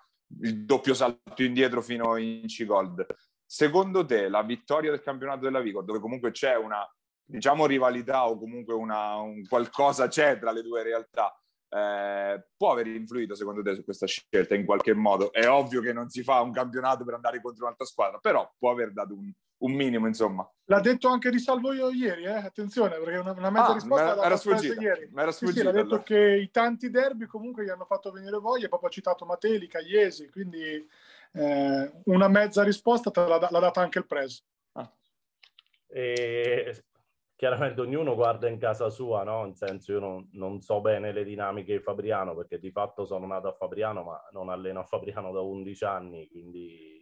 il 0.43 0.65
doppio 0.65 0.95
salto 0.95 1.43
indietro 1.43 1.83
fino 1.83 2.17
in 2.17 2.47
C-Gold. 2.47 3.07
Secondo 3.45 4.05
te 4.05 4.29
la 4.29 4.43
vittoria 4.43 4.91
del 4.91 5.03
campionato 5.03 5.45
della 5.45 5.61
Vigo, 5.61 5.83
dove 5.83 6.01
comunque 6.01 6.31
c'è 6.31 6.57
una 6.57 6.87
diciamo 7.27 7.67
rivalità 7.67 8.27
o 8.29 8.39
comunque 8.39 8.75
una, 8.75 9.17
un 9.17 9.47
qualcosa 9.47 10.09
c'è 10.09 10.39
tra 10.39 10.53
le 10.53 10.63
due 10.63 10.83
realtà, 10.83 11.35
eh, 11.69 12.47
può 12.57 12.73
aver 12.73 12.87
influito 12.89 13.35
secondo 13.35 13.63
te 13.63 13.75
su 13.75 13.85
questa 13.85 14.07
scelta 14.07 14.55
in 14.55 14.65
qualche 14.65 14.95
modo? 14.95 15.33
È 15.33 15.49
ovvio 15.49 15.81
che 15.81 15.93
non 15.93 16.09
si 16.09 16.23
fa 16.23 16.41
un 16.41 16.53
campionato 16.53 17.05
per 17.05 17.15
andare 17.15 17.41
contro 17.41 17.65
un'altra 17.65 17.87
squadra, 17.87 18.19
però 18.19 18.51
può 18.59 18.71
aver 18.71 18.93
dato 18.93 19.15
un, 19.15 19.31
un 19.65 19.73
minimo, 19.73 20.07
insomma. 20.07 20.49
L'ha 20.67 20.81
detto 20.81 21.09
anche 21.09 21.31
di 21.31 21.39
Salvo 21.39 21.73
io 21.73 21.91
ieri, 21.91 22.25
eh? 22.25 22.33
attenzione, 22.33 22.97
perché 22.97 23.19
una, 23.19 23.33
una 23.33 23.51
mezza 23.51 23.71
ah, 23.71 23.75
risposta 23.75 24.13
era, 24.13 24.23
era 24.23 24.37
sfuggita, 24.37 24.81
ieri. 24.81 25.11
Era 25.15 25.33
sfuggita, 25.33 25.53
sì, 25.53 25.59
sì, 25.59 25.65
l'ha 25.65 25.73
detto 25.73 25.95
allora. 25.95 26.03
che 26.03 26.37
i 26.37 26.51
tanti 26.51 26.91
derby 26.91 27.27
comunque 27.27 27.65
gli 27.65 27.71
hanno 27.71 27.85
fatto 27.85 28.11
venire 28.11 28.39
voglia, 28.39 28.69
proprio 28.69 28.89
ha 28.89 28.93
citato 28.93 29.25
Matelica, 29.25 29.81
Iesi, 29.81 30.31
quindi 30.31 30.87
eh, 31.33 31.93
una 32.05 32.29
mezza 32.29 32.63
risposta 32.63 33.11
te 33.11 33.27
l'ha, 33.27 33.49
l'ha 33.51 33.59
data 33.59 33.81
anche 33.81 33.99
il 33.99 34.07
Pres. 34.07 34.45
Ah. 34.73 34.91
E 35.89 36.85
chiaramente 37.37 37.81
ognuno 37.81 38.15
guarda 38.15 38.49
in 38.49 38.59
casa 38.59 38.89
sua, 38.91 39.23
no? 39.23 39.45
Nel 39.45 39.57
senso 39.57 39.93
io 39.93 39.99
non, 39.99 40.29
non, 40.33 40.61
so 40.61 40.81
bene 40.81 41.13
le 41.13 41.25
dinamiche 41.25 41.77
di 41.77 41.83
Fabriano 41.83 42.35
perché 42.35 42.59
di 42.59 42.71
fatto 42.71 43.05
sono 43.05 43.27
nato 43.27 43.49
a 43.49 43.53
Fabriano 43.53 44.03
ma 44.03 44.23
non 44.33 44.49
alleno 44.49 44.81
a 44.81 44.85
Fabriano 44.85 45.33
da 45.33 45.41
11 45.41 45.85
anni, 45.85 46.29
quindi 46.29 46.94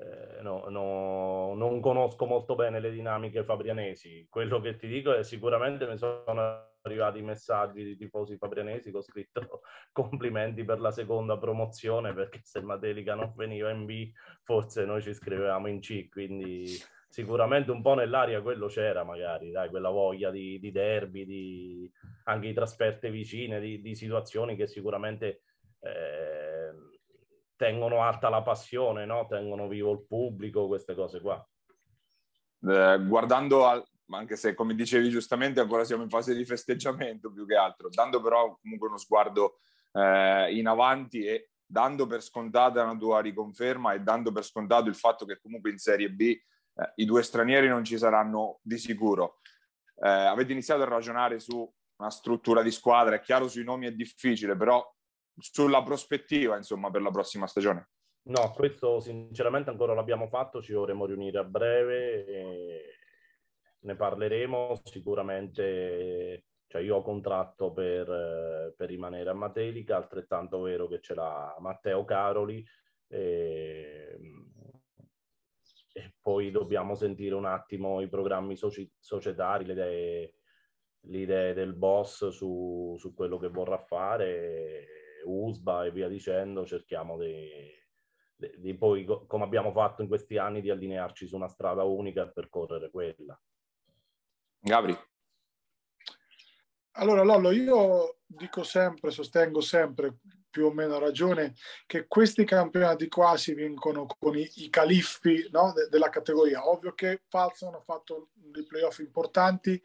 eh, 0.00 0.42
no, 0.42 0.66
no, 0.68 1.54
non 1.54 1.80
conosco 1.80 2.24
molto 2.26 2.54
bene 2.54 2.78
le 2.78 2.90
dinamiche 2.90 3.42
fabrianesi. 3.42 4.26
Quello 4.30 4.60
che 4.60 4.76
ti 4.76 4.86
dico 4.86 5.12
è 5.12 5.24
sicuramente 5.24 5.88
mi 5.88 5.98
sono 5.98 6.66
arrivati 6.82 7.20
messaggi 7.20 7.84
di 7.84 7.96
tifosi 7.96 8.36
fabrianesi 8.36 8.90
ho 8.94 9.02
scritto 9.02 9.60
complimenti 9.92 10.64
per 10.64 10.80
la 10.80 10.92
seconda 10.92 11.36
promozione 11.36 12.14
perché 12.14 12.40
se 12.44 12.60
Matelica 12.62 13.14
non 13.14 13.32
veniva 13.36 13.70
in 13.70 13.84
B 13.84 14.10
forse 14.42 14.84
noi 14.84 15.02
ci 15.02 15.12
scrivevamo 15.12 15.66
in 15.66 15.80
C, 15.80 16.08
quindi 16.08 16.64
sicuramente 17.08 17.72
un 17.72 17.82
po' 17.82 17.94
nell'aria 17.94 18.40
quello 18.40 18.68
c'era 18.68 19.02
magari, 19.02 19.50
dai, 19.50 19.68
quella 19.68 19.90
voglia 19.90 20.30
di, 20.30 20.58
di 20.60 20.70
derby, 20.70 21.24
di, 21.24 21.92
anche 22.24 22.46
di 22.46 22.54
trasferte 22.54 23.10
vicine, 23.10 23.60
di, 23.60 23.80
di 23.80 23.94
situazioni 23.94 24.54
che 24.54 24.66
sicuramente 24.66 25.42
eh, 25.80 26.72
tengono 27.58 28.02
alta 28.02 28.28
la 28.28 28.40
passione, 28.40 29.04
no? 29.04 29.26
tengono 29.26 29.66
vivo 29.66 29.90
il 29.90 30.06
pubblico, 30.06 30.68
queste 30.68 30.94
cose 30.94 31.20
qua. 31.20 31.46
Eh, 32.60 33.04
guardando 33.04 33.66
al, 33.66 33.84
anche 34.10 34.36
se 34.36 34.54
come 34.54 34.74
dicevi 34.74 35.10
giustamente 35.10 35.60
ancora 35.60 35.84
siamo 35.84 36.04
in 36.04 36.08
fase 36.08 36.34
di 36.34 36.44
festeggiamento 36.44 37.32
più 37.32 37.44
che 37.44 37.56
altro, 37.56 37.88
dando 37.90 38.22
però 38.22 38.56
comunque 38.62 38.86
uno 38.86 38.96
sguardo 38.96 39.58
eh, 39.92 40.56
in 40.56 40.68
avanti 40.68 41.24
e 41.24 41.50
dando 41.66 42.06
per 42.06 42.22
scontata 42.22 42.84
una 42.84 42.96
tua 42.96 43.20
riconferma 43.20 43.92
e 43.92 44.00
dando 44.00 44.30
per 44.30 44.44
scontato 44.44 44.88
il 44.88 44.94
fatto 44.94 45.26
che 45.26 45.40
comunque 45.40 45.70
in 45.70 45.78
Serie 45.78 46.10
B 46.10 46.20
eh, 46.20 46.42
i 46.96 47.04
due 47.04 47.24
stranieri 47.24 47.68
non 47.68 47.82
ci 47.82 47.98
saranno 47.98 48.60
di 48.62 48.78
sicuro. 48.78 49.40
Eh, 50.00 50.08
avete 50.08 50.52
iniziato 50.52 50.82
a 50.82 50.88
ragionare 50.88 51.40
su 51.40 51.68
una 51.96 52.10
struttura 52.10 52.62
di 52.62 52.70
squadra, 52.70 53.16
è 53.16 53.20
chiaro 53.20 53.48
sui 53.48 53.64
nomi 53.64 53.86
è 53.86 53.92
difficile, 53.92 54.56
però 54.56 54.80
sulla 55.38 55.82
prospettiva, 55.82 56.56
insomma, 56.56 56.90
per 56.90 57.02
la 57.02 57.10
prossima 57.10 57.46
stagione. 57.46 57.88
No, 58.28 58.52
questo 58.52 59.00
sinceramente 59.00 59.70
ancora 59.70 59.94
l'abbiamo 59.94 60.28
fatto, 60.28 60.60
ci 60.60 60.72
dovremo 60.72 61.06
riunire 61.06 61.38
a 61.38 61.44
breve, 61.44 62.98
ne 63.80 63.96
parleremo 63.96 64.80
sicuramente 64.84 66.44
Cioè 66.66 66.82
io 66.82 66.96
ho 66.96 67.02
contratto 67.02 67.72
per, 67.72 68.74
per 68.76 68.88
rimanere 68.88 69.30
a 69.30 69.34
Matelica, 69.34 69.96
altrettanto 69.96 70.60
vero 70.60 70.86
che 70.86 71.00
c'era 71.00 71.56
Matteo 71.60 72.04
Caroli 72.04 72.62
e, 73.06 74.18
e, 75.94 76.14
poi 76.20 76.50
dobbiamo 76.50 76.94
sentire 76.94 77.34
un 77.34 77.46
attimo 77.46 78.02
i 78.02 78.08
programmi 78.08 78.54
soci, 78.54 78.90
societari, 78.98 79.64
le 79.64 79.72
idee, 79.72 80.34
le 81.00 81.18
idee, 81.18 81.54
del 81.54 81.72
boss 81.72 82.28
su, 82.28 82.94
su 82.98 83.14
quello 83.14 83.38
che 83.38 83.48
vorrà 83.48 83.78
fare, 83.78 84.97
USB 85.28 85.68
e 85.86 85.90
via 85.90 86.08
dicendo, 86.08 86.66
cerchiamo 86.66 87.16
di, 87.18 87.48
di, 88.34 88.50
di 88.56 88.74
poi, 88.74 89.04
come 89.04 89.44
abbiamo 89.44 89.72
fatto 89.72 90.02
in 90.02 90.08
questi 90.08 90.38
anni, 90.38 90.60
di 90.60 90.70
allinearci 90.70 91.26
su 91.26 91.36
una 91.36 91.48
strada 91.48 91.82
unica 91.84 92.22
e 92.22 92.32
percorrere 92.32 92.90
quella. 92.90 93.38
Gabri. 94.60 94.96
Allora 96.92 97.22
Lollo, 97.22 97.52
io 97.52 98.18
dico 98.26 98.64
sempre, 98.64 99.12
sostengo 99.12 99.60
sempre, 99.60 100.18
più 100.50 100.66
o 100.66 100.72
meno 100.72 100.98
ragione, 100.98 101.54
che 101.86 102.08
questi 102.08 102.44
campionati 102.44 103.08
qua 103.08 103.36
si 103.36 103.54
vincono 103.54 104.06
con 104.18 104.36
i, 104.36 104.50
i 104.56 104.70
califfi 104.70 105.48
no, 105.52 105.72
de, 105.72 105.88
della 105.88 106.08
categoria. 106.08 106.68
Ovvio 106.68 106.94
che 106.94 107.22
Falso 107.28 107.68
hanno 107.68 107.82
fatto 107.82 108.30
dei 108.32 108.64
playoff 108.64 108.98
importanti, 108.98 109.80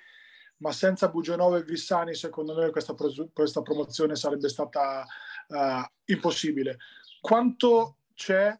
ma 0.58 0.72
senza 0.72 1.10
Bugenova 1.10 1.58
e 1.58 1.64
Vissani 1.64 2.16
secondo 2.16 2.56
me 2.56 2.72
questa, 2.72 2.96
questa 3.32 3.62
promozione 3.62 4.16
sarebbe 4.16 4.50
stata 4.50 5.06
uh, 5.48 5.84
impossibile. 6.06 6.78
Quanto 7.22 7.98
c'è 8.14 8.58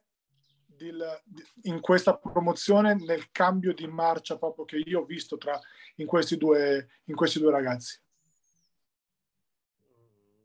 in 1.64 1.80
questa 1.80 2.18
promozione 2.18 2.96
nel 2.96 3.32
cambio 3.32 3.74
di 3.74 3.88
marcia 3.88 4.38
proprio 4.38 4.66
che 4.66 4.82
io 4.84 5.02
ho 5.02 5.06
visto 5.06 5.38
tra, 5.38 5.60
in, 5.96 6.06
questi 6.06 6.38
due, 6.38 7.00
in 7.06 7.16
questi 7.16 7.40
due 7.40 7.52
ragazzi? 7.52 8.02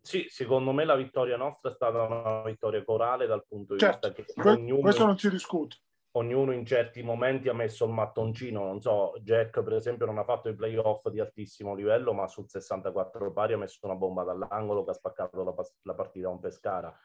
Sì, 0.00 0.26
secondo 0.30 0.72
me 0.72 0.84
la 0.84 0.96
vittoria 0.96 1.36
nostra 1.36 1.70
è 1.70 1.74
stata 1.74 2.02
una 2.02 2.42
vittoria 2.42 2.82
corale 2.82 3.26
dal 3.26 3.44
punto 3.46 3.74
di 3.74 3.80
certo, 3.80 4.12
vista 4.14 4.42
che 4.42 4.48
ognuno, 4.48 4.80
questo 4.80 5.04
non 5.04 5.18
si 5.18 5.28
discute. 5.28 5.76
Ognuno 6.12 6.52
in 6.52 6.64
certi 6.64 7.02
momenti 7.02 7.48
ha 7.48 7.52
messo 7.52 7.84
il 7.84 7.92
mattoncino, 7.92 8.64
non 8.64 8.80
so, 8.80 9.12
Jack 9.20 9.62
per 9.62 9.74
esempio 9.74 10.06
non 10.06 10.18
ha 10.18 10.24
fatto 10.24 10.48
i 10.48 10.54
playoff 10.54 11.08
di 11.08 11.20
altissimo 11.20 11.74
livello, 11.74 12.12
ma 12.12 12.26
sul 12.26 12.48
64 12.48 13.32
pari 13.32 13.52
ha 13.52 13.58
messo 13.58 13.78
una 13.82 13.94
bomba 13.94 14.24
dall'angolo 14.24 14.84
che 14.84 14.90
ha 14.90 14.94
spaccato 14.94 15.44
la, 15.44 15.54
la 15.82 15.94
partita 15.94 16.28
un 16.28 16.40
Pescara. 16.40 16.96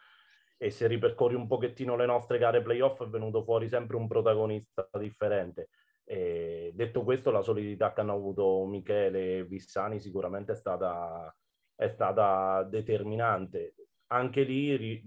E 0.57 0.69
se 0.69 0.87
ripercorri 0.87 1.35
un 1.35 1.47
pochettino 1.47 1.95
le 1.97 2.05
nostre 2.05 2.37
gare 2.37 2.61
playoff 2.61 3.03
è 3.03 3.07
venuto 3.07 3.43
fuori 3.43 3.67
sempre 3.67 3.97
un 3.97 4.07
protagonista 4.07 4.87
differente. 4.97 5.69
E 6.05 6.71
detto 6.73 7.03
questo, 7.03 7.31
la 7.31 7.41
solidità 7.41 7.91
che 7.91 8.01
hanno 8.01 8.13
avuto 8.13 8.65
Michele 8.65 9.39
e 9.39 9.45
Vissani 9.45 9.99
sicuramente 9.99 10.53
è 10.53 10.55
stata 10.55 11.33
è 11.75 11.87
stata 11.89 12.63
determinante. 12.63 13.75
Anche 14.07 14.43
lì 14.43 15.01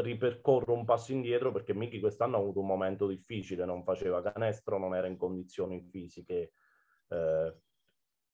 ripercorro 0.00 0.72
un 0.72 0.84
passo 0.84 1.12
indietro 1.12 1.52
perché 1.52 1.74
Miki 1.74 2.00
quest'anno 2.00 2.36
ha 2.36 2.40
avuto 2.40 2.60
un 2.60 2.66
momento 2.66 3.06
difficile, 3.06 3.64
non 3.64 3.84
faceva 3.84 4.22
canestro, 4.22 4.78
non 4.78 4.94
era 4.94 5.06
in 5.06 5.16
condizioni 5.16 5.82
fisiche 5.82 6.52
eh, 7.08 7.56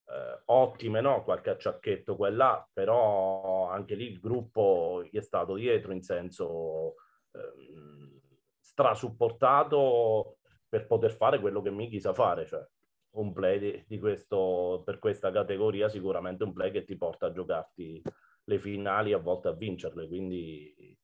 eh, 0.06 0.42
ottime, 0.46 1.00
no? 1.00 1.24
qualche 1.24 1.50
acciacchetto 1.50 2.16
quella, 2.16 2.66
però 2.72 3.68
anche 3.68 3.94
lì 3.96 4.06
il 4.06 4.20
gruppo 4.20 5.02
gli 5.10 5.16
è 5.16 5.20
stato 5.20 5.54
dietro 5.54 5.92
in 5.92 6.02
senso 6.02 6.94
eh, 7.32 8.20
strasupportato 8.60 10.38
per 10.68 10.86
poter 10.86 11.12
fare 11.12 11.40
quello 11.40 11.60
che 11.60 11.70
Miki 11.70 11.98
sa 11.98 12.14
fare, 12.14 12.46
cioè 12.46 12.64
un 13.10 13.32
play 13.32 13.58
di, 13.58 13.84
di 13.86 13.98
questo, 13.98 14.82
per 14.84 14.98
questa 15.00 15.32
categoria 15.32 15.88
sicuramente 15.88 16.44
un 16.44 16.52
play 16.52 16.70
che 16.70 16.84
ti 16.84 16.96
porta 16.96 17.26
a 17.26 17.32
giocarti 17.32 18.00
le 18.44 18.58
finali 18.58 19.12
a 19.12 19.18
volte 19.18 19.48
a 19.48 19.52
vincerle 19.52 20.06
quindi 20.06 20.97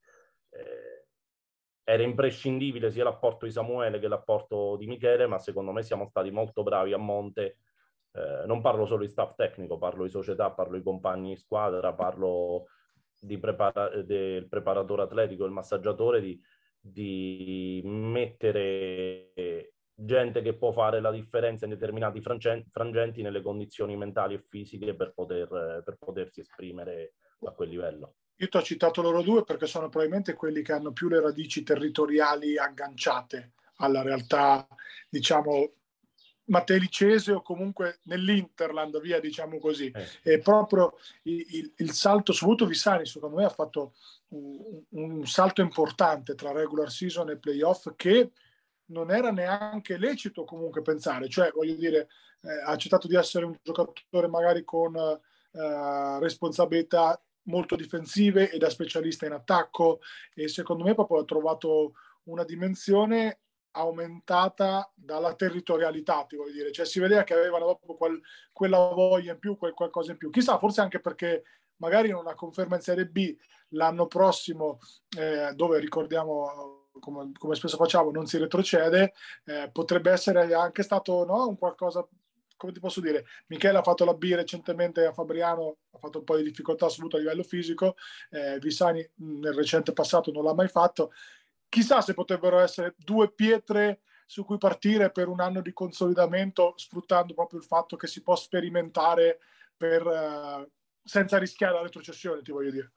era 1.85 2.03
imprescindibile 2.03 2.91
sia 2.91 3.05
l'apporto 3.05 3.45
di 3.45 3.53
Samuele 3.53 3.99
che 3.99 4.09
l'apporto 4.09 4.76
di 4.76 4.87
Michele 4.87 5.26
ma 5.26 5.39
secondo 5.39 5.70
me 5.70 5.82
siamo 5.82 6.07
stati 6.07 6.30
molto 6.30 6.62
bravi 6.62 6.93
a 6.93 6.99
monte 6.99 7.59
eh, 8.12 8.47
non 8.47 8.61
parlo 8.61 8.87
solo 8.87 9.03
di 9.03 9.09
staff 9.09 9.35
tecnico 9.35 9.78
parlo 9.78 10.05
di 10.05 10.11
società, 10.11 10.51
parlo 10.51 10.76
di 10.76 10.82
compagni 10.82 11.35
di 11.35 11.37
squadra 11.37 11.93
parlo 11.93 12.66
prepara- 13.41 14.03
del 14.03 14.49
preparatore 14.49 15.03
atletico, 15.03 15.45
il 15.45 15.53
massaggiatore 15.53 16.20
di, 16.20 16.41
di 16.78 17.80
mettere 17.85 19.32
gente 19.95 20.43
che 20.43 20.55
può 20.55 20.72
fare 20.72 21.01
la 21.01 21.11
differenza 21.11 21.64
in 21.64 21.70
determinati 21.70 22.20
frangenti 22.20 23.22
nelle 23.22 23.43
condizioni 23.43 23.97
mentali 23.97 24.35
e 24.35 24.45
fisiche 24.49 24.95
per, 24.95 25.12
poter, 25.14 25.82
per 25.85 25.97
potersi 25.99 26.41
esprimere 26.41 27.14
a 27.45 27.53
quel 27.53 27.68
livello. 27.68 28.16
Io 28.37 28.49
ti 28.49 28.57
ho 28.57 28.62
citato 28.62 29.01
loro 29.01 29.22
due 29.22 29.45
perché 29.45 29.66
sono 29.66 29.89
probabilmente 29.89 30.35
quelli 30.35 30.62
che 30.62 30.72
hanno 30.72 30.93
più 30.93 31.09
le 31.09 31.20
radici 31.20 31.62
territoriali 31.62 32.59
agganciate 32.59 33.53
alla 33.76 34.03
realtà, 34.03 34.66
diciamo, 35.09 35.72
matelicese 36.47 37.32
o 37.32 37.43
comunque 37.43 38.01
nell'Interland, 38.05 39.01
via, 39.01 39.20
diciamo 39.20 39.59
così. 39.59 39.91
Eh. 39.91 40.35
E 40.35 40.39
proprio 40.39 40.97
il, 41.22 41.45
il, 41.49 41.72
il, 41.76 41.93
salto, 41.93 42.32
soprattutto 42.32 42.66
Vissani, 42.66 43.07
secondo 43.07 43.37
me 43.37 43.45
ha 43.45 43.51
fatto 43.51 43.95
un, 44.28 44.82
un 44.91 45.26
salto 45.26 45.62
importante 45.62 46.35
tra 46.35 46.53
regular 46.53 46.91
season 46.91 47.30
e 47.30 47.39
playoff 47.39 47.93
che 47.97 48.32
non 48.87 49.11
era 49.11 49.30
neanche 49.30 49.97
lecito 49.97 50.45
comunque 50.45 50.82
pensare, 50.82 51.28
cioè 51.28 51.51
voglio 51.53 51.74
dire, 51.74 52.09
eh, 52.43 52.62
ha 52.64 52.70
accettato 52.70 53.07
di 53.07 53.16
essere 53.16 53.47
un 53.47 53.57
giocatore 53.62 54.28
magari 54.28 54.64
con 54.64 54.95
eh, 54.97 56.18
responsabilità 56.18 57.18
molto 57.45 57.77
difensive 57.77 58.51
e 58.51 58.59
da 58.59 58.71
specialista 58.71 59.27
in 59.27 59.33
attacco 59.33 60.01
e 60.35 60.49
secondo 60.49 60.85
me 60.85 60.95
proprio 60.95 61.21
ha 61.21 61.25
trovato 61.25 61.95
una 62.25 62.45
dimensione 62.45 63.41
aumentata 63.73 64.91
dalla 64.95 65.35
territorialità, 65.35 66.25
ti 66.25 66.37
voglio 66.37 66.53
dire, 66.53 66.73
cioè 66.73 66.87
si 66.87 67.01
vedeva 67.01 67.25
che 67.25 67.35
avevano 67.35 67.67
dopo 67.67 67.97
quel, 67.97 68.21
quella 68.53 68.79
voglia 68.79 69.33
in 69.33 69.39
più, 69.39 69.57
quel 69.57 69.75
qualcosa 69.75 70.13
in 70.13 70.17
più. 70.17 70.31
Chissà, 70.31 70.59
forse 70.59 70.81
anche 70.81 71.01
perché 71.01 71.43
magari 71.77 72.09
in 72.09 72.15
una 72.15 72.35
conferma 72.35 72.77
in 72.77 72.83
Serie 72.83 73.07
B 73.07 73.37
l'anno 73.71 74.07
prossimo, 74.07 74.79
eh, 75.19 75.53
dove 75.55 75.81
ricordiamo 75.81 76.89
come, 77.01 77.33
come, 77.37 77.55
spesso 77.57 77.77
facciamo, 77.77 78.13
non 78.13 78.27
si 78.27 78.39
retrocede, 78.39 79.13
eh, 79.45 79.69
potrebbe 79.73 80.13
essere 80.13 80.55
anche 80.55 80.83
stato 80.85 81.25
no, 81.25 81.49
un 81.49 81.59
qualcosa, 81.59 82.07
come 82.57 82.73
ti 82.73 82.81
posso 82.81 83.01
dire, 83.01 83.25
Michele 83.47 83.79
ha 83.79 83.83
fatto 83.83 84.05
la 84.05 84.15
B 84.15 84.33
recentemente 84.35 85.05
a 85.05 85.13
Fabriano, 85.13 85.79
ha 85.91 85.99
fatto 85.99 86.19
un 86.19 86.25
po' 86.25 86.37
di 86.37 86.43
difficoltà 86.43 86.87
assoluta 86.87 87.17
a 87.17 87.21
livello 87.21 87.43
fisico, 87.43 87.97
eh, 88.31 88.59
Vissani 88.59 89.07
nel 89.17 89.55
recente 89.55 89.93
passato 89.93 90.31
non 90.31 90.45
l'ha 90.45 90.55
mai 90.55 90.69
fatto, 90.69 91.13
chissà 91.69 92.01
se 92.01 92.15
potrebbero 92.15 92.59
essere 92.59 92.95
due 92.97 93.33
pietre 93.33 94.03
su 94.27 94.45
cui 94.45 94.59
partire 94.59 95.11
per 95.11 95.29
un 95.29 95.41
anno 95.41 95.61
di 95.61 95.73
consolidamento, 95.73 96.73
sfruttando 96.77 97.35
proprio 97.35 97.59
il 97.61 97.67
fatto 97.67 97.97
che 97.97 98.07
si 98.07 98.23
può 98.23 98.35
sperimentare 98.37 99.39
per, 99.77 100.07
eh, 100.07 100.71
senza 101.03 101.39
rischiare 101.39 101.75
la 101.75 101.83
retrocessione, 101.83 102.43
ti 102.43 102.53
voglio 102.53 102.71
dire. 102.71 102.93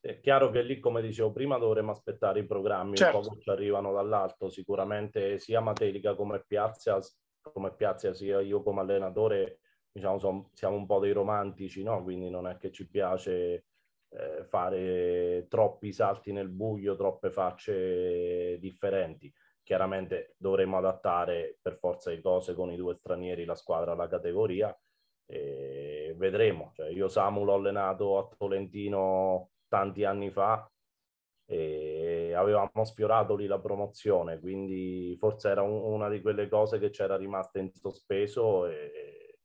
È 0.00 0.18
chiaro 0.20 0.50
che 0.50 0.62
lì, 0.62 0.80
come 0.80 1.02
dicevo 1.02 1.30
prima, 1.30 1.58
dovremmo 1.58 1.90
aspettare 1.90 2.40
i 2.40 2.46
programmi 2.46 2.96
certo. 2.96 3.18
un 3.18 3.22
po' 3.22 3.34
che 3.34 3.40
ci 3.42 3.50
arrivano 3.50 3.92
dall'alto. 3.92 4.48
Sicuramente 4.48 5.38
sia 5.38 5.60
Matelica 5.60 6.14
come 6.14 6.42
Piazza, 6.42 6.98
come 7.42 7.74
Piazza 7.74 8.12
sia 8.12 8.40
io 8.40 8.62
come 8.62 8.80
allenatore, 8.80 9.60
diciamo, 9.90 10.18
son, 10.18 10.48
siamo 10.52 10.76
un 10.76 10.86
po' 10.86 10.98
dei 10.98 11.12
romantici, 11.12 11.82
no? 11.82 12.02
Quindi 12.02 12.30
non 12.30 12.46
è 12.46 12.56
che 12.56 12.70
ci 12.70 12.88
piace 12.88 13.66
eh, 14.10 14.44
fare 14.44 15.46
troppi 15.48 15.92
salti 15.92 16.32
nel 16.32 16.48
buio, 16.48 16.96
troppe 16.96 17.30
facce 17.30 18.58
differenti. 18.58 19.32
Chiaramente 19.62 20.34
dovremmo 20.36 20.78
adattare 20.78 21.58
per 21.60 21.76
forza 21.78 22.10
di 22.10 22.20
cose 22.20 22.54
con 22.54 22.72
i 22.72 22.76
due 22.76 22.94
stranieri 22.94 23.44
la 23.44 23.54
squadra 23.54 23.92
alla 23.92 24.08
categoria 24.08 24.76
e 25.26 26.14
vedremo. 26.16 26.72
Cioè, 26.74 26.88
io 26.88 27.08
Samu 27.08 27.44
l'ho 27.44 27.54
allenato 27.54 28.18
a 28.18 28.28
Tolentino 28.36 29.50
tanti 29.68 30.04
anni 30.04 30.30
fa 30.30 30.68
e 31.46 32.09
avevamo 32.34 32.84
sfiorato 32.84 33.36
lì 33.36 33.46
la 33.46 33.58
promozione, 33.58 34.38
quindi 34.38 35.16
forse 35.18 35.48
era 35.48 35.62
un, 35.62 35.92
una 35.92 36.08
di 36.08 36.20
quelle 36.20 36.48
cose 36.48 36.78
che 36.78 36.90
c'era 36.90 37.16
rimasta 37.16 37.58
in 37.58 37.70
sospeso 37.72 38.66
e, 38.66 39.38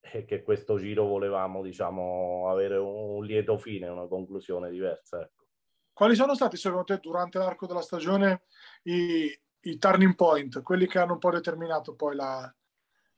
e, 0.00 0.24
che 0.24 0.42
questo 0.42 0.78
giro 0.78 1.04
volevamo, 1.04 1.62
diciamo, 1.62 2.48
avere 2.48 2.76
un, 2.76 3.16
un 3.16 3.24
lieto 3.24 3.58
fine, 3.58 3.88
una 3.88 4.06
conclusione 4.06 4.70
diversa. 4.70 5.20
Ecco. 5.20 5.46
Quali 5.92 6.14
sono 6.14 6.34
stati 6.34 6.56
secondo 6.56 6.84
te 6.84 6.98
durante 6.98 7.38
l'arco 7.38 7.66
della 7.66 7.82
stagione 7.82 8.44
i, 8.84 9.30
i 9.60 9.78
turning 9.78 10.14
point, 10.14 10.62
quelli 10.62 10.86
che 10.86 10.98
hanno 10.98 11.12
un 11.14 11.18
po' 11.18 11.30
determinato 11.30 11.94
poi 11.94 12.16
la, 12.16 12.54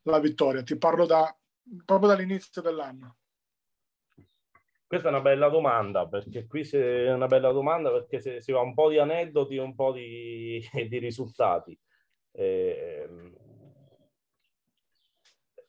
la 0.02 0.18
vittoria? 0.18 0.62
Ti 0.62 0.76
parlo 0.76 1.06
da, 1.06 1.36
proprio 1.84 2.08
dall'inizio 2.08 2.60
dell'anno. 2.60 3.16
Questa 4.86 5.08
è 5.08 5.10
una 5.10 5.20
bella 5.20 5.48
domanda, 5.48 6.06
perché 6.06 6.46
qui 6.46 6.60
è 6.62 7.12
una 7.12 7.26
bella 7.26 7.50
domanda 7.50 7.90
perché 7.90 8.40
si 8.40 8.52
va 8.52 8.60
un 8.60 8.74
po' 8.74 8.90
di 8.90 8.98
aneddoti 8.98 9.56
e 9.56 9.60
un 9.60 9.74
po' 9.74 9.92
di, 9.92 10.60
di 10.88 10.98
risultati. 10.98 11.78
Eh, 12.32 13.08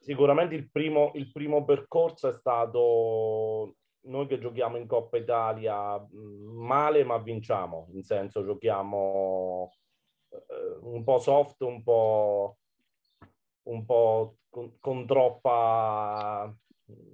Sicuramente 0.05 0.53
il 0.53 0.69
primo, 0.69 1.09
il 1.15 1.31
primo 1.31 1.65
percorso 1.65 2.27
è 2.27 2.31
stato 2.31 3.77
noi 4.01 4.27
che 4.27 4.37
giochiamo 4.37 4.77
in 4.77 4.85
Coppa 4.85 5.17
Italia 5.17 5.99
male 6.11 7.03
ma 7.03 7.17
vinciamo, 7.17 7.87
in 7.91 8.03
senso 8.03 8.45
giochiamo 8.45 9.71
eh, 10.29 10.77
un 10.81 11.03
po' 11.03 11.17
soft, 11.17 11.61
un 11.61 11.81
po', 11.81 12.57
un 13.63 13.83
po 13.83 14.35
con, 14.47 14.77
con 14.79 15.07
troppa 15.07 16.55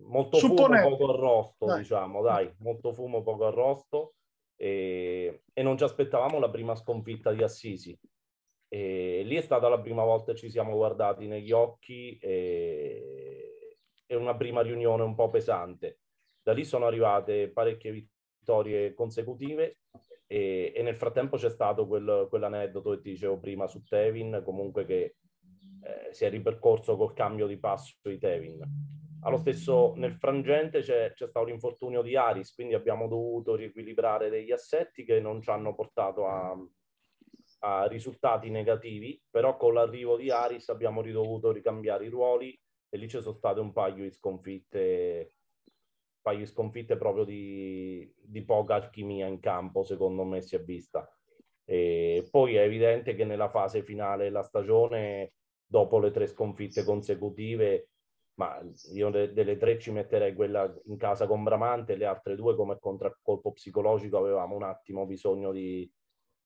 molto 0.03 0.38
Supponente. 0.38 0.84
fumo 0.84 0.97
poco 0.97 1.13
arrosto, 1.13 1.65
Dai. 1.65 1.80
diciamo, 1.80 2.22
dai, 2.22 2.53
molto 2.59 2.93
fumo 2.93 3.22
poco 3.22 3.45
arrosto 3.45 4.15
e, 4.55 5.43
e 5.53 5.63
non 5.63 5.78
ci 5.78 5.84
aspettavamo 5.84 6.39
la 6.39 6.49
prima 6.49 6.76
sconfitta 6.76 7.32
di 7.32 7.43
Assisi. 7.43 7.97
E 8.67 9.24
lì 9.26 9.36
è 9.36 9.41
stata 9.41 9.67
la 9.67 9.80
prima 9.80 10.03
volta 10.03 10.32
che 10.32 10.38
ci 10.38 10.49
siamo 10.49 10.76
guardati 10.76 11.28
negli 11.28 11.51
occhi 11.51 12.17
e, 12.19 13.78
e 14.05 14.15
una 14.15 14.36
prima 14.36 14.61
riunione 14.61 15.03
un 15.03 15.15
po' 15.15 15.30
pesante. 15.30 15.99
Da 16.41 16.53
lì 16.53 16.63
sono 16.63 16.86
arrivate 16.86 17.49
parecchie 17.49 17.91
vittorie 17.91 18.93
consecutive 18.93 19.80
e, 20.26 20.72
e 20.74 20.82
nel 20.84 20.95
frattempo 20.95 21.38
c'è 21.38 21.49
stato 21.49 21.86
quel, 21.86 22.28
quell'aneddoto 22.30 22.91
che 22.91 23.01
ti 23.01 23.09
dicevo 23.11 23.39
prima 23.39 23.67
su 23.67 23.84
Tevin, 23.84 24.41
comunque 24.43 24.86
che 24.86 25.15
eh, 25.84 26.13
si 26.13 26.24
è 26.24 26.30
ripercorso 26.30 26.95
col 26.95 27.13
cambio 27.13 27.47
di 27.47 27.57
passo 27.57 27.95
di 28.03 28.17
Tevin. 28.17 28.59
Allo 29.24 29.38
stesso, 29.38 29.93
nel 29.97 30.15
frangente 30.15 30.82
c'è, 30.82 31.13
c'è 31.13 31.28
stato 31.28 31.45
l'infortunio 31.45 32.01
di 32.01 32.15
Aris, 32.15 32.55
quindi 32.55 32.74
abbiamo 32.74 33.07
dovuto 33.07 33.53
riequilibrare 33.53 34.30
degli 34.30 34.51
assetti 34.51 35.03
che 35.03 35.19
non 35.19 35.41
ci 35.41 35.51
hanno 35.51 35.76
portato 35.76 36.26
a, 36.26 36.57
a 37.59 37.86
risultati 37.86 38.49
negativi, 38.49 39.22
però 39.30 39.57
con 39.57 39.76
l'arrivo 39.76 40.17
di 40.17 40.32
Aris 40.32 40.69
abbiamo 40.69 41.03
dovuto 41.03 41.51
ricambiare 41.51 42.05
i 42.05 42.09
ruoli 42.09 42.59
e 42.89 42.97
lì 42.97 43.07
ci 43.07 43.22
sono 43.22 43.36
state 43.36 43.59
un 43.59 43.72
paio 43.72 44.03
di 44.03 44.11
sconfitte, 44.11 45.36
un 45.65 46.22
paio 46.22 46.39
di 46.39 46.45
sconfitte 46.47 46.97
proprio 46.97 47.24
di, 47.24 48.11
di 48.17 48.43
poca 48.43 48.74
alchimia 48.74 49.28
in 49.28 49.39
campo, 49.39 49.84
secondo 49.84 50.24
me 50.24 50.41
si 50.41 50.55
è 50.55 50.63
vista. 50.63 51.07
E 51.63 52.28
poi 52.32 52.55
è 52.55 52.63
evidente 52.63 53.13
che 53.13 53.26
nella 53.26 53.49
fase 53.49 53.84
finale 53.84 54.24
della 54.24 54.41
stagione, 54.41 55.34
dopo 55.63 55.99
le 55.99 56.09
tre 56.09 56.26
sconfitte 56.26 56.84
consecutive, 56.84 57.89
ma 58.36 58.62
io 58.94 59.10
de- 59.10 59.34
delle 59.34 59.58
tre 59.58 59.80
ci 59.80 59.92
metterei 59.92 60.34
quella 60.34 60.74
in 60.86 60.98
casa 60.98 61.28
con 61.28 61.44
Bramante, 61.44 61.96
le 61.96 62.06
altre 62.06 62.36
due 62.36 62.56
come 62.56 62.80
contraccolpo 62.80 63.52
psicologico 63.52 64.18
avevamo 64.18 64.56
un 64.56 64.64
attimo 64.64 65.06
bisogno 65.06 65.52
di, 65.52 65.90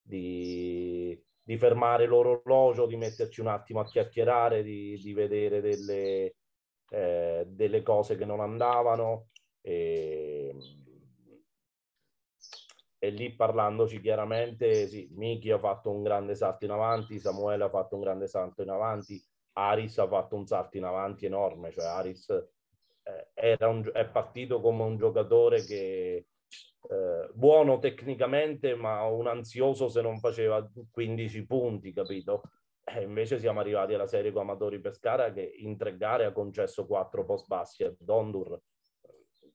di, 0.01 1.19
di 1.41 1.57
fermare 1.57 2.05
l'orologio, 2.05 2.85
di 2.85 2.97
metterci 2.97 3.41
un 3.41 3.47
attimo 3.47 3.79
a 3.81 3.85
chiacchierare, 3.85 4.63
di, 4.63 4.99
di 5.01 5.13
vedere 5.13 5.61
delle, 5.61 6.35
eh, 6.89 7.45
delle 7.47 7.81
cose 7.83 8.15
che 8.17 8.25
non 8.25 8.39
andavano. 8.39 9.27
E, 9.61 10.55
e 12.97 13.09
lì 13.09 13.35
parlandoci 13.35 13.99
chiaramente, 14.01 14.87
sì, 14.87 15.07
Miki 15.11 15.51
ha 15.51 15.59
fatto 15.59 15.91
un 15.91 16.01
grande 16.01 16.33
salto 16.35 16.65
in 16.65 16.71
avanti, 16.71 17.19
Samuele 17.19 17.63
ha 17.65 17.69
fatto 17.69 17.95
un 17.95 18.01
grande 18.01 18.27
salto 18.27 18.63
in 18.63 18.69
avanti, 18.69 19.23
Aris 19.57 19.97
ha 19.99 20.07
fatto 20.07 20.35
un 20.35 20.45
salto 20.45 20.77
in 20.77 20.83
avanti 20.83 21.25
enorme, 21.25 21.71
cioè 21.71 21.85
Aris 21.85 22.29
eh, 23.33 23.57
un, 23.65 23.89
è 23.93 24.05
partito 24.07 24.59
come 24.59 24.83
un 24.83 24.97
giocatore 24.97 25.63
che 25.63 26.27
eh, 26.89 27.29
buono 27.33 27.79
tecnicamente, 27.79 28.75
ma 28.75 29.03
un 29.03 29.27
ansioso 29.27 29.87
se 29.87 30.01
non 30.01 30.19
faceva 30.19 30.67
15 30.91 31.45
punti, 31.45 31.93
capito? 31.93 32.41
E 32.83 33.01
invece 33.01 33.39
siamo 33.39 33.59
arrivati 33.59 33.93
alla 33.93 34.07
serie 34.07 34.31
con 34.31 34.43
Amatori 34.43 34.79
Pescara 34.79 35.31
che 35.31 35.41
in 35.41 35.77
tre 35.77 35.97
gare 35.97 36.25
ha 36.25 36.31
concesso 36.31 36.85
quattro 36.85 37.25
post 37.25 37.47
bassi 37.47 37.83
a 37.83 37.93
Dondur, 37.97 38.59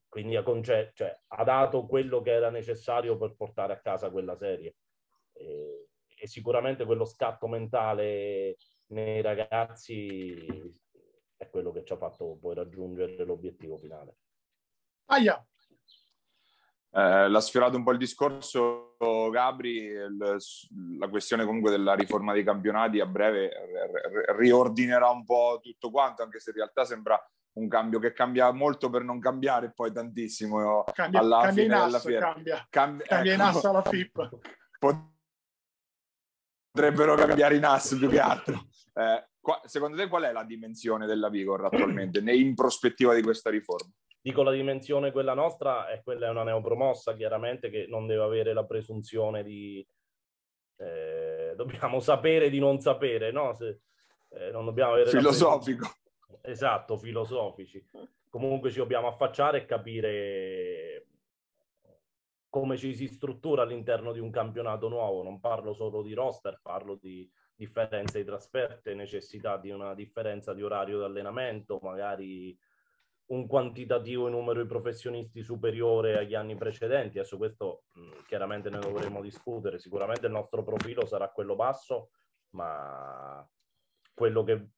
quindi 0.09 0.35
ha, 0.35 0.43
conce- 0.43 0.91
cioè, 0.95 1.17
ha 1.29 1.45
dato 1.45 1.87
quello 1.87 2.21
che 2.21 2.33
era 2.33 2.51
necessario 2.51 3.17
per 3.17 3.35
portare 3.37 3.73
a 3.73 3.81
casa 3.81 4.11
quella 4.11 4.37
serie. 4.37 4.77
E, 5.33 5.87
e 6.23 6.27
sicuramente 6.27 6.85
quello 6.85 7.05
scatto 7.05 7.47
mentale 7.47 8.57
nei 8.91 9.21
ragazzi 9.23 10.37
è 11.37 11.49
quello 11.49 11.73
che 11.73 11.85
ci 11.85 11.93
ha 11.93 11.97
fatto 11.97 12.37
poi 12.41 12.55
raggiungere 12.55 13.25
l'obiettivo 13.25 13.77
finale. 13.77 14.17
Aia, 15.07 15.45
Eh, 16.93 17.29
l'ha 17.29 17.41
sfiorato 17.41 17.77
un 17.77 17.85
po' 17.85 17.93
il 17.93 17.99
discorso 17.99 18.97
Gabri, 19.31 19.77
il- 19.77 20.37
la 20.99 21.09
questione 21.09 21.45
comunque 21.45 21.71
della 21.71 21.95
riforma 21.95 22.33
dei 22.33 22.43
campionati 22.43 22.99
a 22.99 23.07
breve 23.07 23.47
r- 23.49 24.09
r- 24.33 24.37
riordinerà 24.37 25.09
un 25.09 25.25
po' 25.25 25.61
tutto 25.63 25.93
quanto, 25.93 26.25
anche 26.25 26.41
se 26.41 26.51
in 26.51 26.57
realtà 26.57 26.85
sembra 26.85 27.17
un 27.53 27.69
cambio 27.69 28.01
che 28.01 28.13
cambia 28.13 28.51
molto 28.51 28.91
per 28.91 29.05
non 29.05 29.21
cambiare 29.21 29.71
poi 29.73 29.93
tantissimo 29.93 30.83
cambia, 30.93 31.21
alla 31.21 31.41
cambia 31.43 31.53
fine 31.63 31.63
in 31.77 31.85
della 31.85 31.97
asso, 31.97 32.09
fiera. 32.09 32.33
cambia, 32.33 32.67
Cambi- 32.69 33.05
cambia 33.05 33.35
in 33.35 33.41
ecco, 33.41 33.49
asso 33.59 33.69
alla 33.69 33.83
FIP. 33.83 34.39
Potrebbero 36.71 37.15
cambiare 37.15 37.57
in 37.57 37.65
ass 37.65 37.97
più 37.97 38.09
che 38.09 38.21
altro. 38.21 38.67
Eh, 38.95 39.29
qua- 39.41 39.61
secondo 39.65 39.97
te 39.97 40.09
qual 40.09 40.25
è 40.25 40.33
la 40.33 40.45
dimensione 40.45 41.07
della 41.07 41.29
Vigor 41.29 41.65
attualmente 41.65 42.21
ne- 42.21 42.37
in 42.37 42.55
prospettiva 42.55 43.15
di 43.15 43.23
questa 43.23 43.51
riforma? 43.51 43.91
Dico 44.23 44.43
la 44.43 44.53
dimensione 44.53 45.13
quella 45.13 45.35
nostra 45.35 45.89
è 45.89 46.03
quella 46.03 46.27
è 46.27 46.31
una 46.31 46.43
neopromossa 46.43 47.15
chiaramente 47.15 47.71
che 47.71 47.87
non 47.89 48.07
deve 48.07 48.23
avere 48.23 48.53
la 48.53 48.65
presunzione 48.65 49.43
di 49.43 49.87
eh, 50.77 51.55
dobbiamo 51.57 52.01
sapere 52.01 52.51
di 52.51 52.59
non 52.59 52.81
sapere, 52.81 53.31
no? 53.31 53.55
Se, 53.55 53.81
eh, 54.31 54.51
non 54.51 54.65
dobbiamo 54.65 54.93
avere 54.93 55.11
Filosofico. 55.11 55.89
Esatto, 56.43 56.97
filosofici. 56.97 57.85
Comunque 58.29 58.71
ci 58.71 58.79
dobbiamo 58.79 59.09
affacciare 59.09 59.59
e 59.59 59.65
capire 59.67 61.07
come 62.51 62.77
ci 62.77 62.95
si 62.95 63.07
struttura 63.07 63.63
all'interno 63.63 64.13
di 64.13 64.19
un 64.19 64.31
campionato 64.31 64.89
nuovo. 64.89 65.23
Non 65.23 65.41
parlo 65.41 65.73
solo 65.73 66.03
di 66.03 66.13
roster, 66.13 66.59
parlo 66.61 66.97
di 66.97 67.31
differenze 67.55 68.19
di 68.19 68.25
trasferte, 68.25 68.95
necessità 68.95 69.57
di 69.57 69.71
una 69.71 69.95
differenza 69.95 70.53
di 70.53 70.63
orario 70.63 70.99
di 70.99 71.05
allenamento, 71.05 71.79
magari 71.81 72.59
un 73.27 73.47
quantitativo 73.47 74.27
in 74.27 74.33
numero 74.33 74.61
di 74.61 74.67
professionisti 74.67 75.43
superiore 75.43 76.19
agli 76.19 76.35
anni 76.35 76.57
precedenti. 76.57 77.19
Adesso 77.19 77.37
questo 77.37 77.85
mh, 77.93 78.25
chiaramente 78.27 78.69
ne 78.69 78.81
dovremo 78.81 79.23
discutere. 79.23 79.79
Sicuramente 79.79 80.27
il 80.27 80.33
nostro 80.33 80.65
profilo 80.65 81.07
sarà 81.07 81.31
quello 81.31 81.55
basso, 81.55 82.11
ma 82.51 83.49
quello 84.13 84.43
che 84.43 84.69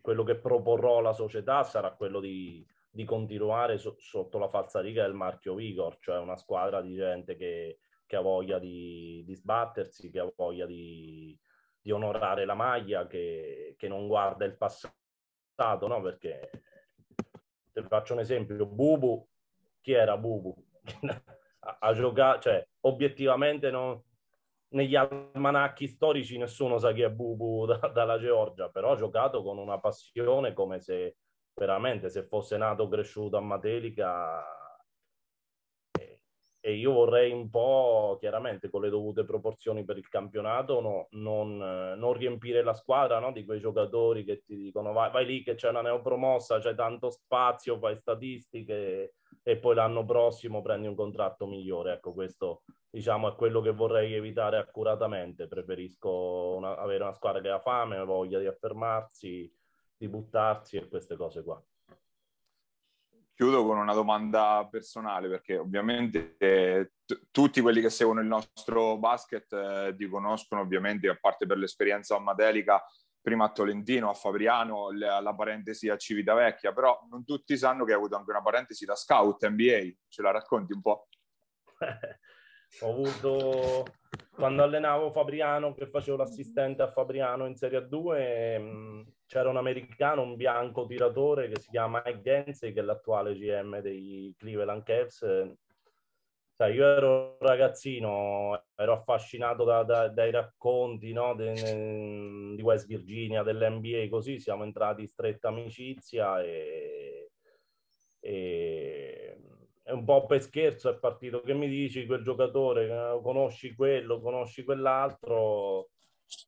quello 0.00 0.22
che 0.22 0.36
proporrò 0.36 0.98
alla 0.98 1.12
società 1.12 1.62
sarà 1.64 1.92
quello 1.92 2.20
di, 2.20 2.64
di 2.96 3.04
continuare 3.04 3.76
so- 3.76 3.96
sotto 3.98 4.38
la 4.38 4.48
falsariga 4.48 5.02
del 5.02 5.12
marchio 5.12 5.54
Vigor, 5.54 5.98
cioè 6.00 6.18
una 6.18 6.36
squadra 6.36 6.80
di 6.80 6.94
gente 6.94 7.36
che, 7.36 7.80
che 8.06 8.16
ha 8.16 8.22
voglia 8.22 8.58
di, 8.58 9.22
di 9.26 9.34
sbattersi, 9.34 10.10
che 10.10 10.18
ha 10.18 10.32
voglia 10.34 10.64
di, 10.64 11.38
di 11.78 11.90
onorare 11.90 12.46
la 12.46 12.54
maglia, 12.54 13.06
che, 13.06 13.74
che 13.76 13.86
non 13.86 14.06
guarda 14.08 14.46
il 14.46 14.56
passato, 14.56 15.86
no? 15.86 16.00
Perché 16.00 16.50
te 17.70 17.82
faccio 17.82 18.14
un 18.14 18.20
esempio, 18.20 18.64
Bubu, 18.64 19.28
chi 19.82 19.92
era 19.92 20.16
Bubu? 20.16 20.54
a, 21.60 21.76
a 21.78 21.92
giocare, 21.92 22.40
cioè 22.40 22.66
obiettivamente 22.80 23.70
non, 23.70 24.02
negli 24.68 24.96
almanacchi 24.96 25.86
storici 25.86 26.38
nessuno 26.38 26.78
sa 26.78 26.94
chi 26.94 27.02
è 27.02 27.10
Bubu 27.10 27.66
da- 27.66 27.88
dalla 27.92 28.18
Georgia, 28.18 28.70
però 28.70 28.92
ha 28.92 28.96
giocato 28.96 29.42
con 29.42 29.58
una 29.58 29.78
passione 29.78 30.54
come 30.54 30.80
se 30.80 31.16
veramente 31.56 32.10
se 32.10 32.22
fosse 32.24 32.58
nato 32.58 32.86
cresciuto 32.86 33.38
a 33.38 33.40
Matelica 33.40 34.44
e, 35.98 36.20
e 36.60 36.74
io 36.74 36.92
vorrei 36.92 37.32
un 37.32 37.48
po' 37.48 38.18
chiaramente 38.20 38.68
con 38.68 38.82
le 38.82 38.90
dovute 38.90 39.24
proporzioni 39.24 39.82
per 39.84 39.96
il 39.96 40.06
campionato 40.08 40.80
no- 40.82 41.06
non, 41.12 41.52
eh, 41.62 41.96
non 41.96 42.12
riempire 42.12 42.62
la 42.62 42.74
squadra 42.74 43.18
no, 43.20 43.32
di 43.32 43.44
quei 43.46 43.58
giocatori 43.58 44.22
che 44.24 44.42
ti 44.44 44.54
dicono 44.54 44.92
vai, 44.92 45.10
vai 45.10 45.24
lì 45.24 45.42
che 45.42 45.54
c'è 45.54 45.70
una 45.70 45.80
neopromossa, 45.80 46.58
c'è 46.58 46.74
tanto 46.74 47.08
spazio, 47.10 47.78
fai 47.78 47.96
statistiche 47.96 49.14
e 49.42 49.56
poi 49.58 49.74
l'anno 49.76 50.04
prossimo 50.04 50.60
prendi 50.60 50.88
un 50.88 50.94
contratto 50.94 51.46
migliore. 51.46 51.94
Ecco, 51.94 52.12
questo 52.12 52.64
diciamo 52.90 53.28
è 53.32 53.34
quello 53.34 53.60
che 53.62 53.70
vorrei 53.72 54.12
evitare 54.12 54.58
accuratamente. 54.58 55.46
Preferisco 55.46 56.54
una- 56.56 56.76
avere 56.76 57.04
una 57.04 57.12
squadra 57.14 57.40
che 57.40 57.48
ha 57.50 57.60
fame, 57.60 58.04
voglia 58.04 58.38
di 58.40 58.46
affermarsi, 58.46 59.50
di 59.96 60.08
buttarsi 60.08 60.76
e 60.76 60.88
queste 60.88 61.16
cose 61.16 61.42
qua. 61.42 61.62
Chiudo 63.34 63.66
con 63.66 63.76
una 63.76 63.92
domanda 63.92 64.66
personale 64.70 65.28
perché 65.28 65.58
ovviamente 65.58 66.36
eh, 66.38 66.92
t- 67.04 67.26
tutti 67.30 67.60
quelli 67.60 67.82
che 67.82 67.90
seguono 67.90 68.20
il 68.20 68.26
nostro 68.26 68.96
basket 68.96 69.52
eh, 69.52 69.94
ti 69.94 70.08
conoscono 70.08 70.62
ovviamente 70.62 71.06
a 71.08 71.18
parte 71.20 71.44
per 71.44 71.58
l'esperienza 71.58 72.16
a 72.16 72.20
Matelica, 72.20 72.82
prima 73.20 73.44
a 73.44 73.52
Tolentino, 73.52 74.08
a 74.08 74.14
Fabriano, 74.14 74.90
le- 74.90 75.20
la 75.20 75.34
parentesi 75.34 75.90
a 75.90 75.98
Civitavecchia, 75.98 76.72
però 76.72 76.98
non 77.10 77.24
tutti 77.24 77.58
sanno 77.58 77.84
che 77.84 77.92
hai 77.92 77.98
avuto 77.98 78.16
anche 78.16 78.30
una 78.30 78.40
parentesi 78.40 78.86
da 78.86 78.94
scout 78.94 79.46
NBA, 79.46 79.80
ce 80.08 80.22
la 80.22 80.30
racconti 80.30 80.72
un 80.72 80.80
po'? 80.80 81.08
Ho 82.80 82.90
avuto 82.90 83.84
quando 84.36 84.62
allenavo 84.62 85.10
Fabriano, 85.10 85.72
che 85.74 85.86
facevo 85.86 86.18
l'assistente 86.18 86.82
a 86.82 86.90
Fabriano 86.90 87.46
in 87.46 87.56
Serie 87.56 87.88
2, 87.88 88.58
mh, 88.58 89.12
c'era 89.26 89.48
un 89.48 89.56
americano, 89.56 90.22
un 90.22 90.36
bianco 90.36 90.84
tiratore 90.84 91.48
che 91.48 91.58
si 91.58 91.70
chiama 91.70 92.02
Mike 92.04 92.20
Densey, 92.20 92.72
che 92.72 92.80
è 92.80 92.82
l'attuale 92.82 93.34
GM 93.34 93.80
dei 93.80 94.34
Cleveland 94.36 94.82
Cavs. 94.82 95.54
Sai, 96.54 96.74
io 96.74 96.86
ero 96.86 97.36
ragazzino, 97.38 98.64
ero 98.74 98.92
affascinato 98.92 99.64
da, 99.64 99.82
da, 99.82 100.08
dai 100.08 100.30
racconti 100.30 101.12
no, 101.12 101.34
de, 101.34 102.54
di 102.54 102.62
West 102.62 102.86
Virginia, 102.86 103.42
dell'NBA, 103.42 104.08
così 104.08 104.38
siamo 104.38 104.64
entrati 104.64 105.02
in 105.02 105.08
stretta 105.08 105.48
amicizia 105.48 106.42
e, 106.42 107.30
e 108.20 109.05
è 109.86 109.92
un 109.92 110.04
po' 110.04 110.26
per 110.26 110.42
scherzo 110.42 110.90
è 110.90 110.98
partito 110.98 111.42
che 111.42 111.54
mi 111.54 111.68
dici 111.68 112.06
quel 112.06 112.24
giocatore, 112.24 112.86
eh, 112.86 113.20
conosci 113.22 113.72
quello, 113.76 114.20
conosci 114.20 114.64
quell'altro, 114.64 115.90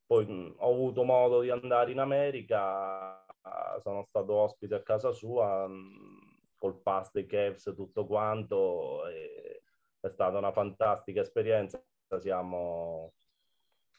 poi 0.06 0.26
mh, 0.26 0.54
ho 0.58 0.72
avuto 0.72 1.04
modo 1.04 1.40
di 1.40 1.48
andare 1.50 1.92
in 1.92 2.00
America, 2.00 3.24
sono 3.80 4.04
stato 4.08 4.34
ospite 4.34 4.74
a 4.74 4.82
casa 4.82 5.12
sua 5.12 5.68
mh, 5.68 6.48
col 6.56 6.82
pass 6.82 7.12
dei 7.12 7.26
Cavs 7.26 7.72
tutto 7.76 8.06
quanto, 8.06 9.06
è 9.06 10.08
stata 10.08 10.36
una 10.38 10.50
fantastica 10.52 11.20
esperienza, 11.20 11.80
siamo... 12.18 13.12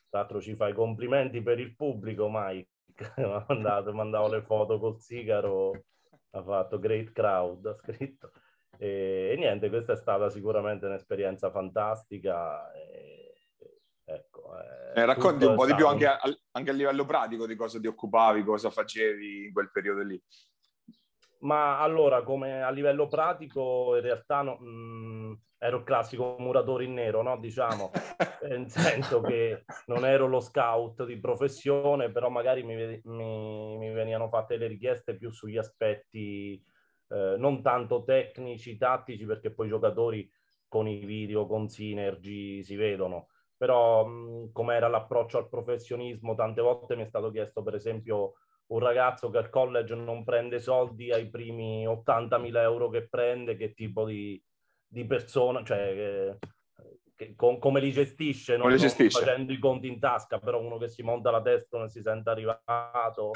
Tra 0.10 0.20
l'altro 0.20 0.42
ci 0.42 0.56
fai 0.56 0.74
complimenti 0.74 1.42
per 1.42 1.60
il 1.60 1.76
pubblico, 1.76 2.28
Mike, 2.30 2.70
mandato, 3.48 3.94
mandavo 3.94 4.28
le 4.28 4.42
foto 4.42 4.80
col 4.80 5.00
sigaro, 5.00 5.72
ha 6.32 6.44
fatto 6.44 6.78
great 6.80 7.14
crowd, 7.14 7.66
ha 7.68 7.76
scritto. 7.76 8.32
E, 8.82 9.32
e, 9.34 9.36
niente, 9.36 9.68
questa 9.68 9.92
è 9.92 9.98
stata 9.98 10.30
sicuramente 10.30 10.86
un'esperienza 10.86 11.52
fantastica. 11.52 12.72
E, 12.72 13.34
ecco, 14.06 14.54
eh, 14.96 15.06
racconti 15.06 15.44
un 15.44 15.56
po' 15.56 15.66
di 15.66 15.76
più 15.76 15.86
anche 15.86 16.08
a, 16.08 16.18
anche 16.52 16.70
a, 16.70 16.74
livello 16.74 17.06
pratico 17.06 17.46
di 17.46 17.56
cosa 17.56 17.78
ti 17.78 17.88
occupavi, 17.88 18.44
cosa 18.44 18.70
facevi 18.70 19.48
in 19.48 19.54
quel 19.54 19.70
periodo 19.70 20.02
lì. 20.02 20.24
Ma 21.42 21.80
allora, 21.80 22.24
come 22.24 22.64
a 22.64 22.70
livello 22.70 23.10
pratico, 23.10 23.96
in 23.96 24.02
realtà 24.02 24.42
no, 24.42 24.56
mh, 24.56 25.40
ero 25.58 25.78
il 25.78 25.84
classico 25.84 26.38
muratore 26.40 26.86
in 26.86 26.94
nero, 26.94 27.22
no? 27.22 27.38
diciamo, 27.38 27.92
nel 28.48 28.70
senso 28.70 29.20
che 29.20 29.66
non 29.88 30.06
ero 30.06 30.28
lo 30.28 30.40
scout 30.40 31.06
di 31.06 31.20
professione, 31.20 32.12
però 32.12 32.30
magari 32.30 32.64
mi, 32.64 33.02
mi, 33.04 33.78
mi 33.78 33.92
venivano 33.92 34.30
fatte 34.30 34.56
le 34.56 34.68
richieste 34.68 35.18
più 35.18 35.32
sugli 35.32 35.58
aspetti 35.58 36.62
eh, 37.10 37.36
non 37.38 37.62
tanto 37.62 38.04
tecnici, 38.04 38.78
tattici, 38.78 39.26
perché 39.26 39.52
poi 39.52 39.68
i 39.68 39.70
giocatori 39.70 40.32
con 40.68 40.88
i 40.88 41.06
video, 41.06 41.48
con 41.48 41.68
Synergy 41.68 42.64
si 42.64 42.76
vedono, 42.76 43.28
però 43.58 44.06
come 44.52 44.76
era 44.76 44.88
l'approccio 44.88 45.38
al 45.38 45.50
professionismo, 45.50 46.36
tante 46.36 46.62
volte 46.62 46.96
mi 46.96 47.04
è 47.04 47.08
stato 47.08 47.32
chiesto 47.32 47.64
per 47.64 47.76
esempio 47.76 48.36
un 48.68 48.80
ragazzo 48.80 49.30
che 49.30 49.40
al 49.40 49.50
college 49.50 49.96
non 49.96 50.24
prende 50.24 50.60
soldi 50.60 51.12
ai 51.12 51.28
primi 51.30 51.86
80.000 51.88 52.62
euro 52.62 52.90
che 52.90 53.08
prende, 53.08 53.58
che 53.58 53.74
tipo 53.74 54.06
di, 54.06 54.42
di 54.88 55.06
persona, 55.06 55.64
cioè 55.64 56.38
che, 57.16 57.36
con, 57.36 57.58
come 57.58 57.82
li 57.82 57.92
gestisce, 57.92 58.58
non, 58.58 58.70
li 58.70 58.78
gestisce. 58.78 59.18
non 59.18 59.28
facendo 59.28 59.52
i 59.52 59.60
conti 59.60 59.88
in 59.88 60.00
tasca, 60.00 60.40
però 60.40 60.62
uno 60.62 60.78
che 60.78 60.88
si 60.88 61.02
monta 61.02 61.32
la 61.32 61.42
testa 61.42 61.78
non 61.78 61.90
si 61.90 62.02
sente 62.02 62.30
arrivato, 62.30 63.32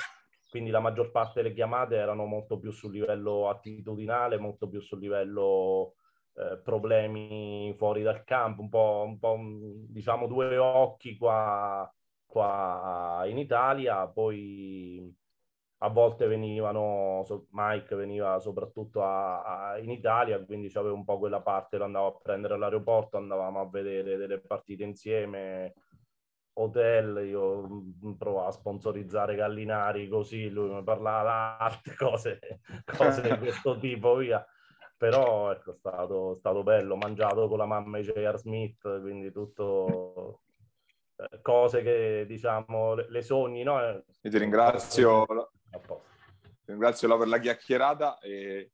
quindi 0.54 0.70
la 0.70 0.80
maggior 0.80 1.10
parte 1.10 1.42
delle 1.42 1.56
chiamate 1.56 1.96
erano 1.96 2.26
molto 2.26 2.60
più 2.60 2.70
sul 2.70 2.92
livello 2.92 3.50
attitudinale, 3.50 4.38
molto 4.38 4.68
più 4.70 4.80
sul 4.82 5.00
livello 5.00 5.96
eh, 6.36 6.60
problemi 6.64 7.74
fuori 7.76 8.04
dal 8.04 8.24
campo, 8.24 8.62
un 8.62 8.70
po', 8.70 9.04
un 9.04 9.18
po' 9.18 9.36
diciamo 9.90 10.28
due 10.28 10.56
occhi 10.58 11.18
qua, 11.18 11.92
qua 12.28 13.24
in 13.26 13.40
Italia, 13.40 14.08
poi 14.08 15.12
a 15.80 15.90
volte 15.90 16.28
venivano, 16.28 17.26
Mike 17.50 17.96
veniva 17.96 18.38
soprattutto 18.38 19.04
a, 19.04 19.72
a, 19.72 19.80
in 19.80 19.90
Italia, 19.90 20.40
quindi 20.46 20.70
c'avevo 20.70 20.94
un 20.94 21.04
po' 21.04 21.18
quella 21.18 21.42
parte, 21.42 21.78
lo 21.78 21.86
andavo 21.86 22.08
a 22.10 22.20
prendere 22.22 22.54
all'aeroporto, 22.54 23.18
andavamo 23.18 23.60
a 23.60 23.68
vedere 23.68 24.18
delle 24.18 24.40
partite 24.40 24.84
insieme, 24.84 25.74
hotel, 26.56 27.26
io 27.28 27.68
mm, 27.68 28.12
provavo 28.14 28.48
a 28.48 28.52
sponsorizzare 28.52 29.36
Gallinari 29.36 30.08
così, 30.08 30.50
lui 30.50 30.74
mi 30.74 30.84
parlava 30.84 31.56
di 31.58 31.64
altre 31.64 31.96
cose, 31.98 32.40
cose 32.86 33.22
di 33.22 33.38
questo 33.38 33.78
tipo, 33.78 34.16
via. 34.16 34.46
Però 34.98 35.52
ecco, 35.52 35.72
è 35.72 35.76
stato, 35.76 36.36
stato 36.36 36.64
bello, 36.64 36.96
mangiato 36.96 37.48
con 37.48 37.58
la 37.58 37.66
mamma 37.66 37.98
di 37.98 38.06
J.R. 38.06 38.38
Smith, 38.38 39.02
quindi 39.02 39.32
tutto 39.32 40.44
eh, 41.18 41.42
cose 41.42 41.82
che 41.82 42.26
diciamo 42.26 42.94
le, 42.94 43.08
le 43.10 43.22
sogni, 43.22 43.64
no? 43.64 43.82
E 43.82 44.30
ti 44.30 44.38
ringrazio, 44.38 45.26
ti 45.70 46.72
ringrazio 46.72 47.18
per 47.18 47.28
la 47.28 47.40
chiacchierata 47.40 48.20
e 48.20 48.72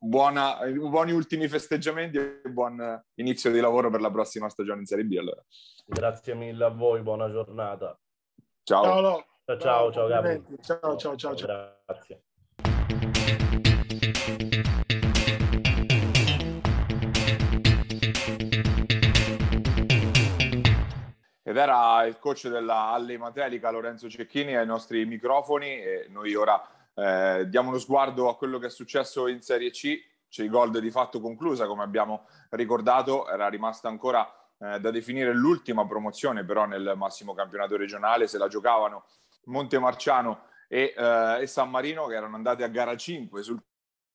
buona, 0.00 0.58
buoni 0.72 1.12
ultimi 1.12 1.46
festeggiamenti 1.46 2.16
e 2.16 2.40
buon 2.48 3.02
inizio 3.16 3.50
di 3.50 3.60
lavoro 3.60 3.90
per 3.90 4.00
la 4.00 4.10
prossima 4.10 4.48
stagione 4.48 4.80
in 4.80 4.86
Serie 4.86 5.04
B. 5.04 5.16
Allora. 5.18 5.44
Grazie 5.84 6.34
mille 6.34 6.64
a 6.64 6.70
voi, 6.70 7.02
buona 7.02 7.30
giornata. 7.30 7.98
Ciao. 8.62 8.82
Ciao, 8.82 9.00
no. 9.00 9.24
ciao, 9.44 9.58
ciao, 9.58 9.92
ciao, 9.92 10.06
Gabri. 10.06 10.42
Ciao, 10.62 10.96
ciao, 10.96 11.16
ciao, 11.16 11.34
ciao. 11.34 11.76
Grazie. 11.86 12.22
Ed 21.44 21.58
era 21.58 22.04
il 22.06 22.18
coach 22.18 22.48
della 22.48 22.92
Alle 22.92 23.18
Matelica, 23.18 23.70
Lorenzo 23.70 24.08
Cecchini, 24.08 24.56
ai 24.56 24.64
nostri 24.64 25.04
microfoni 25.04 25.66
e 25.66 26.06
noi 26.08 26.34
ora 26.34 26.58
eh, 26.94 27.46
diamo 27.48 27.68
uno 27.68 27.78
sguardo 27.78 28.28
a 28.28 28.36
quello 28.36 28.58
che 28.58 28.66
è 28.66 28.70
successo 28.70 29.28
in 29.28 29.40
Serie 29.40 29.70
C. 29.70 30.10
Gol 30.48 30.70
di 30.70 30.90
fatto 30.90 31.20
conclusa, 31.20 31.66
come 31.66 31.82
abbiamo 31.82 32.26
ricordato, 32.50 33.28
era 33.28 33.48
rimasta 33.48 33.88
ancora 33.88 34.26
eh, 34.58 34.80
da 34.80 34.90
definire 34.90 35.34
l'ultima 35.34 35.86
promozione 35.86 36.44
però 36.44 36.64
nel 36.64 36.94
massimo 36.96 37.34
campionato 37.34 37.76
regionale, 37.76 38.26
se 38.26 38.38
la 38.38 38.48
giocavano 38.48 39.04
Montemarciano 39.44 40.44
e, 40.68 40.94
eh, 40.96 41.38
e 41.40 41.46
San 41.46 41.68
Marino 41.68 42.06
che 42.06 42.14
erano 42.14 42.36
andate 42.36 42.64
a 42.64 42.68
gara 42.68 42.96
5 42.96 43.42
sul 43.42 43.60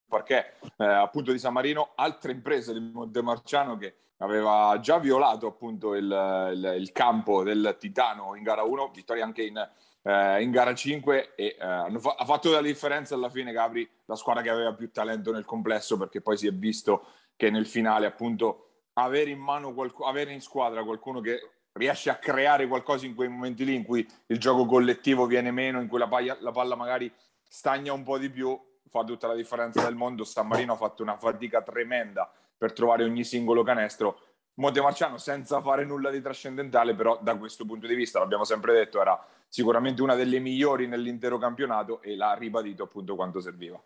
parquet 0.07 0.57
eh, 0.77 0.85
appunto 0.85 1.31
di 1.31 1.37
San 1.37 1.53
Marino, 1.53 1.91
altre 1.95 2.31
imprese 2.31 2.73
di 2.73 2.79
Montemarciano 2.79 3.77
che 3.77 3.95
aveva 4.17 4.79
già 4.79 4.97
violato 4.97 5.47
appunto 5.47 5.93
il, 5.93 6.05
il, 6.05 6.75
il 6.79 6.91
campo 6.91 7.43
del 7.43 7.75
Titano 7.77 8.33
in 8.35 8.43
gara 8.43 8.63
1, 8.63 8.91
vittoria 8.93 9.23
anche 9.23 9.43
in 9.43 9.69
eh, 10.07 10.41
in 10.41 10.51
gara 10.51 10.73
5 10.73 11.35
e 11.35 11.57
eh, 11.59 11.99
fa- 11.99 12.15
ha 12.17 12.23
fatto 12.23 12.49
la 12.49 12.61
differenza 12.61 13.13
alla 13.13 13.29
fine 13.29 13.51
Gabri, 13.51 13.87
la 14.05 14.15
squadra 14.15 14.41
che 14.41 14.49
aveva 14.49 14.73
più 14.73 14.89
talento 14.89 15.33
nel 15.33 15.43
complesso 15.43 15.97
perché 15.97 16.21
poi 16.21 16.37
si 16.37 16.47
è 16.47 16.53
visto 16.53 17.07
che 17.35 17.49
nel 17.49 17.67
finale 17.67 18.05
appunto 18.05 18.85
avere 18.93 19.31
in 19.31 19.39
mano 19.39 19.73
qualc- 19.73 20.05
avere 20.05 20.31
in 20.31 20.39
squadra 20.39 20.83
qualcuno 20.83 21.19
che 21.19 21.51
riesce 21.73 22.09
a 22.09 22.15
creare 22.15 22.67
qualcosa 22.67 23.05
in 23.05 23.15
quei 23.15 23.27
momenti 23.27 23.65
lì 23.65 23.75
in 23.75 23.83
cui 23.83 24.07
il 24.27 24.39
gioco 24.39 24.65
collettivo 24.65 25.25
viene 25.25 25.51
meno, 25.51 25.81
in 25.81 25.89
cui 25.89 25.99
la, 25.99 26.07
paglia- 26.07 26.37
la 26.39 26.51
palla 26.51 26.75
magari 26.75 27.11
stagna 27.43 27.91
un 27.91 28.03
po' 28.03 28.17
di 28.17 28.29
più, 28.29 28.57
fa 28.89 29.03
tutta 29.03 29.27
la 29.27 29.35
differenza 29.35 29.83
del 29.83 29.95
mondo. 29.95 30.23
San 30.23 30.47
Marino 30.47 30.73
ha 30.73 30.77
fatto 30.77 31.03
una 31.03 31.17
fatica 31.17 31.61
tremenda 31.61 32.31
per 32.57 32.73
trovare 32.73 33.03
ogni 33.03 33.23
singolo 33.23 33.61
canestro 33.61 34.19
Montemarciano 34.57 35.17
senza 35.17 35.61
fare 35.61 35.85
nulla 35.85 36.09
di 36.09 36.21
trascendentale, 36.21 36.95
però 36.95 37.19
da 37.21 37.37
questo 37.37 37.65
punto 37.65 37.85
di 37.85 37.93
vista, 37.93 38.19
l'abbiamo 38.19 38.43
sempre 38.43 38.73
detto, 38.73 38.99
era 38.99 39.23
sicuramente 39.47 40.01
una 40.01 40.15
delle 40.15 40.39
migliori 40.39 40.87
nell'intero 40.87 41.37
campionato 41.37 42.01
e 42.01 42.15
l'ha 42.15 42.33
ribadito 42.33 42.83
appunto 42.83 43.15
quanto 43.15 43.39
serviva. 43.39 43.79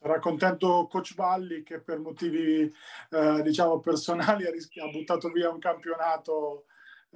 Era 0.00 0.18
contento 0.20 0.86
Coach 0.88 1.14
Valli 1.14 1.62
che 1.62 1.80
per 1.80 1.98
motivi 1.98 2.72
eh, 3.10 3.42
diciamo 3.42 3.80
personali 3.80 4.46
ha, 4.46 4.50
rischi- 4.50 4.80
ha 4.80 4.88
buttato 4.88 5.28
via 5.30 5.50
un 5.50 5.58
campionato 5.58 6.66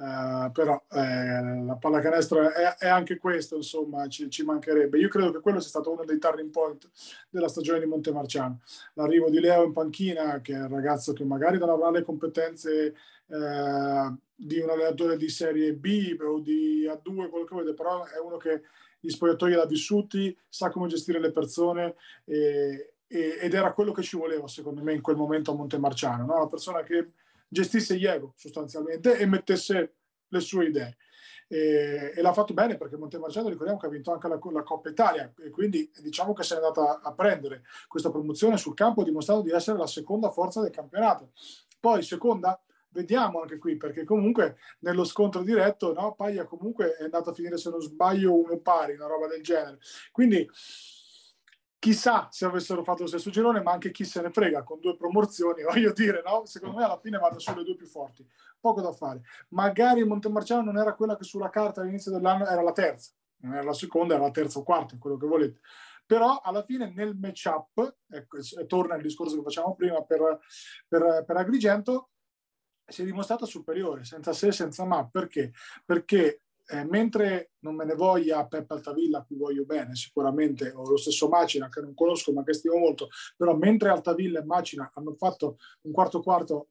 Uh, 0.02 0.50
però 0.50 0.82
eh, 0.90 1.62
la 1.64 1.76
pallacanestro 1.76 2.50
è, 2.50 2.74
è, 2.76 2.88
anche 2.88 3.18
questo, 3.18 3.54
insomma, 3.54 4.08
ci, 4.08 4.28
ci, 4.30 4.42
mancherebbe. 4.42 4.98
Io 4.98 5.06
credo 5.06 5.30
che 5.30 5.38
quello 5.38 5.60
sia 5.60 5.68
stato 5.68 5.92
uno 5.92 6.04
dei 6.04 6.18
turning 6.18 6.50
point 6.50 6.90
della 7.30 7.46
stagione 7.46 7.78
di 7.78 7.86
Montemarciano. 7.86 8.62
L'arrivo 8.94 9.30
di 9.30 9.38
Leo 9.38 9.62
in 9.62 9.72
panchina, 9.72 10.40
che 10.40 10.54
è 10.54 10.60
un 10.60 10.70
ragazzo 10.70 11.12
che 11.12 11.22
magari 11.22 11.56
non 11.56 11.68
avrà 11.68 11.92
le 11.92 12.02
competenze 12.02 12.96
eh, 13.28 14.14
di 14.34 14.58
un 14.58 14.70
allenatore 14.70 15.16
di 15.16 15.28
Serie 15.28 15.72
B 15.72 16.16
o 16.20 16.40
di 16.40 16.84
A2, 16.84 17.28
quello 17.28 17.44
che 17.44 17.54
volete, 17.54 17.74
però 17.74 18.04
è 18.04 18.18
uno 18.18 18.38
che 18.38 18.62
gli 18.98 19.08
spogliatoi 19.08 19.52
l'ha 19.52 19.66
vissuti, 19.66 20.36
sa 20.48 20.68
come 20.70 20.88
gestire 20.88 21.20
le 21.20 21.30
persone 21.30 21.94
e, 22.24 22.94
e, 23.06 23.38
ed 23.40 23.54
era 23.54 23.72
quello 23.72 23.92
che 23.92 24.02
ci 24.02 24.16
voleva, 24.16 24.48
secondo 24.48 24.82
me, 24.82 24.94
in 24.94 25.00
quel 25.00 25.14
momento 25.14 25.52
a 25.52 25.54
Montemarciano, 25.54 26.24
no? 26.24 26.34
una 26.34 26.48
persona 26.48 26.82
che 26.82 27.10
gestisse 27.52 27.98
gli 27.98 28.08
sostanzialmente 28.34 29.18
e 29.18 29.26
mettesse 29.26 29.96
le 30.26 30.40
sue 30.40 30.66
idee. 30.66 30.96
E, 31.46 32.14
e 32.16 32.22
l'ha 32.22 32.32
fatto 32.32 32.54
bene 32.54 32.78
perché 32.78 32.96
Montemarciano 32.96 33.50
ricordiamo 33.50 33.78
che 33.78 33.86
ha 33.86 33.90
vinto 33.90 34.10
anche 34.10 34.26
la, 34.26 34.38
la, 34.42 34.62
Coppa 34.62 34.88
Italia 34.88 35.30
e 35.38 35.50
quindi 35.50 35.90
diciamo 36.00 36.32
che 36.32 36.42
si 36.44 36.54
è 36.54 36.56
andata 36.56 37.00
a 37.02 37.12
prendere 37.12 37.64
questa 37.88 38.10
promozione 38.10 38.56
sul 38.56 38.72
campo 38.72 39.04
dimostrando 39.04 39.42
di 39.42 39.50
essere 39.50 39.76
la 39.76 39.86
seconda 39.86 40.30
forza 40.30 40.62
del 40.62 40.70
campionato. 40.70 41.32
Poi 41.78 42.02
seconda 42.02 42.58
vediamo 42.88 43.42
anche 43.42 43.58
qui, 43.58 43.76
perché 43.76 44.04
comunque 44.04 44.56
nello 44.80 45.04
scontro 45.04 45.42
diretto, 45.42 45.92
no, 45.92 46.14
Paglia 46.14 46.44
comunque 46.44 46.96
è 46.96 47.04
andato 47.04 47.30
a 47.30 47.34
finire, 47.34 47.58
se 47.58 47.70
non 47.70 47.82
sbaglio, 47.82 48.34
uno 48.34 48.58
pari, 48.58 48.94
una 48.94 49.06
roba 49.06 49.26
del 49.26 49.42
genere. 49.42 49.78
Quindi 50.10 50.48
chissà 51.82 52.28
se 52.30 52.44
avessero 52.44 52.84
fatto 52.84 53.02
lo 53.02 53.08
stesso 53.08 53.28
girone, 53.28 53.60
ma 53.60 53.72
anche 53.72 53.90
chi 53.90 54.04
se 54.04 54.22
ne 54.22 54.30
frega 54.30 54.62
con 54.62 54.78
due 54.78 54.96
promozioni, 54.96 55.64
voglio 55.66 55.92
dire, 55.92 56.22
no? 56.24 56.46
Secondo 56.46 56.76
me 56.76 56.84
alla 56.84 57.00
fine 57.00 57.18
vado 57.18 57.40
sulle 57.40 57.64
due 57.64 57.74
più 57.74 57.88
forti, 57.88 58.24
poco 58.60 58.80
da 58.80 58.92
fare. 58.92 59.22
Magari 59.48 60.04
Montemarciano 60.04 60.62
non 60.62 60.78
era 60.78 60.94
quella 60.94 61.16
che 61.16 61.24
sulla 61.24 61.50
carta 61.50 61.80
all'inizio 61.80 62.12
dell'anno 62.12 62.46
era 62.46 62.62
la 62.62 62.70
terza, 62.70 63.10
non 63.38 63.54
era 63.54 63.64
la 63.64 63.72
seconda, 63.72 64.14
era 64.14 64.22
la 64.22 64.30
terza 64.30 64.60
o 64.60 64.62
quarta, 64.62 64.96
quello 64.96 65.16
che 65.16 65.26
volete. 65.26 65.58
Però 66.06 66.40
alla 66.44 66.62
fine 66.62 66.92
nel 66.94 67.16
matchup, 67.16 67.96
ecco, 68.08 68.38
torna 68.68 68.94
il 68.94 69.02
discorso 69.02 69.34
che 69.34 69.42
facciamo 69.42 69.74
prima 69.74 70.00
per, 70.04 70.38
per, 70.86 71.24
per 71.26 71.36
Agrigento, 71.36 72.10
si 72.86 73.02
è 73.02 73.04
dimostrata 73.04 73.44
superiore, 73.44 74.04
senza 74.04 74.32
se, 74.32 74.52
senza 74.52 74.84
ma. 74.84 75.04
Perché? 75.08 75.52
Perché 75.84 76.42
eh, 76.72 76.84
mentre 76.84 77.50
non 77.60 77.74
me 77.74 77.84
ne 77.84 77.94
voglia 77.94 78.46
Peppe 78.46 78.72
Altavilla, 78.72 79.18
a 79.18 79.24
cui 79.24 79.36
voglio 79.36 79.64
bene 79.64 79.94
sicuramente, 79.94 80.70
o 80.70 80.88
lo 80.88 80.96
stesso 80.96 81.28
Macina, 81.28 81.68
che 81.68 81.82
non 81.82 81.92
conosco 81.94 82.32
ma 82.32 82.42
che 82.42 82.54
stimo 82.54 82.78
molto, 82.78 83.08
però 83.36 83.54
mentre 83.54 83.90
Altavilla 83.90 84.40
e 84.40 84.44
Macina 84.44 84.90
hanno 84.94 85.12
fatto 85.14 85.58
un 85.82 85.92
quarto 85.92 86.22
quarto 86.22 86.68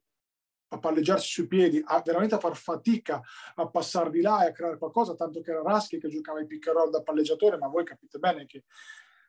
a 0.70 0.78
palleggiarsi 0.78 1.28
sui 1.28 1.46
piedi, 1.46 1.80
a 1.84 2.02
veramente 2.04 2.34
a 2.34 2.38
far 2.38 2.56
fatica 2.56 3.22
a 3.54 3.68
passare 3.68 4.10
di 4.10 4.22
là 4.22 4.44
e 4.44 4.48
a 4.48 4.52
creare 4.52 4.78
qualcosa, 4.78 5.14
tanto 5.14 5.40
che 5.40 5.52
era 5.52 5.62
Raschi 5.62 6.00
che 6.00 6.08
giocava 6.08 6.40
i 6.40 6.46
pick 6.46 6.66
and 6.66 6.76
roll 6.76 6.90
da 6.90 7.02
palleggiatore, 7.02 7.56
ma 7.58 7.68
voi 7.68 7.84
capite 7.84 8.18
bene 8.18 8.44
che 8.44 8.64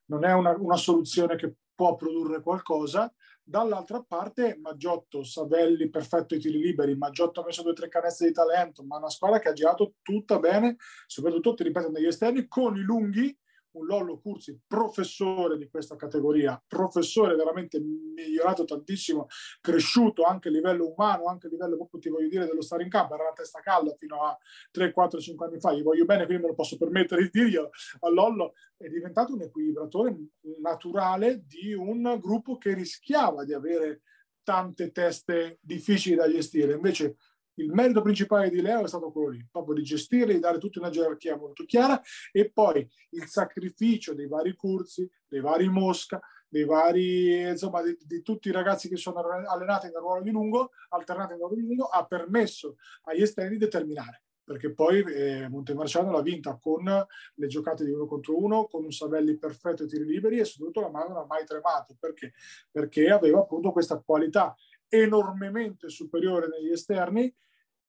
non 0.05 0.25
è 0.25 0.33
una, 0.33 0.55
una 0.57 0.77
soluzione 0.77 1.35
che 1.35 1.53
può 1.75 1.95
produrre 1.95 2.41
qualcosa. 2.41 3.13
Dall'altra 3.45 4.01
parte 4.01 4.57
Maggiotto, 4.61 5.23
Savelli, 5.23 5.89
perfetto 5.89 6.35
i 6.35 6.39
tiri 6.39 6.59
liberi, 6.59 6.95
Maggiotto 6.95 7.41
ha 7.41 7.45
messo 7.45 7.61
due 7.61 7.71
o 7.71 7.75
tre 7.75 7.89
canestri 7.89 8.27
di 8.27 8.33
talento, 8.33 8.83
ma 8.83 8.97
una 8.97 9.09
squadra 9.09 9.39
che 9.39 9.49
ha 9.49 9.53
girato 9.53 9.95
tutta 10.01 10.39
bene, 10.39 10.77
soprattutto, 11.07 11.53
ti 11.53 11.63
ripeto, 11.63 11.89
negli 11.89 12.05
esterni, 12.05 12.47
con 12.47 12.77
i 12.77 12.81
lunghi 12.81 13.37
un 13.73 13.85
Lollo 13.85 14.19
Curzi, 14.19 14.59
professore 14.65 15.57
di 15.57 15.69
questa 15.69 15.95
categoria, 15.95 16.61
professore 16.67 17.35
veramente 17.35 17.79
migliorato 17.79 18.65
tantissimo, 18.65 19.27
cresciuto 19.61 20.23
anche 20.23 20.49
a 20.49 20.51
livello 20.51 20.93
umano, 20.93 21.25
anche 21.25 21.47
a 21.47 21.49
livello, 21.49 21.75
proprio 21.75 21.99
ti 21.99 22.09
voglio 22.09 22.27
dire, 22.27 22.45
dello 22.45 22.61
stare 22.61 22.83
in 22.83 22.89
campo, 22.89 23.13
era 23.13 23.23
una 23.23 23.33
testa 23.33 23.59
calda 23.59 23.93
fino 23.95 24.21
a 24.23 24.37
3, 24.71 24.91
4, 24.91 25.19
5 25.19 25.45
anni 25.45 25.59
fa, 25.59 25.73
gli 25.73 25.83
voglio 25.83 26.05
bene, 26.05 26.25
quindi 26.25 26.43
me 26.43 26.49
lo 26.49 26.55
posso 26.55 26.77
permettere 26.77 27.23
di 27.23 27.29
dire 27.31 27.69
a 27.99 28.09
Lollo, 28.09 28.53
è 28.77 28.87
diventato 28.87 29.33
un 29.33 29.41
equilibratore 29.41 30.15
naturale 30.59 31.43
di 31.45 31.73
un 31.73 32.17
gruppo 32.19 32.57
che 32.57 32.73
rischiava 32.73 33.43
di 33.43 33.53
avere 33.53 34.01
tante 34.43 34.91
teste 34.91 35.57
difficili 35.61 36.15
da 36.15 36.29
gestire, 36.29 36.73
invece 36.73 37.15
il 37.55 37.71
merito 37.71 38.01
principale 38.01 38.49
di 38.49 38.61
Leo 38.61 38.83
è 38.83 38.87
stato 38.87 39.11
quello 39.11 39.29
lì, 39.29 39.47
proprio 39.51 39.75
di 39.75 39.83
gestire, 39.83 40.33
di 40.33 40.39
dare 40.39 40.57
tutta 40.57 40.79
una 40.79 40.89
gerarchia 40.89 41.37
molto 41.37 41.65
chiara 41.65 42.01
e 42.31 42.51
poi 42.51 42.87
il 43.11 43.27
sacrificio 43.27 44.13
dei 44.13 44.27
vari 44.27 44.55
Curzi, 44.55 45.09
dei 45.27 45.41
vari 45.41 45.69
Mosca, 45.69 46.19
dei 46.53 46.65
vari, 46.65 47.49
insomma, 47.49 47.81
di, 47.81 47.97
di, 48.05 48.21
tutti 48.21 48.49
i 48.49 48.51
ragazzi 48.51 48.87
che 48.87 48.95
sono 48.95 49.19
allenati 49.19 49.87
nel 49.87 49.95
ruolo 49.95 50.21
di 50.21 50.29
lungo, 50.29 50.69
alternati 50.89 51.31
nel 51.31 51.39
ruolo 51.39 51.55
di 51.55 51.61
lungo, 51.61 51.85
ha 51.85 52.05
permesso 52.05 52.75
agli 53.05 53.23
esterni 53.23 53.53
di 53.53 53.57
determinare. 53.57 54.21
Perché 54.43 54.73
poi 54.73 55.01
eh, 55.01 55.47
Montemarciano 55.47 56.11
l'ha 56.11 56.21
vinta 56.21 56.57
con 56.61 56.83
le 56.83 57.47
giocate 57.47 57.85
di 57.85 57.91
uno 57.91 58.05
contro 58.05 58.37
uno, 58.37 58.65
con 58.65 58.83
un 58.83 58.91
Savelli 58.91 59.37
perfetto 59.37 59.83
ai 59.83 59.89
tiri 59.89 60.05
liberi 60.05 60.37
e 60.37 60.45
soprattutto 60.45 60.81
la 60.81 60.89
mano 60.89 61.13
non 61.13 61.17
ha 61.23 61.25
mai 61.25 61.45
tremato. 61.45 61.95
Perché? 61.97 62.33
Perché 62.69 63.09
aveva 63.09 63.39
appunto 63.39 63.71
questa 63.71 63.99
qualità 64.05 64.53
enormemente 64.93 65.89
superiore 65.89 66.47
negli 66.47 66.71
esterni 66.71 67.33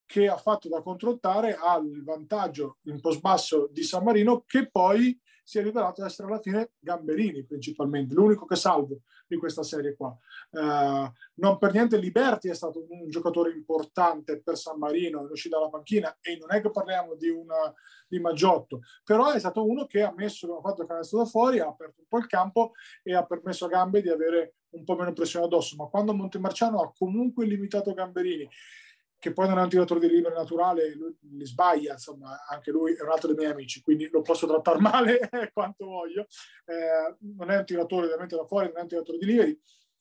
che 0.06 0.28
ha 0.28 0.36
fatto 0.36 0.68
da 0.68 0.80
controttare 0.80 1.56
al 1.60 2.02
vantaggio 2.02 2.78
in 2.84 3.00
post 3.00 3.20
basso 3.20 3.68
di 3.70 3.82
San 3.82 4.04
Marino 4.04 4.44
che 4.46 4.70
poi 4.70 5.18
si 5.44 5.58
è 5.58 5.62
rivelato 5.62 6.04
essere 6.04 6.26
alla 6.26 6.40
fine 6.40 6.72
Gamberini 6.78 7.44
principalmente, 7.44 8.14
l'unico 8.14 8.46
che 8.46 8.56
salvo 8.56 9.00
di 9.26 9.36
questa 9.36 9.62
serie 9.62 9.94
qua. 9.94 10.16
Uh, 10.50 11.10
non 11.34 11.58
per 11.58 11.72
niente 11.72 11.98
Liberti 11.98 12.48
è 12.48 12.54
stato 12.54 12.84
un 12.88 13.08
giocatore 13.08 13.52
importante 13.52 14.40
per 14.40 14.56
San 14.56 14.78
Marino, 14.78 15.26
è 15.26 15.30
uscito 15.30 15.56
dalla 15.56 15.68
panchina 15.68 16.16
e 16.20 16.38
non 16.38 16.50
è 16.50 16.60
che 16.60 16.70
parliamo 16.70 17.14
di, 17.14 17.28
una, 17.28 17.72
di 18.08 18.18
Maggiotto, 18.18 18.80
però 19.04 19.32
è 19.32 19.38
stato 19.38 19.64
uno 19.66 19.86
che 19.86 20.02
ha 20.02 20.12
messo, 20.16 20.56
ha 20.56 20.60
fatto 20.60 20.82
il 20.82 20.88
canestro 20.88 21.18
da 21.18 21.26
fuori, 21.26 21.60
ha 21.60 21.66
aperto 21.66 22.00
un 22.00 22.06
po' 22.08 22.18
il 22.18 22.26
campo 22.26 22.72
e 23.02 23.14
ha 23.14 23.24
permesso 23.24 23.66
a 23.66 23.68
Gambe 23.68 24.00
di 24.00 24.08
avere 24.08 24.54
un 24.70 24.84
po' 24.84 24.96
meno 24.96 25.12
pressione 25.12 25.44
addosso, 25.44 25.76
ma 25.76 25.86
quando 25.86 26.14
Montemarciano 26.14 26.80
ha 26.80 26.92
comunque 26.96 27.46
limitato 27.46 27.92
Gamberini 27.92 28.48
che 29.24 29.32
poi 29.32 29.48
non 29.48 29.58
è 29.58 29.62
un 29.62 29.70
tiratore 29.70 30.00
di 30.00 30.10
libero 30.10 30.34
naturale, 30.34 30.94
lui 30.94 31.16
li 31.30 31.46
sbaglia, 31.46 31.92
insomma, 31.92 32.44
anche 32.46 32.70
lui 32.70 32.92
è 32.92 33.00
un 33.00 33.08
altro 33.08 33.28
dei 33.28 33.36
miei 33.38 33.52
amici, 33.52 33.80
quindi 33.80 34.06
lo 34.10 34.20
posso 34.20 34.46
trattare 34.46 34.78
male 34.84 35.30
quanto 35.54 35.86
voglio. 35.86 36.26
Eh, 36.66 37.16
non 37.34 37.50
è 37.50 37.56
un 37.56 37.64
tiratore 37.64 38.04
ovviamente 38.04 38.36
da 38.36 38.44
fuori, 38.44 38.66
non 38.66 38.76
è 38.76 38.80
un 38.82 38.88
tiratore 38.88 39.16
di 39.16 39.24
liberi. 39.24 39.58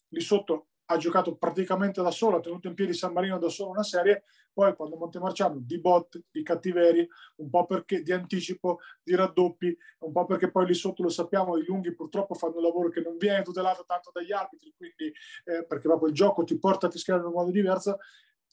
Lì 0.09 0.19
sotto 0.19 0.67
ha 0.87 0.97
giocato 0.97 1.37
praticamente 1.37 2.01
da 2.01 2.11
solo, 2.11 2.35
ha 2.35 2.39
tenuto 2.41 2.67
in 2.67 2.73
piedi 2.73 2.93
San 2.93 3.13
Marino 3.13 3.39
da 3.39 3.47
solo 3.47 3.69
una 3.69 3.83
serie, 3.83 4.25
poi 4.51 4.75
quando 4.75 4.97
Montemarciano 4.97 5.57
di 5.57 5.79
bot, 5.79 6.21
di 6.29 6.43
cattiveri, 6.43 7.07
un 7.37 7.49
po' 7.49 7.65
perché 7.65 8.01
di 8.01 8.11
anticipo, 8.11 8.79
di 9.01 9.15
raddoppi, 9.15 9.73
un 9.99 10.11
po' 10.11 10.25
perché 10.25 10.51
poi 10.51 10.65
lì 10.65 10.73
sotto 10.73 11.01
lo 11.01 11.07
sappiamo, 11.07 11.55
i 11.55 11.63
lunghi 11.63 11.95
purtroppo 11.95 12.33
fanno 12.33 12.57
un 12.57 12.63
lavoro 12.63 12.89
che 12.89 12.99
non 12.99 13.15
viene 13.15 13.41
tutelato 13.41 13.85
tanto 13.87 14.11
dagli 14.13 14.33
arbitri, 14.33 14.73
quindi 14.75 15.13
eh, 15.45 15.65
perché 15.65 15.87
proprio 15.87 16.09
il 16.09 16.13
gioco 16.13 16.43
ti 16.43 16.59
porta 16.59 16.87
a 16.87 16.89
fischiare 16.89 17.21
in 17.21 17.27
un 17.27 17.33
modo 17.33 17.51
diverso 17.51 17.99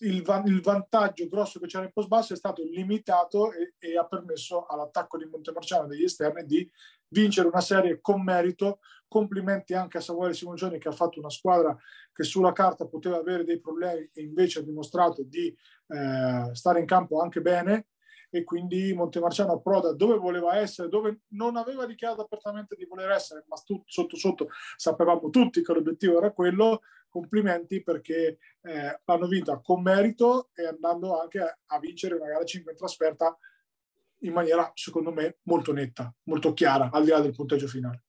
il, 0.00 0.42
il, 0.46 0.60
vantaggio 0.60 1.28
grosso 1.28 1.58
che 1.58 1.66
c'era 1.66 1.84
in 1.84 1.92
post 1.92 2.08
basso 2.08 2.32
è 2.32 2.36
stato 2.36 2.62
limitato 2.62 3.52
e, 3.52 3.74
e 3.78 3.96
ha 3.96 4.06
permesso 4.06 4.66
all'attacco 4.66 5.18
di 5.18 5.26
Montemarciano 5.26 5.86
degli 5.86 6.04
esterni 6.04 6.44
di 6.44 6.70
vincere 7.08 7.48
una 7.48 7.60
serie 7.60 8.00
con 8.00 8.22
merito. 8.22 8.80
Complimenti 9.06 9.74
anche 9.74 9.98
a 9.98 10.00
Samuele 10.00 10.34
Simoncioni 10.34 10.78
che 10.78 10.88
ha 10.88 10.92
fatto 10.92 11.18
una 11.18 11.30
squadra 11.30 11.76
che 12.12 12.22
sulla 12.22 12.52
carta 12.52 12.86
poteva 12.86 13.16
avere 13.16 13.44
dei 13.44 13.58
problemi 13.58 14.08
e 14.12 14.22
invece 14.22 14.60
ha 14.60 14.62
dimostrato 14.62 15.22
di 15.24 15.48
eh, 15.48 16.50
stare 16.54 16.80
in 16.80 16.86
campo 16.86 17.20
anche 17.20 17.40
bene 17.40 17.86
e 18.30 18.44
quindi 18.44 18.94
Montemarciano 18.94 19.52
approda 19.52 19.92
dove 19.92 20.16
voleva 20.16 20.56
essere, 20.56 20.88
dove 20.88 21.22
non 21.30 21.56
aveva 21.56 21.84
dichiarato 21.84 22.22
apertamente 22.22 22.76
di 22.76 22.86
voler 22.86 23.10
essere, 23.10 23.44
ma 23.48 23.56
stu- 23.56 23.82
sotto 23.84 24.16
sotto 24.16 24.48
sapevamo 24.76 25.28
tutti 25.30 25.62
che 25.62 25.72
l'obiettivo 25.72 26.18
era 26.18 26.30
quello. 26.30 26.82
Complimenti 27.10 27.82
perché 27.82 28.38
eh, 28.62 29.00
l'hanno 29.04 29.26
vinta 29.26 29.58
con 29.58 29.82
merito 29.82 30.50
e 30.54 30.64
andando 30.64 31.20
anche 31.20 31.40
a, 31.40 31.58
a 31.66 31.78
vincere 31.80 32.14
una 32.14 32.28
gara 32.28 32.44
5 32.44 32.70
in 32.70 32.78
trasferta 32.78 33.36
in 34.20 34.32
maniera, 34.32 34.70
secondo 34.74 35.10
me, 35.10 35.38
molto 35.42 35.72
netta, 35.72 36.14
molto 36.24 36.52
chiara, 36.52 36.88
al 36.92 37.02
di 37.02 37.10
là 37.10 37.20
del 37.20 37.32
punteggio 37.32 37.66
finale 37.66 38.04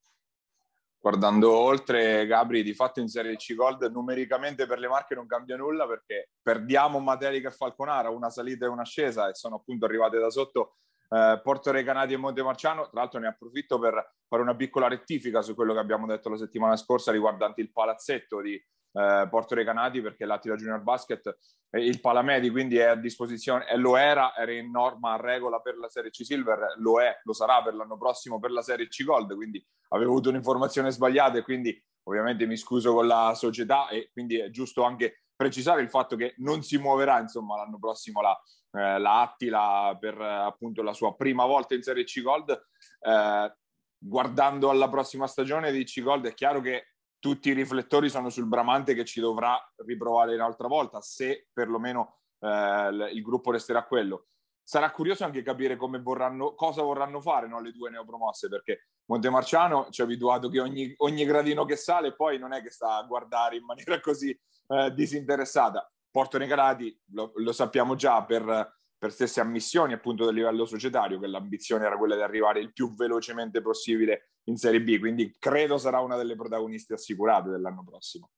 guardando 1.02 1.52
oltre 1.52 2.28
Gabri 2.28 2.62
di 2.62 2.76
fatto 2.76 3.00
in 3.00 3.08
Serie 3.08 3.36
C 3.36 3.56
Gold 3.56 3.90
numericamente 3.92 4.68
per 4.68 4.78
le 4.78 4.88
marche 4.88 5.16
non 5.16 5.26
cambia 5.26 5.58
nulla 5.58 5.88
perché 5.88 6.30
perdiamo 6.42 7.00
Materica 7.00 7.50
e 7.50 7.52
Falconara 7.52 8.12
una 8.12 8.30
salita 8.30 8.66
e 8.66 8.70
un'ascesa 8.70 9.28
e 9.28 9.34
sono 9.34 9.56
appunto 9.56 9.86
arrivate 9.86 10.20
da 10.20 10.30
sotto 10.30 10.76
eh, 11.10 11.42
Porto 11.44 11.72
Recanati 11.72 12.14
e 12.14 12.18
Montemarciano. 12.18 12.88
Tra 12.90 13.02
l'altro 13.02 13.20
ne 13.20 13.28
approfitto 13.28 13.80
per 13.80 14.14
fare 14.28 14.44
una 14.44 14.56
piccola 14.56 14.88
rettifica 14.88 15.42
su 15.42 15.56
quello 15.56 15.74
che 15.74 15.80
abbiamo 15.80 16.06
detto 16.06 16.30
la 16.30 16.38
settimana 16.38 16.78
scorsa 16.78 17.12
riguardante 17.12 17.62
il 17.62 17.72
palazzetto 17.72 18.40
di 18.40 18.62
eh, 18.94 19.30
Recanati 19.50 20.02
perché 20.02 20.26
l'Attila 20.26 20.56
Junior 20.56 20.82
Basket 20.82 21.38
il 21.80 22.02
Palamedi 22.02 22.50
quindi 22.50 22.78
è 22.78 22.86
a 22.86 22.96
disposizione 22.96 23.68
e 23.68 23.78
lo 23.78 23.96
era, 23.96 24.36
era 24.36 24.52
in 24.52 24.70
norma 24.72 25.16
regola 25.16 25.60
per 25.60 25.78
la 25.78 25.90
Serie 25.90 26.10
C 26.10 26.26
Silver, 26.26 26.76
lo 26.78 27.02
è, 27.02 27.20
lo 27.24 27.34
sarà 27.34 27.62
per 27.64 27.76
l'anno 27.76 27.98
prossimo 27.98 28.40
per 28.40 28.52
la 28.52 28.62
Serie 28.62 28.88
C 28.88 29.04
Gold, 29.04 29.34
quindi 29.36 29.66
avevo 29.90 30.12
avuto 30.12 30.30
un'informazione 30.30 30.92
sbagliata 30.92 31.38
e 31.38 31.44
quindi 31.44 31.82
ovviamente 32.04 32.46
mi 32.46 32.58
scuso 32.58 32.94
con 32.94 33.08
la 33.08 33.34
società 33.36 33.88
e 33.88 34.10
quindi 34.12 34.38
è 34.40 34.50
giusto 34.50 34.84
anche 34.84 35.24
precisare 35.34 35.82
il 35.82 35.90
fatto 35.90 36.16
che 36.16 36.36
non 36.38 36.62
si 36.62 36.78
muoverà 36.78 37.20
insomma 37.20 37.56
l'anno 37.56 37.80
prossimo 37.80 38.22
la, 38.22 38.40
eh, 38.74 39.00
la 39.00 39.22
Attila 39.22 39.96
per 40.00 40.20
eh, 40.20 40.26
appunto 40.26 40.82
la 40.84 40.94
sua 40.94 41.16
prima 41.16 41.46
volta 41.46 41.74
in 41.74 41.84
Serie 41.84 42.04
C 42.04 42.22
Gold. 42.22 42.52
Eh, 43.00 43.56
guardando 44.04 44.70
alla 44.70 44.90
prossima 44.90 45.28
stagione 45.28 45.72
di 45.72 45.84
C 45.84 46.02
Gold 46.02 46.28
è 46.28 46.34
chiaro 46.34 46.60
che 46.60 46.91
tutti 47.22 47.50
i 47.50 47.54
riflettori 47.54 48.10
sono 48.10 48.30
sul 48.30 48.48
Bramante 48.48 48.96
che 48.96 49.06
ci 49.06 49.22
dovrà 49.22 49.56
riprovare 49.86 50.34
un'altra 50.34 50.68
volta, 50.68 51.00
se 51.02 51.48
perlomeno 51.54 52.22
eh, 52.40 53.10
il 53.14 53.22
gruppo 53.22 53.52
resterà 53.52 53.86
quello. 53.86 54.26
Sarà 54.64 54.92
curioso 54.92 55.24
anche 55.24 55.44
capire 55.44 55.76
vorranno, 55.76 56.56
cosa 56.56 56.82
vorranno 56.82 57.22
fare 57.22 57.48
no, 57.48 57.62
le 57.62 57.72
due 57.72 57.92
neopromosse, 57.92 58.50
perché 58.50 58.88
Montemarciano 59.06 59.90
ci 59.92 60.02
ha 60.02 60.06
abituato 60.06 60.50
che 60.50 60.60
ogni, 60.60 60.94
ogni, 60.98 61.24
gradino 61.26 61.64
che 61.66 61.76
sale 61.76 62.16
poi 62.16 62.40
non 62.40 62.54
è 62.54 62.62
che 62.64 62.72
sta 62.72 62.96
a 62.96 63.04
guardare 63.04 63.58
in 63.58 63.66
maniera 63.66 64.00
così 64.00 64.30
eh, 64.68 64.92
disinteressata. 64.94 65.90
Porto 66.10 66.40
Negarati, 66.40 67.00
lo, 67.12 67.32
lo 67.36 67.52
sappiamo 67.52 67.96
già, 67.96 68.24
per 68.24 68.80
per 69.02 69.12
stesse 69.12 69.42
ammissioni 69.42 69.94
appunto 69.94 70.26
del 70.26 70.36
livello 70.36 70.64
societario, 70.64 71.18
che 71.18 71.26
l'ambizione 71.26 71.88
era 71.88 71.98
quella 71.98 72.14
di 72.14 72.22
arrivare 72.22 72.60
il 72.60 72.72
più 72.72 72.94
velocemente 72.94 73.60
possibile 73.60 74.34
in 74.44 74.58
Serie 74.58 74.80
B, 74.80 75.00
quindi 75.00 75.36
credo 75.40 75.80
sarà 75.80 76.02
una 76.02 76.18
delle 76.18 76.36
protagoniste 76.36 76.94
assicurate 76.94 77.50
dell'anno 77.50 77.84
prossimo. 77.84 78.30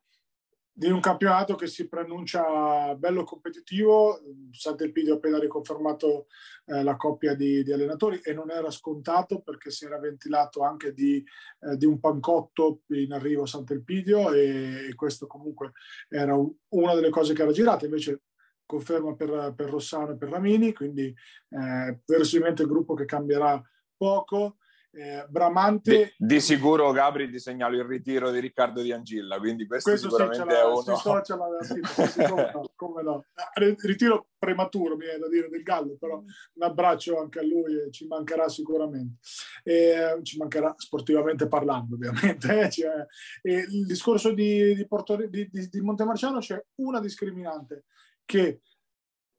di 0.76 0.90
un 0.90 1.02
campionato 1.02 1.56
che 1.56 1.68
si 1.68 1.90
preannuncia 1.90 2.96
bello 2.96 3.26
competitivo. 3.26 4.22
Sant'Elpidio 4.52 5.14
ha 5.14 5.18
appena 5.18 5.38
riconfermato 5.38 6.28
eh, 6.68 6.82
la 6.82 6.96
coppia 6.96 7.36
di, 7.36 7.62
di, 7.62 7.74
allenatori 7.74 8.22
e 8.24 8.34
non 8.34 8.50
era 8.50 8.72
scontato 8.72 9.42
perché 9.42 9.70
si 9.70 9.84
era 9.84 10.00
ventilato 10.00 10.64
anche 10.64 10.94
di, 10.94 11.22
eh, 11.60 11.76
di 11.76 11.86
un 11.86 12.00
pancotto 12.00 12.84
in 12.88 13.12
arrivo 13.12 13.44
a 13.44 13.48
Sant'Elpidio 13.48 14.32
e, 14.32 14.88
e 14.90 14.96
questo 14.96 15.28
comunque 15.28 15.74
era 16.08 16.36
un, 16.36 16.50
una 16.70 16.96
delle 16.96 17.10
cose 17.10 17.34
che 17.34 17.42
era 17.42 17.52
girata. 17.52 17.84
Invece 17.84 18.22
conferma 18.66 19.16
per, 19.16 19.54
per 19.56 19.70
Rossano 19.70 20.12
e 20.12 20.18
per 20.18 20.30
Ramini, 20.30 20.74
quindi 20.74 21.14
eh, 21.50 22.00
verosimilmente 22.06 22.64
il 22.64 22.68
gruppo 22.68 22.94
che 22.94 23.06
cambierà 23.06 23.62
poco. 23.96 24.58
Eh, 24.96 25.26
Bramante... 25.28 26.14
Di, 26.16 26.36
di, 26.36 26.40
sicuro 26.40 26.92
Gabri 26.92 27.28
ti 27.28 27.40
segnalo 27.40 27.76
il 27.76 27.84
ritiro 27.84 28.30
di 28.30 28.40
Riccardo 28.40 28.80
Di 28.84 28.92
Angilla, 28.92 29.40
quindi 29.40 29.66
questo, 29.66 29.90
questo 29.90 30.08
sicuramente 30.08 30.52
sì, 30.52 30.56
è 30.56 30.66
uno... 30.66 30.96
social 30.96 31.40
l'aveva 31.40 31.64
scritto, 31.64 32.06
sì, 32.06 32.24
come 32.30 32.52
no, 32.54 32.72
come 32.76 33.02
no. 33.02 33.26
Eh, 33.56 33.76
ritiro 33.80 34.28
prematuro, 34.38 34.96
mi 34.96 35.06
viene 35.06 35.18
da 35.18 35.30
dire, 35.30 35.50
del 35.50 35.64
Gallo, 35.64 35.96
però 36.00 36.18
un 36.20 36.64
abbraccio 36.64 37.20
anche 37.20 37.40
a 37.40 37.44
lui 37.44 37.74
e 37.74 37.92
ci 37.92 38.06
mancherà 38.06 38.48
sicuramente. 38.50 39.18
E, 39.64 40.20
ci 40.22 40.38
mancherà 40.38 40.72
sportivamente 40.78 41.48
parlando, 41.48 41.96
ovviamente. 41.96 42.60
Eh, 42.60 42.70
cioè, 42.70 43.04
il 43.42 43.88
discorso 43.88 44.32
di, 44.32 44.76
di, 44.76 44.86
Porto, 44.86 45.16
di, 45.16 45.50
di 45.50 45.82
Montemarciano 45.82 46.38
c'è 46.38 46.64
una 46.76 47.00
discriminante, 47.00 47.86
che 48.26 48.62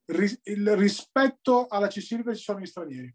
il 0.06 0.76
rispetto 0.76 1.66
alla 1.66 1.86
C-Silver 1.86 2.36
ci 2.36 2.42
sono 2.42 2.60
gli 2.60 2.66
stranieri. 2.66 3.14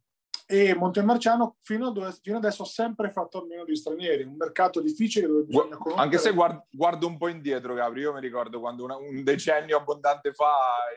E 0.52 0.74
Montemarciano 0.74 1.58
fino, 1.62 1.92
dove, 1.92 2.12
fino, 2.24 2.38
adesso 2.38 2.64
ha 2.64 2.66
sempre 2.66 3.12
fatto 3.12 3.40
almeno 3.40 3.66
gli 3.66 3.76
stranieri, 3.76 4.24
un 4.24 4.36
mercato 4.36 4.82
difficile 4.82 5.28
dove 5.28 5.44
bisogna 5.44 5.78
conoscere. 5.78 6.02
Anche 6.02 6.18
se 6.18 6.32
guardo, 6.34 6.66
guardo 6.72 7.06
un 7.06 7.18
po' 7.18 7.28
indietro, 7.28 7.76
Gabri, 7.76 8.02
io 8.02 8.14
mi 8.14 8.20
ricordo 8.20 8.60
quando 8.60 8.84
una, 8.84 8.98
un 8.98 9.24
decennio 9.24 9.78
abbondante 9.78 10.34
fa, 10.34 10.48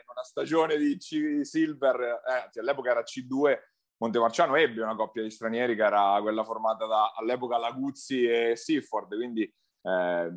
in 0.01 0.09
una 0.11 0.23
stagione 0.23 0.75
di 0.77 0.97
C-Silver, 0.97 2.21
eh, 2.55 2.59
all'epoca 2.59 2.89
era 2.89 3.03
C2, 3.03 3.59
Montemarciano 3.97 4.55
ebbe 4.55 4.81
una 4.81 4.95
coppia 4.95 5.21
di 5.21 5.29
stranieri 5.29 5.75
che 5.75 5.83
era 5.83 6.17
quella 6.19 6.43
formata 6.43 6.87
da, 6.87 7.13
all'epoca 7.15 7.57
Laguzzi 7.57 8.25
e 8.25 8.55
Sifford, 8.55 9.15
quindi 9.15 9.49
eh, 9.83 10.31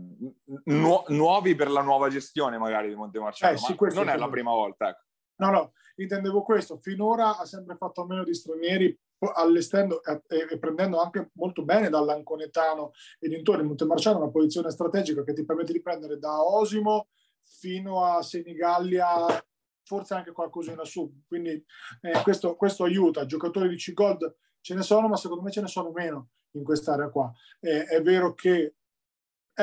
nu- 0.64 1.04
nuovi 1.08 1.54
per 1.54 1.70
la 1.70 1.82
nuova 1.82 2.08
gestione 2.08 2.58
magari 2.58 2.88
di 2.88 2.96
Montemarciano, 2.96 3.54
eh, 3.54 3.58
sì, 3.58 3.76
non 3.94 4.08
è 4.08 4.16
la 4.16 4.28
prima 4.28 4.50
volta. 4.50 4.88
Ecco. 4.88 5.04
No, 5.36 5.50
no, 5.50 5.72
intendevo 5.96 6.42
questo. 6.42 6.78
Finora 6.78 7.38
ha 7.38 7.44
sempre 7.44 7.76
fatto 7.76 8.02
a 8.02 8.06
meno 8.06 8.24
di 8.24 8.34
stranieri, 8.34 8.98
allestendo 9.34 10.02
e, 10.02 10.22
e, 10.50 10.58
prendendo 10.58 11.00
anche 11.00 11.30
molto 11.34 11.64
bene 11.64 11.88
dall'Anconetano 11.88 12.92
e 13.18 13.28
dintorni. 13.28 13.64
Montemarciano 13.64 14.18
è 14.18 14.22
una 14.22 14.30
posizione 14.30 14.70
strategica 14.70 15.22
che 15.22 15.32
ti 15.32 15.44
permette 15.44 15.72
di 15.72 15.82
prendere 15.82 16.18
da 16.18 16.42
Osimo 16.42 17.08
fino 17.42 18.02
a 18.02 18.22
Senigallia, 18.22 19.26
forse 19.84 20.14
anche 20.14 20.32
qualcosina 20.32 20.84
su. 20.84 21.22
Quindi 21.28 21.50
eh, 22.00 22.22
questo, 22.22 22.56
questo, 22.56 22.84
aiuta. 22.84 23.26
Giocatori 23.26 23.68
di 23.68 23.76
C-Gold 23.76 24.36
ce 24.60 24.74
ne 24.74 24.82
sono, 24.82 25.06
ma 25.06 25.16
secondo 25.16 25.42
me 25.42 25.50
ce 25.50 25.60
ne 25.60 25.68
sono 25.68 25.92
meno 25.92 26.30
in 26.52 26.64
quest'area 26.64 27.10
qua. 27.10 27.30
Eh, 27.60 27.84
è 27.84 28.02
vero 28.02 28.34
che 28.34 28.74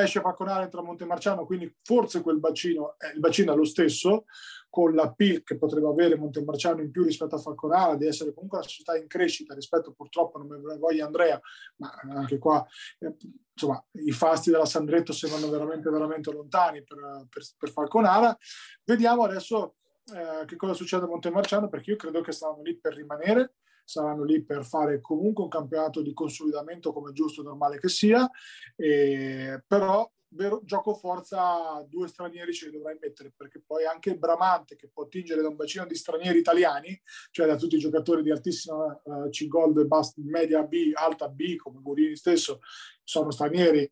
esce 0.02 0.20
Falconare, 0.20 0.64
entra 0.64 0.82
Montemarciano, 0.82 1.46
quindi 1.46 1.72
forse 1.82 2.20
quel 2.20 2.38
bacino, 2.38 2.96
eh, 2.98 3.14
il 3.14 3.20
bacino 3.20 3.52
è 3.52 3.56
lo 3.56 3.64
stesso, 3.64 4.24
con 4.68 4.92
la 4.92 5.12
PIL 5.12 5.44
che 5.44 5.56
potrebbe 5.56 5.86
avere 5.86 6.16
Montemarciano 6.16 6.80
in 6.80 6.90
più 6.90 7.04
rispetto 7.04 7.36
a 7.36 7.38
Falconara, 7.38 7.94
di 7.94 8.06
essere 8.06 8.32
comunque 8.32 8.58
una 8.58 8.66
società 8.66 8.96
in 8.96 9.06
crescita 9.06 9.54
rispetto 9.54 9.92
purtroppo, 9.92 10.38
non 10.38 10.48
me 10.48 10.56
ne 10.56 10.78
voglia 10.78 11.06
Andrea, 11.06 11.40
ma 11.76 11.94
anche 12.10 12.38
qua 12.38 12.66
eh, 12.98 13.14
insomma 13.52 13.82
i 13.92 14.10
fasti 14.10 14.50
della 14.50 14.66
Sandretto 14.66 15.12
sembrano 15.12 15.48
veramente 15.48 15.88
veramente 15.90 16.32
lontani 16.32 16.82
per, 16.82 17.26
per, 17.30 17.42
per 17.56 17.70
Falconara. 17.70 18.36
Vediamo 18.82 19.22
adesso 19.22 19.76
eh, 20.12 20.44
che 20.44 20.56
cosa 20.56 20.74
succede 20.74 21.04
a 21.04 21.08
Montemarciano 21.08 21.68
perché 21.68 21.92
io 21.92 21.96
credo 21.96 22.20
che 22.20 22.32
saranno 22.32 22.62
lì 22.62 22.76
per 22.76 22.94
rimanere, 22.94 23.54
saranno 23.84 24.24
lì 24.24 24.42
per 24.44 24.64
fare 24.64 25.00
comunque 25.00 25.44
un 25.44 25.50
campionato 25.50 26.02
di 26.02 26.12
consolidamento 26.12 26.92
come 26.92 27.12
giusto 27.12 27.40
e 27.40 27.44
normale 27.44 27.78
che 27.78 27.88
sia, 27.88 28.28
eh, 28.76 29.62
però 29.66 30.10
vero, 30.34 30.60
gioco 30.64 30.94
forza 30.94 31.84
due 31.88 32.08
stranieri 32.08 32.52
ce 32.52 32.66
li 32.66 32.72
dovrai 32.72 32.98
mettere 33.00 33.32
perché 33.36 33.62
poi 33.64 33.84
anche 33.84 34.10
il 34.10 34.18
Bramante 34.18 34.76
che 34.76 34.90
può 34.92 35.04
attingere 35.04 35.42
da 35.42 35.48
un 35.48 35.56
bacino 35.56 35.86
di 35.86 35.94
stranieri 35.94 36.38
italiani, 36.38 37.00
cioè 37.30 37.46
da 37.46 37.56
tutti 37.56 37.76
i 37.76 37.80
giocatori 37.80 38.22
di 38.22 38.30
altissima 38.30 39.00
uh, 39.02 39.28
C 39.30 39.46
Gold 39.46 39.78
e 39.78 39.86
media 40.22 40.62
B, 40.62 40.90
alta 40.94 41.28
B 41.28 41.56
come 41.56 41.80
Gurini 41.80 42.16
stesso, 42.16 42.60
sono 43.02 43.30
stranieri 43.30 43.90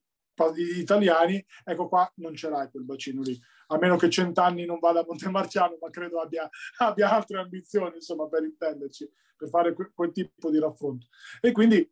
italiani, 0.79 1.45
ecco 1.63 1.89
qua 1.89 2.11
non 2.17 2.35
ce 2.35 2.49
l'hai 2.49 2.69
quel 2.71 2.85
bacino 2.85 3.23
lì, 3.23 3.39
a 3.73 3.79
meno 3.79 3.97
che 3.97 4.11
cent'anni 4.11 4.65
non 4.65 4.79
vada 4.79 5.01
a 5.01 5.05
Montemarciano, 5.07 5.79
ma 5.81 5.91
credo 5.91 6.21
abbia, 6.21 6.49
abbia 6.79 7.11
altre 7.11 7.39
ambizioni, 7.39 7.97
insomma, 7.97 8.29
per 8.29 8.43
intenderci, 8.45 9.11
per 9.37 9.49
fare 9.49 9.73
que- 9.73 9.91
quel 9.95 10.13
tipo 10.13 10.51
di 10.51 10.59
raffronto. 10.59 11.07
E 11.41 11.53
quindi 11.53 11.91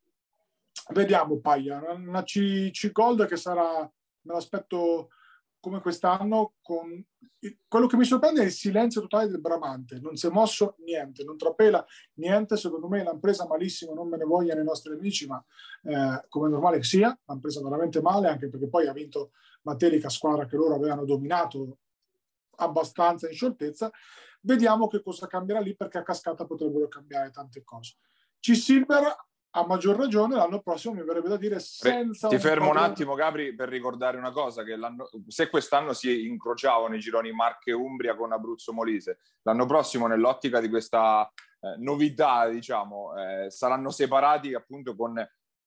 vediamo 0.93 1.39
Paglia, 1.41 1.81
una 1.93 2.23
C, 2.23 2.71
C 2.71 2.93
Gold 2.93 3.27
che 3.27 3.37
sarà 3.37 3.91
me 4.23 4.35
l'aspetto 4.35 5.11
come 5.61 5.81
quest'anno 5.81 6.55
con 6.63 7.05
quello 7.69 7.87
che 7.87 7.97
mi 7.97 8.05
sorprende 8.05 8.43
è 8.43 8.45
il 8.45 8.51
silenzio 8.51 9.03
totale 9.03 9.29
del 9.29 9.41
Bramante. 9.41 9.99
Non 10.01 10.17
si 10.17 10.27
è 10.27 10.31
mosso 10.31 10.77
niente, 10.79 11.25
non 11.25 11.37
trapela 11.37 11.85
niente. 12.15 12.57
Secondo 12.57 12.89
me 12.89 13.03
l'hanno 13.03 13.19
presa 13.19 13.47
malissimo 13.47 13.95
non 13.95 14.09
me 14.09 14.17
ne 14.17 14.25
vogliano 14.25 14.61
i 14.61 14.65
nostri 14.65 14.93
amici 14.93 15.27
ma 15.27 15.43
eh, 15.85 16.25
come 16.29 16.49
è 16.49 16.51
normale 16.51 16.79
che 16.79 16.85
sia 16.85 17.17
l'hanno 17.25 17.41
presa 17.41 17.63
veramente 17.63 18.01
male 18.01 18.29
anche 18.29 18.49
perché 18.49 18.69
poi 18.69 18.87
ha 18.87 18.93
vinto 18.93 19.33
Matelica 19.63 20.09
squadra 20.09 20.47
che 20.47 20.57
loro 20.57 20.75
avevano 20.75 21.05
dominato 21.05 21.79
abbastanza 22.57 23.29
in 23.29 23.35
scioltezza. 23.35 23.91
Vediamo 24.43 24.87
che 24.87 25.03
cosa 25.03 25.27
cambierà 25.27 25.61
lì 25.61 25.77
perché 25.77 25.99
a 25.99 26.03
cascata 26.03 26.47
potrebbero 26.47 26.89
cambiare 26.89 27.31
tante 27.31 27.63
cose. 27.63 27.97
C-Silver 28.41 29.15
a 29.53 29.67
maggior 29.67 29.97
ragione 29.97 30.37
l'anno 30.37 30.61
prossimo 30.61 30.95
mi 30.95 31.03
verrebbe 31.03 31.29
da 31.29 31.37
dire 31.37 31.59
senza 31.59 32.29
ti 32.29 32.39
fermo 32.39 32.71
un 32.71 32.77
attimo 32.77 33.15
Gabri 33.15 33.55
per 33.55 33.69
ricordare 33.69 34.17
una 34.17 34.31
cosa 34.31 34.63
che 34.63 34.79
se 35.27 35.49
quest'anno 35.49 35.93
si 35.93 36.27
incrociavano 36.27 36.95
i 36.95 37.01
gironi 37.01 37.33
Marche 37.33 37.73
Umbria 37.73 38.15
con 38.15 38.33
Abruzzo 38.33 38.73
Molise 38.73 39.19
l'anno 39.43 39.67
prossimo 39.67 40.07
nell'ottica 40.07 40.61
di 40.61 40.69
questa 40.69 41.29
eh, 41.61 41.75
novità 41.79 42.49
diciamo 42.49 43.15
eh, 43.17 43.51
saranno 43.51 43.91
separati 43.91 44.55
appunto 44.55 44.95
con 44.95 45.15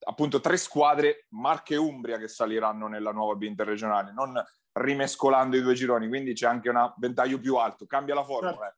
appunto 0.06 0.40
tre 0.40 0.58
squadre 0.58 1.28
Marche 1.30 1.76
Umbria 1.76 2.18
che 2.18 2.28
saliranno 2.28 2.88
nella 2.88 3.12
nuova 3.12 3.36
B 3.36 3.44
interregionale 3.44 4.14
non 4.14 4.42
rimescolando 4.74 5.56
i 5.56 5.62
due 5.62 5.74
gironi. 5.74 6.08
Quindi 6.08 6.34
c'è 6.34 6.48
anche 6.48 6.70
un 6.70 6.94
ventaglio 6.98 7.40
più 7.40 7.56
alto. 7.56 7.86
Cambia 7.86 8.16
la 8.16 8.24
formula 8.24 8.76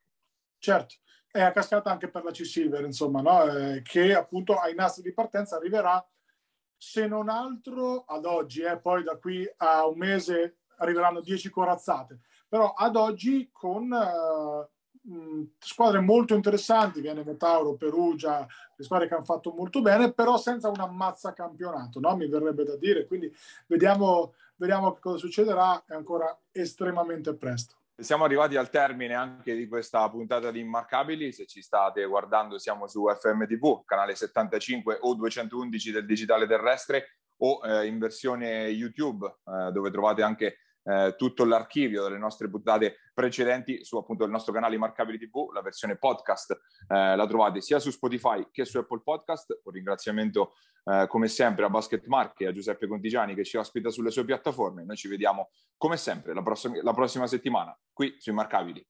certo, 0.58 0.96
certo 0.98 1.05
è 1.36 1.42
a 1.42 1.52
cascata 1.52 1.92
anche 1.92 2.08
per 2.08 2.24
la 2.24 2.32
C-Silver, 2.32 2.86
insomma, 2.86 3.20
no? 3.20 3.44
eh, 3.44 3.82
che 3.82 4.16
appunto 4.16 4.56
ai 4.56 4.74
nastri 4.74 5.04
di 5.04 5.12
partenza 5.12 5.58
arriverà, 5.58 6.04
se 6.78 7.08
non 7.08 7.28
altro 7.28 8.06
ad 8.06 8.24
oggi, 8.24 8.62
eh, 8.62 8.80
poi 8.80 9.04
da 9.04 9.18
qui 9.18 9.46
a 9.58 9.86
un 9.86 9.98
mese 9.98 10.60
arriveranno 10.78 11.20
10 11.20 11.50
corazzate, 11.50 12.22
però 12.48 12.72
ad 12.72 12.96
oggi 12.96 13.50
con 13.52 13.88
mh, 13.90 15.44
squadre 15.60 16.00
molto 16.00 16.36
interessanti, 16.36 17.02
viene 17.02 17.26
Metauro, 17.26 17.76
Perugia, 17.76 18.48
le 18.74 18.84
squadre 18.86 19.10
che 19.10 19.16
hanno 19.16 19.26
fatto 19.26 19.52
molto 19.52 19.82
bene, 19.82 20.14
però 20.14 20.38
senza 20.38 20.70
un 20.70 20.80
ammazza 20.80 21.34
campionato, 21.34 22.00
no? 22.00 22.16
mi 22.16 22.30
verrebbe 22.30 22.64
da 22.64 22.78
dire, 22.78 23.08
quindi 23.08 23.30
vediamo, 23.68 24.36
vediamo 24.56 24.94
che 24.94 25.02
cosa 25.02 25.18
succederà, 25.18 25.84
è 25.86 25.94
ancora 25.94 26.34
estremamente 26.54 27.36
presto. 27.36 27.76
Siamo 27.98 28.26
arrivati 28.26 28.58
al 28.58 28.70
termine 28.70 29.14
anche 29.14 29.56
di 29.56 29.70
questa 29.70 30.10
puntata 30.10 30.52
di 30.52 30.60
Immarcabili. 30.60 31.32
Se 31.32 31.46
ci 31.46 31.62
state 31.62 32.04
guardando, 32.06 32.58
siamo 32.58 32.88
su 32.88 33.06
FMTV, 33.08 33.86
canale 33.86 34.16
75 34.16 34.98
o 35.00 35.16
211 35.16 35.92
del 35.94 36.06
digitale 36.06 36.46
terrestre 36.46 37.20
o 37.38 37.62
eh, 37.64 37.88
in 37.88 37.98
versione 37.98 38.68
YouTube, 38.68 39.26
eh, 39.26 39.72
dove 39.72 39.92
trovate 39.92 40.24
anche 40.24 40.58
eh, 40.86 41.16
tutto 41.18 41.46
l'archivio 41.46 42.04
delle 42.04 42.18
nostre 42.18 42.50
puntate 42.50 42.98
precedenti 43.14 43.84
su 43.84 43.98
appunto 43.98 44.24
il 44.24 44.32
nostro 44.32 44.54
canale 44.54 44.78
Marcabili 44.78 45.18
TV, 45.18 45.52
la 45.52 45.62
versione 45.62 45.98
podcast 45.98 46.52
eh, 46.88 47.16
la 47.16 47.28
trovate 47.28 47.62
sia 47.62 47.80
su 47.80 47.90
Spotify 47.92 48.48
che 48.52 48.66
su 48.66 48.78
Apple 48.78 49.02
Podcast. 49.04 49.62
Un 49.64 49.72
ringraziamento 49.72 50.54
eh, 50.84 51.06
come 51.08 51.28
sempre 51.28 51.66
a 51.66 51.70
Basket 51.70 52.06
Mark 52.06 52.42
e 52.42 52.48
a 52.48 52.52
Giuseppe 52.52 52.88
Contigiani 52.88 53.34
che 53.34 53.44
ci 53.44 53.58
ospita 53.58 53.90
sulle 53.90 54.12
sue 54.12 54.26
piattaforme. 54.26 54.84
Noi 54.84 54.96
ci 54.96 55.08
vediamo 55.08 55.50
come 55.78 55.98
sempre 55.98 56.34
la 56.34 56.44
prossima, 56.44 56.78
la 56.82 56.94
prossima 56.94 57.28
settimana 57.28 57.78
qui 57.92 58.16
sui 58.20 58.34
Marcabili. 58.34 58.86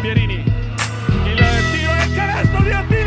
Pierini, 0.00 0.34
il 0.34 1.36
tiro 1.72 1.92
e 1.92 2.14
canestro 2.14 2.62
di 2.62 2.70
Attila! 2.70 2.99